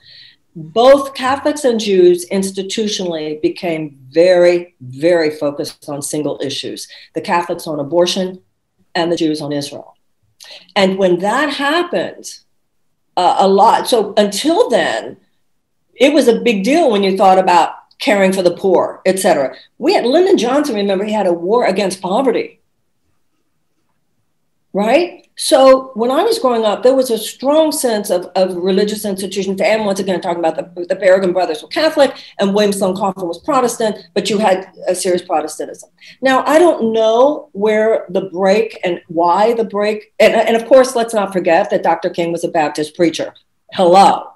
Both 0.55 1.13
Catholics 1.13 1.65
and 1.65 1.79
Jews 1.79 2.25
institutionally 2.29 3.41
became 3.41 3.97
very, 4.09 4.75
very 4.81 5.29
focused 5.29 5.87
on 5.89 6.01
single 6.01 6.39
issues 6.41 6.87
the 7.15 7.21
Catholics 7.21 7.67
on 7.67 7.79
abortion 7.79 8.41
and 8.95 9.11
the 9.11 9.17
Jews 9.17 9.41
on 9.41 9.51
Israel. 9.51 9.95
And 10.75 10.97
when 10.97 11.19
that 11.19 11.49
happened, 11.49 12.39
uh, 13.17 13.35
a 13.39 13.47
lot, 13.47 13.89
so 13.89 14.13
until 14.15 14.69
then, 14.69 15.17
it 15.99 16.13
was 16.13 16.27
a 16.27 16.41
big 16.41 16.63
deal 16.63 16.91
when 16.91 17.03
you 17.03 17.17
thought 17.17 17.39
about 17.39 17.73
caring 17.99 18.31
for 18.33 18.43
the 18.43 18.55
poor, 18.55 19.01
et 19.05 19.19
cetera. 19.19 19.55
We 19.79 19.93
had 19.93 20.05
Lyndon 20.05 20.37
Johnson, 20.37 20.75
remember, 20.75 21.05
he 21.05 21.13
had 21.13 21.27
a 21.27 21.33
war 21.33 21.65
against 21.65 22.01
poverty. 22.01 22.61
right? 24.73 25.27
So 25.37 25.91
when 25.95 26.11
I 26.11 26.21
was 26.23 26.37
growing 26.39 26.63
up, 26.63 26.83
there 26.83 26.95
was 26.95 27.09
a 27.09 27.17
strong 27.17 27.71
sense 27.71 28.11
of, 28.11 28.25
of 28.35 28.55
religious 28.55 29.05
institutions. 29.05 29.59
And 29.59 29.85
once 29.85 29.99
again, 29.99 30.21
talking 30.21 30.43
about 30.43 30.55
the, 30.55 30.85
the 30.85 30.95
Berrigan 30.95 31.33
brothers 31.33 31.63
were 31.63 31.67
Catholic 31.69 32.15
and 32.39 32.53
William 32.53 32.71
Sloane 32.71 32.95
Coffin 32.95 33.27
was 33.27 33.39
Protestant, 33.39 33.97
but 34.13 34.29
you 34.29 34.37
had 34.37 34.71
a 34.87 34.93
serious 34.93 35.23
Protestantism. 35.23 35.89
Now, 36.21 36.43
I 36.45 36.59
don't 36.59 36.93
know 36.93 37.49
where 37.53 38.05
the 38.09 38.29
break 38.29 38.79
and 38.83 39.01
why 39.07 39.53
the 39.53 39.63
break, 39.63 40.13
and, 40.19 40.35
and 40.35 40.55
of 40.55 40.67
course, 40.67 40.95
let's 40.95 41.13
not 41.13 41.33
forget 41.33 41.71
that 41.71 41.83
Dr. 41.83 42.11
King 42.11 42.31
was 42.31 42.43
a 42.43 42.49
Baptist 42.49 42.95
preacher. 42.95 43.33
Hello. 43.73 44.31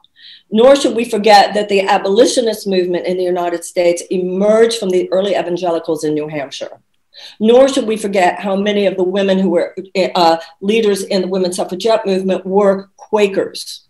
Nor 0.51 0.75
should 0.75 0.95
we 0.95 1.05
forget 1.05 1.53
that 1.53 1.69
the 1.69 1.81
abolitionist 1.81 2.67
movement 2.67 3.07
in 3.07 3.17
the 3.17 3.23
United 3.23 3.63
States 3.63 4.03
emerged 4.11 4.79
from 4.79 4.89
the 4.89 5.11
early 5.11 5.35
evangelicals 5.35 6.03
in 6.03 6.13
New 6.13 6.27
Hampshire. 6.27 6.81
Nor 7.39 7.67
should 7.67 7.87
we 7.87 7.97
forget 7.97 8.39
how 8.39 8.55
many 8.55 8.85
of 8.85 8.97
the 8.97 9.03
women 9.03 9.37
who 9.39 9.49
were 9.49 9.75
uh, 10.15 10.37
leaders 10.61 11.03
in 11.03 11.21
the 11.21 11.27
women's 11.27 11.57
suffragette 11.57 12.05
movement 12.05 12.45
were 12.45 12.89
Quakers 12.97 13.87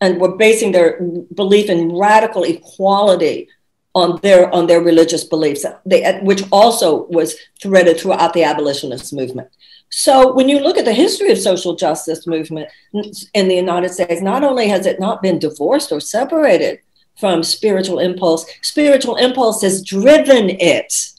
and 0.00 0.20
were 0.20 0.36
basing 0.36 0.72
their 0.72 1.00
belief 1.34 1.68
in 1.68 1.96
radical 1.96 2.44
equality 2.44 3.48
on 3.94 4.18
their 4.22 4.52
on 4.52 4.66
their 4.66 4.80
religious 4.80 5.24
beliefs, 5.24 5.64
they, 5.86 6.20
which 6.22 6.42
also 6.50 7.04
was 7.06 7.36
threaded 7.62 7.98
throughout 7.98 8.34
the 8.34 8.42
abolitionist 8.42 9.12
movement. 9.12 9.48
So 9.96 10.32
when 10.32 10.48
you 10.48 10.60
look 10.60 10.76
at 10.76 10.84
the 10.84 10.92
history 10.92 11.30
of 11.30 11.38
social 11.38 11.76
justice 11.76 12.26
movement 12.26 12.68
in 12.92 13.48
the 13.48 13.54
United 13.54 13.90
States, 13.90 14.20
not 14.20 14.44
only 14.44 14.68
has 14.68 14.86
it 14.86 15.00
not 15.00 15.22
been 15.22 15.38
divorced 15.38 15.92
or 15.92 16.00
separated 16.00 16.80
from 17.18 17.42
spiritual 17.42 18.00
impulse, 18.00 18.44
spiritual 18.62 19.16
impulse 19.16 19.62
has 19.62 19.82
driven 19.82 20.50
it 20.50 21.14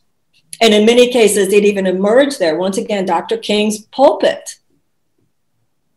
and 0.62 0.74
in 0.74 0.86
many 0.86 1.12
cases, 1.12 1.52
it 1.52 1.66
even 1.66 1.86
emerged 1.86 2.40
there. 2.40 2.58
Once 2.58 2.78
again, 2.78 3.06
Dr. 3.06 3.38
King's 3.38 3.80
pulpit. 3.88 4.60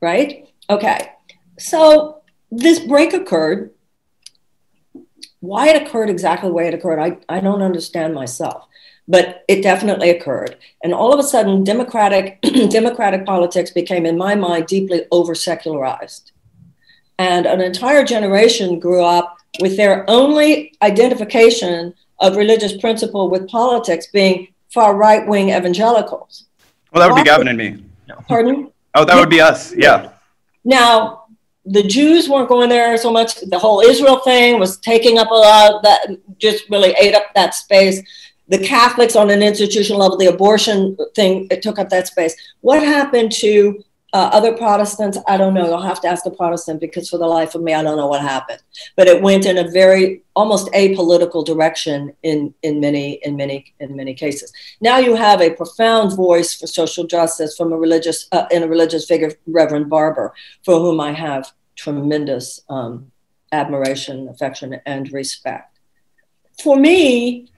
Right? 0.00 0.48
Okay. 0.68 1.12
So 1.58 2.22
this 2.50 2.80
break 2.80 3.12
occurred. 3.12 3.72
Why 5.40 5.68
it 5.68 5.82
occurred 5.82 6.10
exactly 6.10 6.48
the 6.48 6.54
way 6.54 6.66
it 6.66 6.74
occurred, 6.74 6.98
I, 6.98 7.18
I 7.28 7.40
don't 7.40 7.62
understand 7.62 8.14
myself. 8.14 8.66
But 9.08 9.44
it 9.48 9.62
definitely 9.62 10.10
occurred. 10.10 10.56
And 10.84 10.92
all 10.92 11.14
of 11.14 11.18
a 11.18 11.22
sudden, 11.22 11.64
democratic 11.64 12.40
democratic 12.70 13.24
politics 13.24 13.70
became, 13.70 14.04
in 14.04 14.18
my 14.18 14.34
mind, 14.34 14.66
deeply 14.66 15.06
over 15.10 15.34
secularized. 15.34 16.32
And 17.18 17.46
an 17.46 17.60
entire 17.60 18.04
generation 18.04 18.78
grew 18.78 19.02
up 19.02 19.38
with 19.60 19.76
their 19.76 20.08
only 20.08 20.74
identification 20.82 21.94
of 22.20 22.36
religious 22.36 22.76
principle 22.76 23.30
with 23.30 23.48
politics 23.48 24.08
being 24.08 24.48
far 24.70 24.94
right 24.96 25.26
wing 25.26 25.50
evangelicals. 25.50 26.44
Well, 26.92 27.02
that 27.02 27.12
would 27.12 27.22
be 27.22 27.28
Gavin 27.28 27.48
and 27.48 27.58
me. 27.58 27.84
Pardon? 28.28 28.70
Oh, 28.94 29.04
that 29.04 29.18
would 29.18 29.30
be 29.30 29.40
us. 29.40 29.74
Yeah. 29.74 30.10
Now, 30.64 31.24
the 31.64 31.82
Jews 31.82 32.28
weren't 32.28 32.48
going 32.48 32.68
there 32.68 32.96
so 32.96 33.12
much. 33.12 33.40
The 33.40 33.58
whole 33.58 33.80
Israel 33.80 34.18
thing 34.20 34.58
was 34.58 34.78
taking 34.78 35.18
up 35.18 35.30
a 35.30 35.34
lot 35.34 35.74
of 35.74 35.82
that, 35.82 36.08
just 36.38 36.68
really 36.70 36.94
ate 36.98 37.14
up 37.14 37.34
that 37.34 37.54
space. 37.54 38.02
The 38.48 38.58
Catholics 38.58 39.16
on 39.16 39.30
an 39.30 39.42
institutional 39.42 40.00
level, 40.00 40.16
the 40.16 40.26
abortion 40.26 40.96
thing, 41.14 41.46
it 41.50 41.62
took 41.62 41.78
up 41.78 41.90
that 41.90 42.06
space. 42.06 42.34
What 42.60 42.82
happened 42.82 43.32
to 43.32 43.84
uh, 44.14 44.30
other 44.32 44.56
Protestants, 44.56 45.18
I 45.28 45.36
don't 45.36 45.52
know. 45.52 45.66
You'll 45.66 45.82
have 45.82 46.00
to 46.00 46.08
ask 46.08 46.24
a 46.24 46.30
Protestant 46.30 46.80
because 46.80 47.10
for 47.10 47.18
the 47.18 47.26
life 47.26 47.54
of 47.54 47.62
me, 47.62 47.74
I 47.74 47.82
don't 47.82 47.98
know 47.98 48.06
what 48.06 48.22
happened. 48.22 48.62
But 48.96 49.06
it 49.06 49.20
went 49.20 49.44
in 49.44 49.58
a 49.58 49.70
very 49.70 50.22
almost 50.34 50.72
apolitical 50.72 51.44
direction 51.44 52.14
in, 52.22 52.54
in 52.62 52.80
many 52.80 53.20
in 53.22 53.36
many 53.36 53.74
in 53.80 53.96
many 53.96 54.14
cases. 54.14 54.50
Now 54.80 54.96
you 54.96 55.14
have 55.14 55.42
a 55.42 55.50
profound 55.50 56.16
voice 56.16 56.54
for 56.54 56.66
social 56.66 57.06
justice 57.06 57.54
from 57.54 57.70
a 57.72 57.76
religious 57.76 58.28
uh, 58.32 58.46
in 58.50 58.62
a 58.62 58.68
religious 58.68 59.04
figure, 59.04 59.32
Reverend 59.46 59.90
Barber, 59.90 60.32
for 60.64 60.78
whom 60.78 61.00
I 61.00 61.12
have 61.12 61.52
tremendous 61.76 62.62
um, 62.70 63.12
admiration, 63.52 64.28
affection, 64.28 64.80
and 64.86 65.12
respect. 65.12 65.78
For 66.62 66.76
me, 66.76 67.50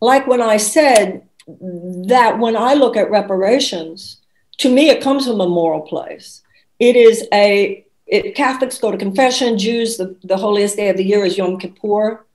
like 0.00 0.26
when 0.26 0.42
I 0.42 0.56
said 0.56 1.28
that 1.46 2.38
when 2.38 2.56
I 2.56 2.74
look 2.74 2.96
at 2.96 3.10
reparations 3.10 4.20
to 4.58 4.70
me, 4.70 4.90
it 4.90 5.02
comes 5.02 5.26
from 5.26 5.40
a 5.40 5.48
moral 5.48 5.80
place. 5.80 6.42
It 6.78 6.96
is 6.96 7.26
a, 7.32 7.84
it, 8.06 8.34
Catholics 8.34 8.78
go 8.78 8.90
to 8.90 8.98
confession, 8.98 9.58
Jews, 9.58 9.96
the, 9.96 10.16
the 10.22 10.36
holiest 10.36 10.76
day 10.76 10.88
of 10.90 10.96
the 10.96 11.04
year 11.04 11.24
is 11.24 11.38
Yom 11.38 11.58
Kippur 11.58 12.26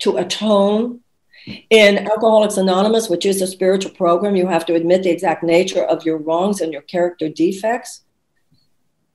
to 0.00 0.16
atone. 0.16 1.00
In 1.68 1.98
Alcoholics 1.98 2.56
Anonymous, 2.56 3.10
which 3.10 3.26
is 3.26 3.42
a 3.42 3.46
spiritual 3.46 3.90
program, 3.90 4.34
you 4.34 4.46
have 4.46 4.64
to 4.64 4.74
admit 4.74 5.02
the 5.02 5.10
exact 5.10 5.42
nature 5.42 5.84
of 5.84 6.02
your 6.06 6.16
wrongs 6.16 6.62
and 6.62 6.72
your 6.72 6.80
character 6.82 7.28
defects. 7.28 8.00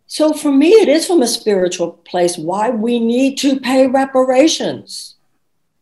So 0.06 0.34
for 0.34 0.52
me, 0.52 0.70
it 0.70 0.90
is 0.90 1.08
from 1.08 1.24
a 1.24 1.28
spiritual 1.28 1.92
place 1.92 2.38
why 2.38 2.70
we 2.70 3.00
need 3.00 3.40
to 3.40 3.60
pay 3.60 3.88
reparations. 3.88 5.16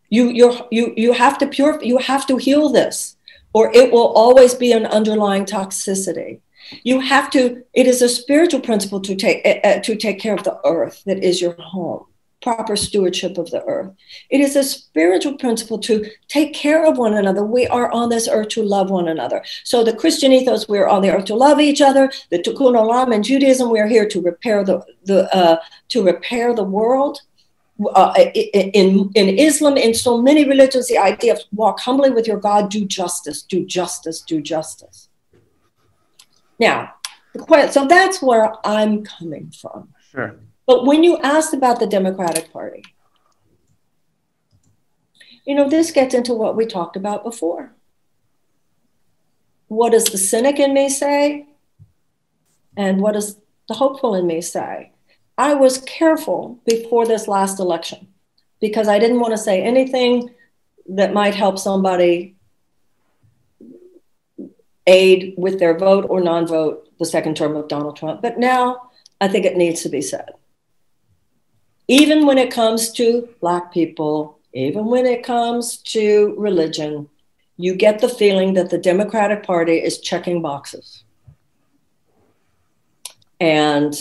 You, 0.10 0.30
you 0.30 0.58
you, 0.72 0.94
you 0.96 1.14
have 1.14 1.38
to 1.40 1.48
purify, 1.48 1.84
you 1.84 1.98
have 1.98 2.26
to 2.28 2.38
heal 2.38 2.70
this, 2.70 3.18
or 3.54 3.72
it 3.74 3.92
will 3.92 4.08
always 4.14 4.54
be 4.54 4.72
an 4.72 4.86
underlying 4.86 5.46
toxicity. 5.46 6.42
You 6.84 7.00
have 7.00 7.30
to, 7.32 7.64
it 7.74 7.88
is 7.88 8.02
a 8.02 8.10
spiritual 8.10 8.60
principle 8.60 9.00
to 9.02 9.16
take, 9.16 9.46
uh, 9.46 9.80
to 9.80 9.96
take 9.96 10.20
care 10.20 10.36
of 10.36 10.44
the 10.44 10.60
earth 10.66 11.02
that 11.06 11.24
is 11.24 11.42
your 11.42 11.54
home, 11.54 12.06
proper 12.42 12.76
stewardship 12.76 13.38
of 13.38 13.50
the 13.52 13.64
earth. 13.64 13.94
It 14.30 14.42
is 14.42 14.56
a 14.56 14.64
spiritual 14.64 15.38
principle 15.38 15.80
to 15.80 16.06
take 16.28 16.54
care 16.54 16.86
of 16.86 16.98
one 16.98 17.14
another. 17.14 17.44
We 17.44 17.68
are 17.68 17.90
on 17.92 18.10
this 18.10 18.28
earth 18.28 18.50
to 18.50 18.64
love 18.64 18.90
one 18.90 19.08
another. 19.08 19.44
So 19.64 19.84
the 19.84 19.96
Christian 19.96 20.34
ethos, 20.34 20.68
we're 20.68 20.88
on 20.88 21.02
the 21.02 21.12
earth 21.12 21.26
to 21.26 21.36
love 21.36 21.60
each 21.60 21.82
other. 21.82 22.12
The 22.32 22.40
Tikkun 22.40 22.76
Olam 22.76 23.14
in 23.14 23.24
Judaism, 23.24 23.70
we're 23.70 23.88
here 23.88 24.08
to 24.08 24.22
repair 24.22 24.64
the, 24.64 24.84
the 25.06 25.34
uh, 25.36 25.58
to 25.90 26.04
repair 26.04 26.54
the 26.54 26.64
world. 26.64 27.22
Uh, 27.94 28.14
in 28.34 29.12
in 29.14 29.38
Islam, 29.38 29.78
in 29.78 29.94
so 29.94 30.20
many 30.20 30.48
religions, 30.48 30.88
the 30.88 30.98
idea 30.98 31.34
of 31.34 31.40
walk 31.52 31.80
humbly 31.80 32.10
with 32.10 32.26
your 32.26 32.40
God, 32.40 32.72
do 32.72 32.86
justice, 32.86 33.44
do 33.44 33.66
justice, 33.66 34.22
do 34.22 34.42
justice. 34.42 35.10
Now, 36.60 36.94
so 37.70 37.86
that's 37.88 38.22
where 38.22 38.54
I'm 38.66 39.04
coming 39.04 39.52
from. 39.52 39.90
Sure. 40.12 40.40
But 40.66 40.86
when 40.86 41.04
you 41.04 41.18
asked 41.20 41.54
about 41.54 41.80
the 41.80 41.88
Democratic 41.88 42.52
Party, 42.52 42.84
you 45.46 45.56
know, 45.56 45.70
this 45.70 45.92
gets 45.92 46.14
into 46.14 46.34
what 46.34 46.56
we 46.56 46.66
talked 46.66 46.98
about 46.98 47.24
before. 47.24 47.74
What 49.68 49.92
does 49.92 50.06
the 50.06 50.18
cynic 50.18 50.60
in 50.60 50.74
me 50.74 50.90
say? 50.90 51.48
And 52.76 53.02
what 53.02 53.14
does 53.14 53.38
the 53.68 53.76
hopeful 53.76 54.16
in 54.16 54.28
me 54.28 54.42
say? 54.42 54.92
I 55.38 55.54
was 55.54 55.80
careful 55.80 56.60
before 56.66 57.06
this 57.06 57.28
last 57.28 57.60
election 57.60 58.08
because 58.60 58.88
I 58.88 59.00
didn't 59.00 59.20
want 59.20 59.34
to 59.34 59.38
say 59.38 59.62
anything 59.62 60.34
that 60.90 61.14
might 61.14 61.36
help 61.36 61.60
somebody 61.60 62.36
aid 64.88 65.36
with 65.38 65.60
their 65.60 65.78
vote 65.78 66.06
or 66.10 66.22
non 66.22 66.48
vote 66.48 66.88
the 66.98 67.06
second 67.06 67.38
term 67.38 67.56
of 67.56 67.68
Donald 67.68 67.98
Trump. 67.98 68.22
But 68.22 68.40
now 68.40 68.90
I 69.22 69.28
think 69.28 69.46
it 69.46 69.58
needs 69.58 69.82
to 69.84 69.90
be 69.90 70.02
said. 70.02 70.32
Even 71.88 72.26
when 72.26 72.38
it 72.38 72.52
comes 72.52 72.92
to 72.94 73.30
Black 73.40 73.72
people, 73.72 74.40
even 74.54 74.86
when 74.86 75.06
it 75.06 75.24
comes 75.24 75.78
to 75.78 76.36
religion, 76.38 77.08
you 77.58 77.76
get 77.76 78.00
the 78.00 78.10
feeling 78.10 78.54
that 78.54 78.70
the 78.70 78.78
Democratic 78.78 79.44
Party 79.44 79.78
is 79.78 80.00
checking 80.00 80.42
boxes. 80.42 81.04
And 83.40 83.96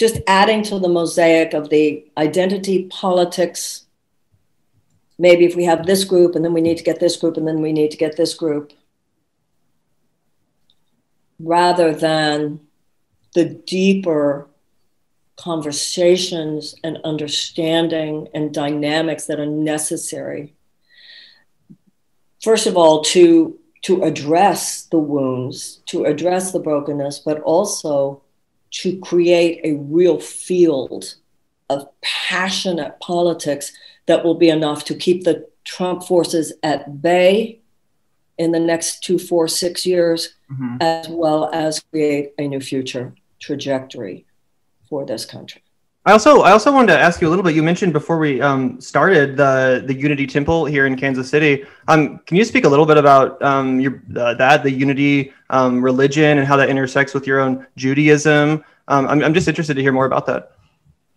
just 0.00 0.18
adding 0.26 0.62
to 0.62 0.78
the 0.78 0.88
mosaic 0.88 1.52
of 1.52 1.68
the 1.68 2.10
identity 2.16 2.84
politics. 2.84 3.84
Maybe 5.18 5.44
if 5.44 5.54
we 5.54 5.64
have 5.64 5.84
this 5.84 6.04
group 6.04 6.34
and 6.34 6.42
then 6.42 6.54
we 6.54 6.62
need 6.62 6.78
to 6.78 6.84
get 6.84 7.00
this 7.00 7.18
group 7.18 7.36
and 7.36 7.46
then 7.46 7.60
we 7.60 7.74
need 7.74 7.90
to 7.90 7.98
get 7.98 8.16
this 8.16 8.32
group, 8.32 8.72
rather 11.38 11.94
than 11.94 12.60
the 13.34 13.44
deeper 13.44 14.48
conversations 15.36 16.74
and 16.82 16.96
understanding 17.04 18.26
and 18.32 18.52
dynamics 18.52 19.24
that 19.24 19.40
are 19.40 19.46
necessary 19.46 20.54
first 22.42 22.66
of 22.66 22.76
all 22.76 23.02
to 23.02 23.58
to 23.80 24.02
address 24.02 24.82
the 24.82 24.98
wounds 24.98 25.80
to 25.86 26.04
address 26.04 26.52
the 26.52 26.60
brokenness 26.60 27.20
but 27.20 27.40
also 27.40 28.20
to 28.70 28.98
create 29.00 29.60
a 29.64 29.74
real 29.74 30.20
field 30.20 31.16
of 31.68 31.88
passionate 32.02 32.98
politics 33.00 33.72
that 34.06 34.24
will 34.24 34.34
be 34.34 34.48
enough 34.48 34.84
to 34.84 34.94
keep 34.94 35.24
the 35.24 35.48
trump 35.64 36.02
forces 36.02 36.52
at 36.62 37.00
bay 37.02 37.60
in 38.38 38.52
the 38.52 38.58
next 38.58 39.04
two, 39.04 39.18
four, 39.18 39.46
six 39.46 39.84
years, 39.84 40.34
mm-hmm. 40.50 40.76
as 40.80 41.08
well 41.08 41.50
as 41.52 41.84
create 41.90 42.32
a 42.38 42.48
new 42.48 42.60
future 42.60 43.14
trajectory 43.38 44.24
for 44.88 45.04
this 45.04 45.26
country. 45.26 45.62
I 46.10 46.12
also 46.12 46.40
I 46.40 46.50
also 46.50 46.72
wanted 46.72 46.92
to 46.94 46.98
ask 46.98 47.20
you 47.20 47.28
a 47.28 47.30
little 47.30 47.44
bit. 47.44 47.54
You 47.54 47.62
mentioned 47.62 47.92
before 47.92 48.18
we 48.18 48.40
um, 48.40 48.80
started 48.80 49.36
the 49.36 49.84
the 49.86 49.94
Unity 49.94 50.26
Temple 50.26 50.64
here 50.64 50.84
in 50.86 50.96
Kansas 50.96 51.30
City. 51.30 51.64
Um, 51.86 52.18
can 52.26 52.36
you 52.36 52.44
speak 52.44 52.64
a 52.64 52.68
little 52.68 52.84
bit 52.84 52.96
about 52.96 53.40
um, 53.40 53.78
your 53.78 54.02
uh, 54.16 54.34
that 54.34 54.64
the 54.64 54.72
Unity 54.72 55.32
um, 55.50 55.80
religion 55.80 56.38
and 56.38 56.48
how 56.48 56.56
that 56.56 56.68
intersects 56.68 57.14
with 57.14 57.28
your 57.28 57.38
own 57.38 57.64
Judaism? 57.76 58.64
Um, 58.88 59.06
I'm 59.06 59.22
I'm 59.22 59.32
just 59.32 59.46
interested 59.46 59.74
to 59.74 59.82
hear 59.82 59.92
more 59.92 60.06
about 60.06 60.26
that. 60.26 60.50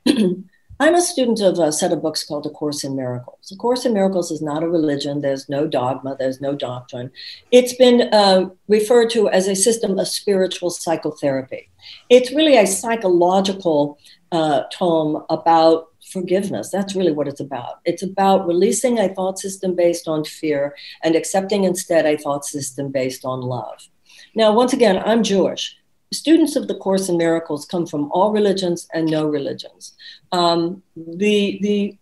I'm 0.80 0.94
a 0.94 1.02
student 1.02 1.42
of 1.42 1.58
a 1.58 1.72
set 1.72 1.92
of 1.92 2.04
books 2.04 2.24
called 2.24 2.46
A 2.46 2.52
Course 2.52 2.84
in 2.84 2.96
Miracles. 2.96 3.52
A 3.52 3.56
Course 3.56 3.88
in 3.88 3.94
Miracles 3.94 4.30
is 4.30 4.44
not 4.44 4.62
a 4.62 4.70
religion. 4.70 5.22
There's 5.22 5.50
no 5.50 5.66
dogma. 5.66 6.18
There's 6.20 6.40
no 6.40 6.54
doctrine. 6.54 7.10
It's 7.50 7.74
been 7.74 8.14
uh, 8.14 8.52
referred 8.68 9.10
to 9.12 9.28
as 9.30 9.48
a 9.48 9.56
system 9.56 9.98
of 9.98 10.08
spiritual 10.08 10.70
psychotherapy. 10.70 11.70
It's 12.10 12.32
really 12.32 12.58
a 12.58 12.68
psychological 12.68 13.98
uh, 14.32 14.64
tome 14.72 15.24
about 15.30 15.88
forgiveness. 16.12 16.70
That's 16.70 16.96
really 16.96 17.12
what 17.12 17.28
it's 17.28 17.40
about. 17.40 17.80
It's 17.86 18.04
about 18.04 18.48
releasing 18.48 19.00
a 19.00 19.14
thought 19.14 19.40
system 19.40 19.76
based 19.76 20.08
on 20.08 20.26
fear 20.26 20.76
and 21.04 21.16
accepting 21.16 21.64
instead 21.64 22.06
a 22.06 22.18
thought 22.18 22.46
system 22.46 22.92
based 22.92 23.26
on 23.26 23.42
love. 23.42 23.88
Now, 24.36 24.54
once 24.54 24.74
again, 24.74 25.02
I'm 25.06 25.24
Jewish. 25.24 25.78
Students 26.12 26.56
of 26.56 26.68
the 26.68 26.76
Course 26.76 27.10
in 27.10 27.18
Miracles 27.18 27.66
come 27.66 27.88
from 27.88 28.12
all 28.12 28.32
religions 28.32 28.88
and 28.94 29.10
no 29.10 29.26
religions. 29.26 29.96
Um, 30.32 30.84
the, 30.96 31.60
the 31.62 31.98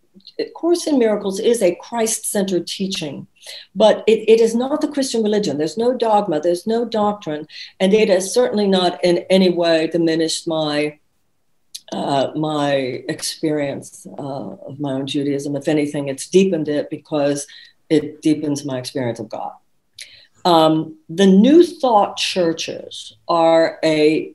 Course 0.55 0.88
in 0.88 0.99
Miracles 0.99 1.39
is 1.39 1.61
a 1.61 1.77
Christ 1.82 2.25
centered 2.25 2.67
teaching, 2.67 3.27
but 3.75 4.03
it, 4.07 4.29
it 4.29 4.39
is 4.39 4.55
not 4.55 4.82
the 4.82 4.88
Christian 4.88 5.23
religion. 5.23 5.57
There's 5.57 5.77
no 5.77 5.93
dogma, 5.93 6.39
there's 6.39 6.67
no 6.67 6.86
doctrine, 6.86 7.47
and 7.79 7.93
it 7.93 8.09
has 8.09 8.34
certainly 8.34 8.67
not 8.67 9.03
in 9.03 9.19
any 9.29 9.49
way 9.49 9.88
diminished 9.88 10.47
my 10.47 10.97
uh, 11.91 12.32
my 12.36 12.73
experience 13.09 14.07
uh, 14.17 14.55
of 14.67 14.79
my 14.79 14.93
own 14.93 15.05
Judaism. 15.05 15.55
If 15.55 15.67
anything, 15.67 16.07
it's 16.07 16.29
deepened 16.29 16.69
it 16.69 16.89
because 16.89 17.45
it 17.89 18.21
deepens 18.21 18.63
my 18.63 18.77
experience 18.77 19.19
of 19.19 19.27
God. 19.27 19.51
Um, 20.45 20.97
the 21.09 21.27
New 21.27 21.65
Thought 21.65 22.17
churches 22.17 23.13
are 23.27 23.77
a 23.84 24.34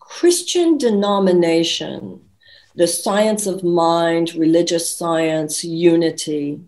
Christian 0.00 0.78
denomination, 0.78 2.20
the 2.76 2.86
science 2.86 3.46
of 3.46 3.64
mind, 3.64 4.34
religious 4.34 4.94
science, 4.94 5.64
unity, 5.64 6.60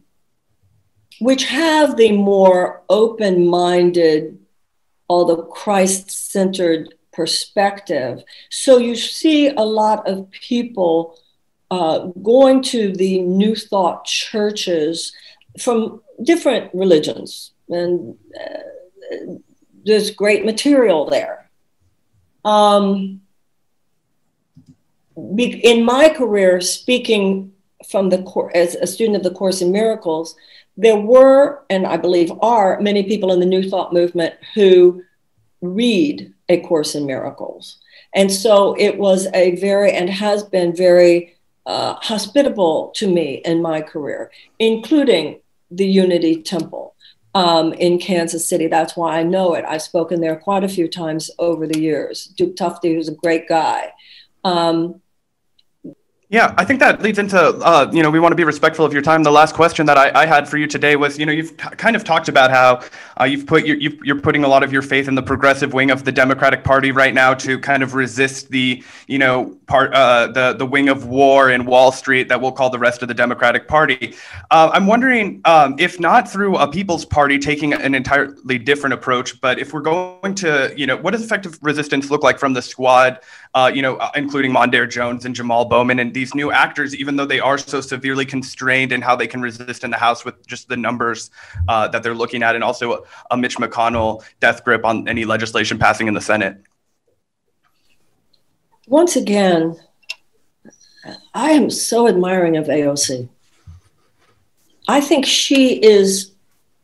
which 1.21 1.45
have 1.45 1.97
the 1.97 2.13
more 2.13 2.83
open 2.89 3.47
minded, 3.47 4.39
although 5.09 5.43
Christ 5.43 6.11
centered 6.11 6.95
perspective. 7.13 8.23
So 8.51 8.79
you 8.79 8.95
see 8.95 9.49
a 9.49 9.63
lot 9.63 10.09
of 10.09 10.31
people 10.31 11.19
uh, 11.71 12.07
going 12.23 12.63
to 12.63 12.93
the 12.93 13.21
New 13.21 13.55
Thought 13.55 14.05
churches 14.07 15.13
from 15.61 16.01
different 16.23 16.71
religions, 16.73 17.53
and 17.69 18.17
uh, 18.41 19.35
there's 19.85 20.11
great 20.11 20.45
material 20.45 21.05
there. 21.05 21.51
Um, 22.45 23.21
in 25.39 25.85
my 25.85 26.09
career, 26.09 26.61
speaking 26.61 27.53
from 27.89 28.11
the 28.11 28.51
as 28.55 28.75
a 28.77 28.87
student 28.87 29.17
of 29.17 29.23
the 29.23 29.31
Course 29.31 29.61
in 29.63 29.73
Miracles, 29.73 30.37
there 30.77 30.97
were, 30.97 31.65
and 31.71 31.87
I 31.87 31.97
believe 31.97 32.31
are, 32.41 32.81
many 32.81 33.03
people 33.03 33.33
in 33.33 33.41
the 33.41 33.47
New 33.47 33.69
Thought 33.69 33.93
movement 33.93 34.35
who 34.55 35.03
read 35.61 36.33
A 36.49 36.61
Course 36.61 36.95
in 36.95 37.05
Miracles. 37.05 37.79
And 38.15 38.33
so 38.33 38.75
it 38.79 38.97
was 38.99 39.27
a 39.35 39.57
very, 39.57 39.93
and 39.93 40.09
has 40.09 40.43
been 40.45 40.75
very 40.75 41.37
uh, 41.67 41.95
hospitable 41.95 42.93
to 42.97 43.13
me 43.13 43.43
in 43.45 43.61
my 43.61 43.83
career, 43.83 44.31
including 44.59 45.41
the 45.71 45.87
Unity 45.87 46.43
Temple 46.43 46.95
um, 47.35 47.73
in 47.75 47.99
Kansas 47.99 48.49
City. 48.49 48.69
That's 48.69 48.97
why 48.97 49.19
I 49.19 49.23
know 49.23 49.55
it. 49.55 49.65
I've 49.69 49.83
spoken 49.83 50.21
there 50.21 50.37
quite 50.37 50.65
a 50.65 50.69
few 50.69 50.89
times 50.89 51.31
over 51.39 51.67
the 51.67 51.81
years. 51.81 52.27
Duke 52.37 52.57
Tufty, 52.57 52.95
who's 52.95 53.09
a 53.09 53.15
great 53.15 53.49
guy. 53.49 53.93
Um, 54.45 55.03
yeah, 56.31 56.53
I 56.59 56.65
think 56.67 56.79
that 56.81 57.01
leads 57.01 57.19
into, 57.19 57.39
uh, 57.39 57.91
you 57.91 58.03
know, 58.03 58.11
we 58.11 58.21
want 58.21 58.33
to 58.33 58.37
be 58.37 58.45
respectful 58.45 58.85
of 58.85 58.93
your 58.93 59.01
time. 59.01 59.23
The 59.23 59.31
last 59.31 59.55
question 59.55 59.87
that 59.87 59.97
I, 59.97 60.11
I 60.15 60.27
had 60.27 60.47
for 60.47 60.59
you 60.59 60.67
today 60.67 60.95
was, 60.95 61.19
you 61.19 61.25
know, 61.25 61.33
you've 61.33 61.57
t- 61.57 61.69
kind 61.77 61.97
of 61.97 62.05
talked 62.05 62.29
about 62.29 62.51
how 62.51 62.83
uh, 63.19 63.25
you've 63.25 63.47
put 63.47 63.65
your, 63.65 63.79
you 63.79 64.15
are 64.15 64.21
putting 64.21 64.45
a 64.45 64.49
lot 64.49 64.63
of 64.63 64.71
your 64.71 64.83
faith 64.83 65.09
in 65.09 65.15
the 65.15 65.23
progressive 65.23 65.73
wing 65.73 65.91
of 65.91 66.05
the 66.05 66.13
Democratic 66.13 66.65
Party 66.65 66.93
right 66.93 67.15
now 67.15 67.33
to 67.33 67.59
kind 67.59 67.83
of 67.83 67.95
resist 67.95 68.51
the, 68.51 68.85
you 69.07 69.19
know, 69.19 69.57
part 69.69 69.95
uh, 69.95 70.27
the 70.27 70.53
the 70.53 70.67
wing 70.67 70.91
of 70.91 71.07
war 71.07 71.51
in 71.51 71.65
Wall 71.65 71.91
Street 71.91 72.29
that 72.29 72.39
we'll 72.39 72.53
call 72.53 72.69
the 72.69 72.79
rest 72.79 73.01
of 73.01 73.09
the 73.09 73.15
Democratic 73.15 73.67
Party. 73.67 74.15
Uh, 74.51 74.71
I'm 74.71 74.87
wondering 74.87 75.41
um, 75.47 75.77
if 75.79 75.99
not 75.99 76.31
through 76.31 76.59
a 76.59 76.71
People's 76.71 77.07
Party 77.07 77.39
taking 77.39 77.73
an 77.73 77.95
entirely 77.95 78.59
different 78.59 78.93
approach, 78.93 79.41
but 79.41 79.59
if 79.59 79.73
we're 79.73 79.81
going 79.81 80.35
to, 80.35 80.75
you 80.77 80.87
know, 80.87 80.99
what 80.99 81.13
does 81.13 81.25
effective 81.25 81.59
resistance 81.63 82.11
look 82.11 82.23
like 82.23 82.39
from 82.39 82.53
the 82.53 82.61
squad? 82.61 83.21
uh, 83.55 83.71
you 83.73 83.83
know, 83.83 83.97
uh, 83.97 84.11
including 84.15 84.53
Mondaire 84.53 84.89
Jones 84.89 85.25
and 85.25 85.35
Jamal 85.35 85.65
Bowman 85.65 85.99
and 85.99 86.13
these 86.19 86.35
new 86.35 86.51
actors, 86.51 86.97
even 86.97 87.15
though 87.15 87.25
they 87.25 87.39
are 87.39 87.57
so 87.57 87.81
severely 87.81 88.27
constrained 88.27 88.91
in 88.91 89.01
how 89.01 89.15
they 89.15 89.29
can 89.29 89.41
resist 89.41 89.85
in 89.85 89.91
the 89.91 89.97
House 89.97 90.25
with 90.25 90.45
just 90.49 90.69
the 90.69 90.77
numbers 90.77 91.31
uh, 91.69 91.87
that 91.89 92.03
they're 92.03 92.21
looking 92.23 92.43
at, 92.43 92.57
and 92.57 92.65
also 92.65 93.05
a 93.31 93.37
Mitch 93.37 93.57
McConnell 93.57 94.25
death 94.41 94.65
grip 94.65 94.85
on 94.85 95.07
any 95.07 95.25
legislation 95.25 95.79
passing 95.79 96.09
in 96.09 96.15
the 96.15 96.21
Senate. 96.21 96.61
Once 98.89 99.15
again, 99.15 99.77
I 101.35 101.51
am 101.51 101.71
so 101.71 102.09
admiring 102.09 102.57
of 102.57 102.67
AOC. 102.67 103.29
I 104.89 105.01
think 105.01 105.25
she 105.25 105.81
is, 105.81 106.33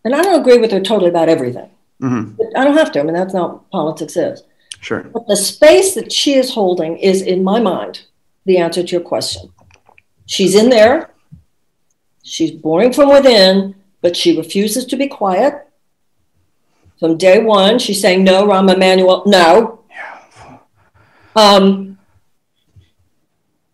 and 0.05 0.15
I 0.15 0.23
don't 0.23 0.41
agree 0.41 0.59
with 0.59 0.71
her 0.71 0.81
totally 0.81 1.11
about 1.11 1.29
everything. 1.29 1.71
Mm-hmm. 2.01 2.41
I 2.57 2.63
don't 2.65 2.77
have 2.77 2.93
to. 2.93 3.01
I 3.01 3.03
mean, 3.03 3.15
that's 3.15 3.35
not 3.35 3.51
what 3.53 3.71
politics 3.71 4.17
is. 4.17 4.45
Sure. 4.81 5.03
But 5.03 5.27
the 5.27 5.37
space 5.37 5.95
that 5.95 6.13
she 6.13 6.35
is 6.35 6.53
holding 6.53 6.99
is, 6.99 7.21
in 7.23 7.43
my 7.43 7.59
mind, 7.59 8.03
the 8.45 8.59
answer 8.59 8.83
to 8.83 8.89
your 8.89 9.01
question. 9.01 9.51
She's 10.27 10.55
in 10.55 10.71
there. 10.71 11.11
She's 12.23 12.51
boring 12.51 12.93
from 12.93 13.11
within, 13.11 13.75
but 14.01 14.17
she 14.17 14.37
refuses 14.37 14.87
to 14.87 14.97
be 14.97 15.09
quiet. 15.09 15.69
From 16.99 17.19
day 17.19 17.43
one, 17.43 17.79
she's 17.79 18.01
saying, 18.01 18.25
No, 18.25 18.47
Rahm 18.47 18.73
Emanuel, 18.73 19.25
no. 19.27 19.85
Yeah. 19.91 20.59
Um, 21.37 21.99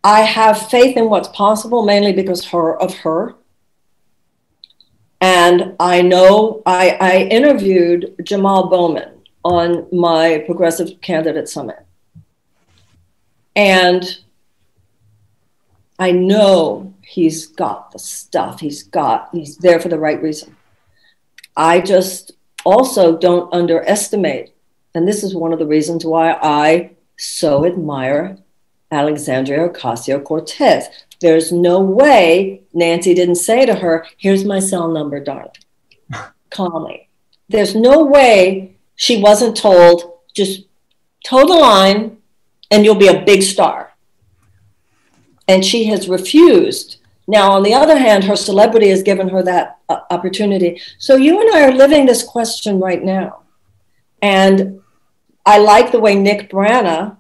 I 0.03 0.23
have 0.23 0.71
faith 0.71 0.97
in 0.97 1.11
what's 1.11 1.29
possible, 1.29 1.85
mainly 1.85 2.13
because 2.13 2.47
her, 2.47 2.81
of 2.81 2.95
her. 2.99 3.35
And 5.21 5.77
I 5.79 6.01
know 6.01 6.63
I, 6.65 6.97
I 7.01 7.17
interviewed 7.31 8.15
Jamal 8.25 8.69
Bowman 8.69 9.21
on 9.45 9.87
my 9.93 10.43
progressive 10.47 11.01
candidate 11.03 11.49
summit. 11.49 11.85
And 13.55 14.19
I 16.01 16.13
know 16.13 16.95
he's 17.03 17.47
got 17.47 17.93
the 17.93 17.99
stuff, 17.99 18.61
he's 18.61 18.83
got, 18.83 19.29
he's 19.33 19.59
there 19.59 19.79
for 19.79 19.91
the 19.91 19.99
right 19.99 20.21
reason. 20.21 20.57
I 21.57 21.81
just 21.81 22.33
also 22.65 23.19
don't 23.19 23.53
underestimate, 23.53 24.55
and 24.95 25.07
this 25.07 25.23
is 25.23 25.35
one 25.35 25.53
of 25.53 25.59
the 25.59 25.67
reasons 25.67 26.05
why 26.07 26.33
I 26.43 26.93
so 27.19 27.67
admire 27.67 28.39
Alexandria 28.91 29.69
Ocasio 29.69 30.25
Cortez. 30.25 30.89
There's 31.21 31.53
no 31.53 31.81
way 31.81 32.63
Nancy 32.73 33.13
didn't 33.13 33.35
say 33.35 33.67
to 33.67 33.75
her, 33.75 34.07
Here's 34.17 34.45
my 34.45 34.59
cell 34.59 34.89
number, 34.89 35.21
darling. 35.21 35.53
Call 36.51 36.89
me. 36.89 37.09
There's 37.51 37.75
no 37.75 38.05
way 38.05 38.77
she 38.97 39.21
wasn't 39.21 39.57
told, 39.57 40.21
just 40.35 40.63
toe 41.25 41.47
the 41.47 41.53
line 41.53 42.17
and 42.71 42.85
you'll 42.85 42.95
be 42.95 43.09
a 43.09 43.25
big 43.25 43.43
star. 43.43 43.90
And 45.51 45.65
she 45.65 45.87
has 45.87 46.09
refused. 46.09 46.99
Now, 47.27 47.51
on 47.51 47.65
the 47.65 47.75
other 47.75 47.99
hand, 47.99 48.23
her 48.23 48.37
celebrity 48.37 48.89
has 48.91 49.03
given 49.03 49.29
her 49.31 49.43
that 49.43 49.81
uh, 49.89 49.99
opportunity. 50.09 50.81
So 50.99 51.17
you 51.17 51.41
and 51.41 51.51
I 51.57 51.67
are 51.67 51.73
living 51.73 52.07
this 52.07 52.23
question 52.23 52.79
right 52.79 53.03
now. 53.03 53.41
And 54.23 54.81
I 55.45 55.59
like 55.59 55.91
the 55.91 55.99
way 55.99 56.15
Nick 56.15 56.51
Brana 56.51 57.17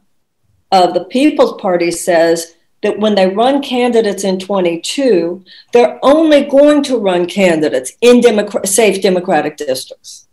of 0.70 0.94
the 0.94 1.06
People's 1.06 1.60
Party 1.60 1.90
says 1.90 2.54
that 2.84 3.00
when 3.00 3.16
they 3.16 3.26
run 3.26 3.62
candidates 3.62 4.22
in 4.22 4.38
22, 4.38 5.44
they're 5.72 5.98
only 6.04 6.44
going 6.44 6.84
to 6.84 6.98
run 6.98 7.26
candidates 7.26 7.94
in 8.00 8.22
safe 8.64 9.02
Democratic 9.02 9.56
districts. 9.56 10.28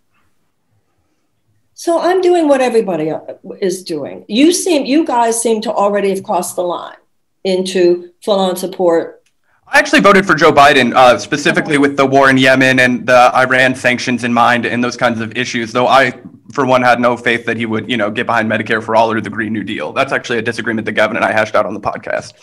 So 1.74 2.00
I'm 2.00 2.22
doing 2.22 2.48
what 2.48 2.62
everybody 2.62 3.10
uh, 3.10 3.22
is 3.60 3.84
doing. 3.84 4.24
You 4.28 4.52
seem, 4.52 4.86
you 4.86 5.04
guys 5.04 5.42
seem 5.42 5.62
to 5.62 5.74
already 5.74 6.10
have 6.12 6.24
crossed 6.24 6.56
the 6.56 6.64
line 6.64 6.98
into 7.48 8.12
full 8.22 8.40
on 8.40 8.56
support 8.56 9.18
I 9.70 9.80
actually 9.80 10.00
voted 10.00 10.26
for 10.26 10.34
Joe 10.34 10.54
Biden, 10.54 10.94
uh, 10.96 11.18
specifically 11.18 11.78
with 11.78 11.98
the 11.98 12.06
war 12.06 12.30
in 12.30 12.38
Yemen 12.38 12.80
and 12.80 13.06
the 13.06 13.36
Iran 13.36 13.76
sanctions 13.76 14.24
in 14.24 14.34
mind 14.34 14.66
and 14.66 14.82
those 14.82 14.96
kinds 14.96 15.20
of 15.20 15.36
issues. 15.36 15.74
Though 15.74 15.88
I, 15.88 16.14
for 16.54 16.66
one, 16.66 16.82
had 16.82 17.02
no 17.02 17.18
faith 17.18 17.46
that 17.46 17.58
he 17.58 17.66
would, 17.66 17.90
you 17.90 17.98
know, 17.98 18.10
get 18.10 18.28
behind 18.28 18.50
Medicare 18.50 18.82
for 18.82 18.96
all 18.96 19.12
or 19.12 19.20
the 19.20 19.30
Green 19.30 19.52
New 19.52 19.66
Deal. 19.66 19.92
That's 19.92 20.14
actually 20.14 20.38
a 20.38 20.42
disagreement 20.42 20.86
that 20.86 20.94
Gavin 20.94 21.18
and 21.18 21.26
I 21.26 21.34
hashed 21.34 21.54
out 21.54 21.66
on 21.66 21.74
the 21.74 21.82
podcast. 21.82 22.34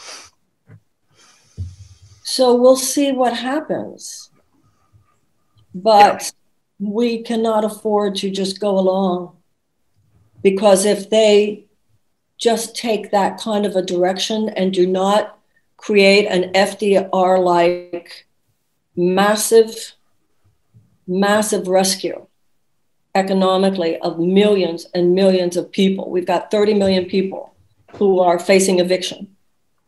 So 2.25 2.55
we'll 2.55 2.77
see 2.77 3.13
what 3.13 3.35
happens. 3.35 4.31
But 5.75 6.31
yeah. 6.79 6.91
we 6.91 7.23
cannot 7.23 7.65
afford 7.65 8.17
to 8.17 8.31
just 8.31 8.61
go 8.61 8.79
along 8.79 9.37
because 10.43 10.85
if 10.85 11.09
they 11.09 11.64
just 12.45 12.77
take 12.77 13.11
that 13.11 13.41
kind 13.41 13.65
of 13.65 13.75
a 13.75 13.81
direction 13.81 14.51
and 14.51 14.75
do 14.75 14.87
not 14.87 15.39
create 15.79 16.27
an 16.27 16.53
FDR 16.53 17.43
like 17.43 18.27
massive, 18.95 19.95
massive 21.09 21.69
rescue 21.69 22.27
economically 23.15 23.97
of 24.01 24.19
millions 24.19 24.87
and 24.93 25.15
millions 25.15 25.57
of 25.57 25.73
people. 25.73 26.11
We've 26.11 26.27
got 26.27 26.51
30 26.51 26.75
million 26.75 27.07
people 27.07 27.55
who 27.95 28.21
are 28.21 28.39
facing 28.39 28.79
eviction. 28.79 29.35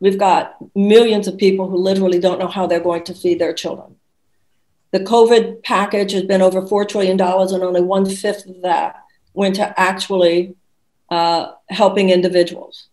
We've 0.01 0.19
got 0.19 0.57
millions 0.75 1.29
of 1.29 1.37
people 1.37 1.69
who 1.69 1.77
literally 1.77 2.21
don't 2.21 2.39
know 2.39 2.49
how 2.49 2.67
they're 2.67 2.81
going 2.81 3.05
to 3.05 3.15
feed 3.15 3.39
their 3.39 3.53
children. 3.53 3.97
The 4.93 5.01
COVID 5.01 5.63
package 5.63 6.13
has 6.13 6.23
been 6.23 6.41
over 6.41 6.63
$4 6.63 6.89
trillion, 6.89 7.21
and 7.21 7.63
only 7.63 7.83
one 7.83 8.07
fifth 8.07 8.47
of 8.47 8.63
that 8.63 9.05
went 9.35 9.57
to 9.57 9.79
actually 9.79 10.57
uh, 11.11 11.53
helping 11.69 12.11
individuals. 12.11 12.89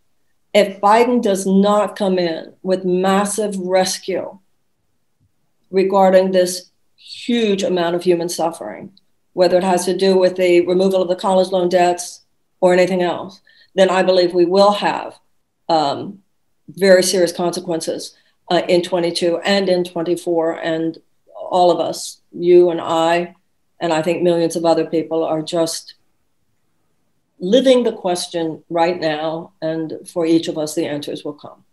If 0.53 0.80
Biden 0.80 1.22
does 1.22 1.45
not 1.45 1.95
come 1.95 2.20
in 2.20 2.53
with 2.61 2.86
massive 2.86 3.57
rescue 3.57 4.38
regarding 5.72 6.32
this 6.32 6.70
huge 6.95 7.64
amount 7.64 7.95
of 7.95 8.03
human 8.03 8.30
suffering, 8.30 8.91
whether 9.34 9.57
it 9.57 9.64
has 9.64 9.86
to 9.86 9.97
do 9.97 10.16
with 10.16 10.36
the 10.36 10.66
removal 10.68 11.01
of 11.01 11.07
the 11.07 11.16
college 11.16 11.49
loan 11.49 11.70
debts 11.70 12.22
or 12.61 12.72
anything 12.72 13.01
else, 13.01 13.41
then 13.76 13.89
I 13.89 14.03
believe 14.03 14.34
we 14.34 14.45
will 14.45 14.72
have 14.72 15.18
um, 15.70 16.20
very 16.70 17.03
serious 17.03 17.32
consequences 17.32 18.16
uh, 18.51 18.61
in 18.68 18.84
22 18.84 19.39
and 19.39 19.68
in 19.70 19.84
24. 19.84 20.59
And 20.59 20.97
all 21.36 21.72
of 21.72 21.80
us, 21.80 22.22
you 22.32 22.70
and 22.70 22.80
I, 22.80 23.36
and 23.80 23.91
I 23.91 24.01
think 24.01 24.22
millions 24.22 24.55
of 24.55 24.66
other 24.66 24.86
people, 24.86 25.24
are 25.24 25.41
just 25.41 25.95
living 27.40 27.84
the 27.84 27.94
question 27.94 28.64
right 28.70 29.00
now, 29.00 29.54
and 29.62 29.94
for 30.08 30.26
each 30.26 30.48
of 30.48 30.58
us, 30.58 30.76
the 30.76 30.86
answers 30.86 31.24
will 31.24 31.34
come. 31.34 31.64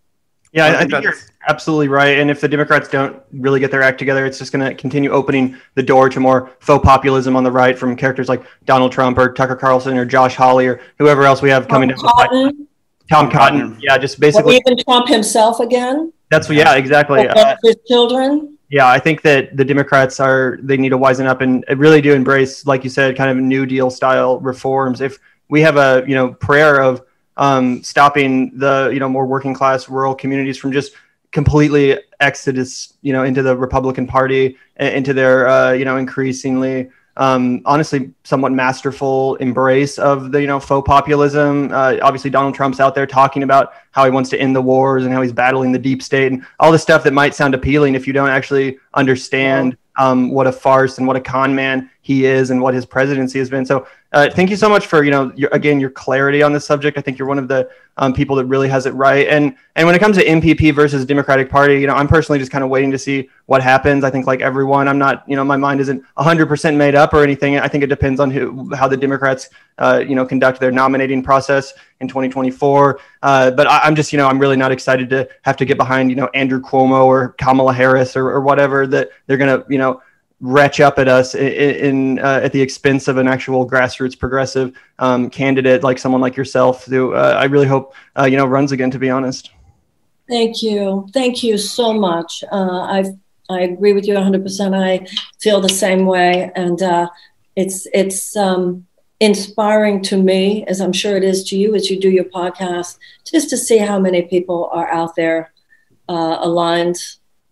Yeah, 0.52 0.66
I, 0.66 0.80
I 0.80 0.84
think 0.84 1.04
you're 1.04 1.14
absolutely 1.46 1.86
right. 1.86 2.18
And 2.18 2.28
if 2.28 2.40
the 2.40 2.48
Democrats 2.48 2.88
don't 2.88 3.22
really 3.32 3.60
get 3.60 3.70
their 3.70 3.82
act 3.82 4.00
together, 4.00 4.26
it's 4.26 4.38
just 4.38 4.50
going 4.50 4.68
to 4.68 4.74
continue 4.74 5.10
opening 5.10 5.56
the 5.76 5.82
door 5.82 6.08
to 6.08 6.18
more 6.18 6.50
faux 6.58 6.84
populism 6.84 7.36
on 7.36 7.44
the 7.44 7.52
right 7.52 7.78
from 7.78 7.94
characters 7.94 8.28
like 8.28 8.42
Donald 8.64 8.90
Trump 8.90 9.16
or 9.16 9.32
Tucker 9.32 9.54
Carlson 9.54 9.96
or 9.96 10.04
Josh 10.04 10.34
Hawley 10.34 10.66
or 10.66 10.80
whoever 10.98 11.24
else 11.24 11.40
we 11.40 11.50
have 11.50 11.68
coming 11.68 11.90
Tom 11.90 11.98
down. 11.98 12.12
Cotton. 12.12 12.68
Tom 13.08 13.30
Cotton. 13.30 13.78
Yeah, 13.80 13.96
just 13.96 14.18
basically. 14.18 14.60
Well, 14.64 14.72
even 14.74 14.84
Trump 14.84 15.08
himself 15.08 15.60
again. 15.60 16.12
That's 16.30 16.48
what, 16.48 16.58
yeah, 16.58 16.74
exactly. 16.74 17.28
Uh, 17.28 17.56
his 17.62 17.76
children. 17.86 18.56
Yeah, 18.70 18.88
I 18.88 18.98
think 18.98 19.22
that 19.22 19.56
the 19.56 19.64
Democrats 19.64 20.20
are 20.20 20.58
they 20.62 20.76
need 20.76 20.90
to 20.90 20.98
wisen 20.98 21.26
up 21.26 21.40
and 21.40 21.64
really 21.76 22.00
do 22.00 22.12
embrace, 22.12 22.66
like 22.66 22.84
you 22.84 22.90
said, 22.90 23.16
kind 23.16 23.30
of 23.30 23.36
New 23.36 23.66
Deal 23.66 23.90
style 23.90 24.40
reforms. 24.40 25.00
If 25.00 25.18
we 25.50 25.60
have 25.60 25.76
a 25.76 26.02
you 26.06 26.14
know 26.14 26.32
prayer 26.32 26.80
of 26.80 27.02
um, 27.36 27.82
stopping 27.82 28.56
the 28.58 28.90
you 28.92 29.00
know 29.00 29.08
more 29.08 29.26
working 29.26 29.52
class 29.52 29.88
rural 29.88 30.14
communities 30.14 30.56
from 30.56 30.72
just 30.72 30.92
completely 31.32 31.98
exodus 32.20 32.94
you 33.02 33.12
know 33.12 33.24
into 33.24 33.42
the 33.42 33.56
Republican 33.56 34.06
Party 34.06 34.56
into 34.76 35.12
their 35.12 35.48
uh, 35.48 35.72
you 35.72 35.84
know 35.84 35.98
increasingly 35.98 36.88
um, 37.16 37.60
honestly 37.66 38.12
somewhat 38.24 38.52
masterful 38.52 39.36
embrace 39.36 39.98
of 39.98 40.32
the 40.32 40.40
you 40.40 40.46
know 40.46 40.60
faux 40.60 40.86
populism. 40.86 41.70
Uh, 41.72 41.96
obviously, 42.02 42.30
Donald 42.30 42.54
Trump's 42.54 42.80
out 42.80 42.94
there 42.94 43.06
talking 43.06 43.42
about 43.42 43.74
how 43.90 44.04
he 44.04 44.10
wants 44.10 44.30
to 44.30 44.40
end 44.40 44.54
the 44.54 44.62
wars 44.62 45.04
and 45.04 45.12
how 45.12 45.20
he's 45.20 45.32
battling 45.32 45.72
the 45.72 45.78
deep 45.78 46.02
state 46.02 46.32
and 46.32 46.46
all 46.60 46.72
the 46.72 46.78
stuff 46.78 47.02
that 47.04 47.12
might 47.12 47.34
sound 47.34 47.54
appealing 47.54 47.94
if 47.94 48.06
you 48.06 48.12
don't 48.12 48.30
actually 48.30 48.78
understand 48.94 49.76
um, 49.98 50.30
what 50.30 50.46
a 50.46 50.52
farce 50.52 50.98
and 50.98 51.06
what 51.06 51.16
a 51.16 51.20
con 51.20 51.54
man 51.54 51.90
he 52.00 52.24
is 52.24 52.50
and 52.50 52.60
what 52.60 52.72
his 52.72 52.86
presidency 52.86 53.38
has 53.38 53.50
been. 53.50 53.66
So 53.66 53.86
uh, 54.12 54.28
thank 54.28 54.50
you 54.50 54.56
so 54.56 54.68
much 54.68 54.86
for 54.86 55.04
you 55.04 55.10
know 55.10 55.32
your, 55.36 55.50
again 55.52 55.78
your 55.78 55.90
clarity 55.90 56.42
on 56.42 56.52
this 56.52 56.66
subject. 56.66 56.98
I 56.98 57.00
think 57.00 57.18
you're 57.18 57.28
one 57.28 57.38
of 57.38 57.46
the 57.46 57.70
um, 57.96 58.12
people 58.12 58.34
that 58.36 58.46
really 58.46 58.68
has 58.68 58.86
it 58.86 58.90
right. 58.94 59.28
And 59.28 59.54
and 59.76 59.86
when 59.86 59.94
it 59.94 60.00
comes 60.00 60.16
to 60.16 60.24
MPP 60.24 60.74
versus 60.74 61.04
Democratic 61.06 61.48
Party, 61.48 61.80
you 61.80 61.86
know 61.86 61.94
I'm 61.94 62.08
personally 62.08 62.40
just 62.40 62.50
kind 62.50 62.64
of 62.64 62.70
waiting 62.70 62.90
to 62.90 62.98
see 62.98 63.30
what 63.46 63.62
happens. 63.62 64.02
I 64.02 64.10
think 64.10 64.26
like 64.26 64.40
everyone, 64.40 64.88
I'm 64.88 64.98
not 64.98 65.22
you 65.28 65.36
know 65.36 65.44
my 65.44 65.56
mind 65.56 65.80
isn't 65.80 66.02
100% 66.18 66.76
made 66.76 66.96
up 66.96 67.14
or 67.14 67.22
anything. 67.22 67.58
I 67.58 67.68
think 67.68 67.84
it 67.84 67.86
depends 67.86 68.18
on 68.18 68.32
who 68.32 68.74
how 68.74 68.88
the 68.88 68.96
Democrats 68.96 69.48
uh, 69.78 70.02
you 70.06 70.16
know 70.16 70.26
conduct 70.26 70.58
their 70.58 70.72
nominating 70.72 71.22
process 71.22 71.72
in 72.00 72.08
2024. 72.08 72.98
Uh, 73.22 73.50
but 73.52 73.68
I, 73.68 73.86
am 73.86 73.94
just 73.94 74.12
you 74.12 74.16
know 74.16 74.26
I'm 74.26 74.40
really 74.40 74.56
not 74.56 74.72
excited 74.72 75.08
to 75.10 75.28
have 75.42 75.56
to 75.58 75.64
get 75.64 75.76
behind 75.76 76.10
you 76.10 76.16
know 76.16 76.28
Andrew 76.34 76.60
Cuomo 76.60 77.04
or 77.04 77.28
Kamala 77.38 77.72
Harris 77.72 78.16
or, 78.16 78.28
or 78.28 78.40
whatever 78.40 78.88
that 78.88 79.10
they're 79.28 79.36
gonna 79.36 79.64
you 79.68 79.78
know 79.78 80.02
retch 80.40 80.80
up 80.80 80.98
at 80.98 81.06
us 81.06 81.34
in, 81.34 81.52
in 81.52 82.18
uh, 82.18 82.40
at 82.42 82.52
the 82.52 82.60
expense 82.60 83.08
of 83.08 83.18
an 83.18 83.28
actual 83.28 83.68
grassroots 83.68 84.18
progressive 84.18 84.74
um, 84.98 85.28
candidate 85.28 85.82
like 85.82 85.98
someone 85.98 86.20
like 86.20 86.36
yourself 86.36 86.86
who 86.86 87.12
uh, 87.14 87.36
I 87.38 87.44
really 87.44 87.66
hope 87.66 87.94
uh, 88.18 88.24
you 88.24 88.36
know 88.36 88.46
runs 88.46 88.72
again 88.72 88.90
to 88.90 88.98
be 88.98 89.10
honest. 89.10 89.50
Thank 90.28 90.62
you. 90.62 91.08
Thank 91.12 91.42
you 91.42 91.58
so 91.58 91.92
much. 91.92 92.44
Uh, 92.52 92.80
I 92.82 93.04
I 93.50 93.62
agree 93.62 93.92
with 93.92 94.06
you 94.06 94.14
100% 94.14 94.74
I 94.74 95.06
feel 95.40 95.60
the 95.60 95.68
same 95.68 96.06
way. 96.06 96.52
And 96.54 96.80
uh, 96.80 97.08
it's 97.56 97.86
it's 97.92 98.36
um, 98.36 98.86
inspiring 99.18 100.02
to 100.02 100.16
me 100.16 100.64
as 100.66 100.80
I'm 100.80 100.92
sure 100.92 101.16
it 101.16 101.24
is 101.24 101.42
to 101.44 101.58
you 101.58 101.74
as 101.74 101.90
you 101.90 102.00
do 102.00 102.10
your 102.10 102.24
podcast 102.24 102.98
just 103.24 103.50
to 103.50 103.56
see 103.56 103.78
how 103.78 103.98
many 103.98 104.22
people 104.22 104.70
are 104.72 104.90
out 104.90 105.16
there 105.16 105.52
uh, 106.08 106.38
aligned 106.40 106.96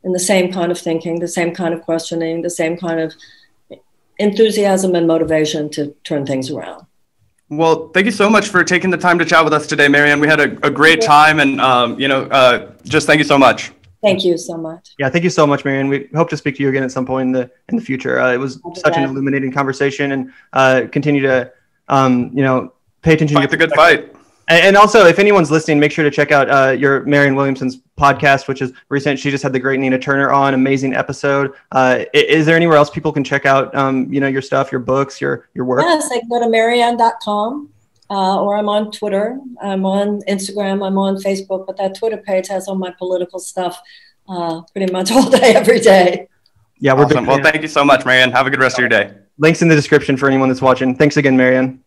and 0.05 0.15
the 0.15 0.19
same 0.19 0.53
kind 0.53 0.71
of 0.71 0.79
thinking, 0.79 1.21
the 1.21 1.29
same 1.29 1.55
kind 1.55 1.75
of 1.75 1.83
questioning, 1.83 2.43
the 2.43 2.51
same 2.51 2.77
kind 2.77 3.01
of 3.01 3.15
enthusiasm 4.19 4.95
and 4.95 5.07
motivation 5.07 5.69
to 5.71 5.95
turn 6.05 6.27
things 6.27 6.51
around. 6.51 6.87
Well, 7.51 7.89
thank 7.89 8.05
you 8.05 8.13
so 8.13 8.29
much 8.29 8.49
for 8.49 8.63
taking 8.63 8.91
the 8.91 8.99
time 8.99 9.19
to 9.19 9.25
chat 9.25 9.43
with 9.43 9.55
us 9.55 9.67
today, 9.67 9.89
Marianne. 9.89 10.21
We 10.21 10.29
had 10.29 10.41
a, 10.41 10.67
a 10.67 10.71
great 10.71 11.01
time, 11.01 11.41
and 11.41 11.61
um, 11.61 11.99
you 11.99 12.07
know, 12.07 12.25
uh, 12.25 12.73
just 12.85 13.07
thank 13.07 13.19
you 13.19 13.25
so 13.25 13.39
much. 13.39 13.73
Thank 14.03 14.25
you 14.25 14.37
so 14.37 14.57
much. 14.57 14.95
Yeah, 14.99 15.09
thank 15.09 15.25
you 15.25 15.31
so 15.31 15.47
much, 15.47 15.65
Marianne. 15.65 15.89
We 15.89 16.09
hope 16.15 16.29
to 16.31 16.37
speak 16.37 16.57
to 16.57 16.63
you 16.63 16.69
again 16.69 16.85
at 16.85 16.93
some 16.93 17.07
point 17.07 17.29
in 17.29 17.33
the 17.33 17.51
in 17.69 17.77
the 17.77 17.83
future. 17.83 18.21
Uh, 18.21 18.35
it 18.35 18.37
was 18.37 18.61
such 18.75 18.97
an 18.97 19.05
illuminating 19.05 19.51
conversation, 19.51 20.13
and 20.13 20.33
uh, 20.53 20.83
continue 20.93 21.23
to, 21.23 21.51
um, 21.89 22.31
you 22.35 22.43
know, 22.43 22.75
pay 23.01 23.15
attention. 23.15 23.37
Fight 23.37 23.51
to 23.51 23.57
the 23.57 23.57
good 23.57 23.73
fight. 23.73 24.15
And 24.49 24.77
also, 24.77 25.05
if 25.05 25.19
anyone's 25.19 25.51
listening, 25.51 25.79
make 25.79 25.93
sure 25.93 26.05
to 26.05 26.11
check 26.11 26.33
out 26.33 26.49
uh, 26.49 26.71
your 26.71 27.05
Marianne 27.05 27.35
Williamson's 27.35 27.81
podcast, 27.99 28.49
which 28.49 28.63
is 28.63 28.73
recent. 28.89 29.19
She 29.19 29.31
just 29.31 29.43
had 29.43 29.53
the 29.53 29.59
great 29.59 29.79
Nina 29.79 29.99
Turner 29.99 30.31
on, 30.31 30.55
amazing 30.55 30.95
episode. 30.95 31.53
Uh, 31.71 32.05
is 32.15 32.47
there 32.47 32.57
anywhere 32.57 32.79
else 32.79 32.89
people 32.89 33.13
can 33.13 33.23
check 33.23 33.45
out, 33.45 33.75
um, 33.75 34.11
you 34.11 34.21
know, 34.21 34.27
your 34.27 34.41
stuff, 34.41 34.73
your 34.73 34.81
books, 34.81 35.21
your 35.21 35.49
your 35.53 35.67
work? 35.67 35.83
Yes, 35.83 36.09
I 36.11 36.23
go 36.31 36.41
to 36.41 36.49
marianne.com 36.49 37.69
uh, 38.11 38.41
or 38.41 38.57
I'm 38.57 38.69
on 38.71 38.91
Twitter, 38.91 39.39
I'm 39.63 39.85
on 39.85 40.23
Instagram, 40.23 40.87
I'm 40.87 40.97
on 40.97 41.17
Facebook, 41.17 41.67
but 41.67 41.77
that 41.77 41.95
Twitter 41.95 42.17
page 42.17 42.49
has 42.49 42.69
all 42.69 42.75
my 42.75 42.91
political 42.93 43.39
stuff 43.39 43.81
uh, 44.29 44.63
pretty 44.73 44.91
much 44.91 45.11
all 45.13 45.29
day, 45.29 45.55
every 45.55 45.81
day. 45.81 46.29
Yeah, 46.79 46.95
we're 46.95 47.05
awesome. 47.05 47.27
Well, 47.27 47.43
thank 47.43 47.61
you 47.61 47.69
so 47.69 47.85
much, 47.85 48.07
Marianne. 48.07 48.31
Have 48.31 48.47
a 48.47 48.51
good 48.51 48.61
rest 48.61 48.77
of 48.77 48.81
your 48.81 48.89
day. 48.89 49.13
Links 49.37 49.63
in 49.63 49.69
the 49.69 49.75
description 49.75 50.17
for 50.17 50.29
anyone 50.29 50.49
that's 50.49 50.63
watching. 50.63 50.95
Thanks 50.95 51.17
again, 51.17 51.37
Marianne. 51.37 51.83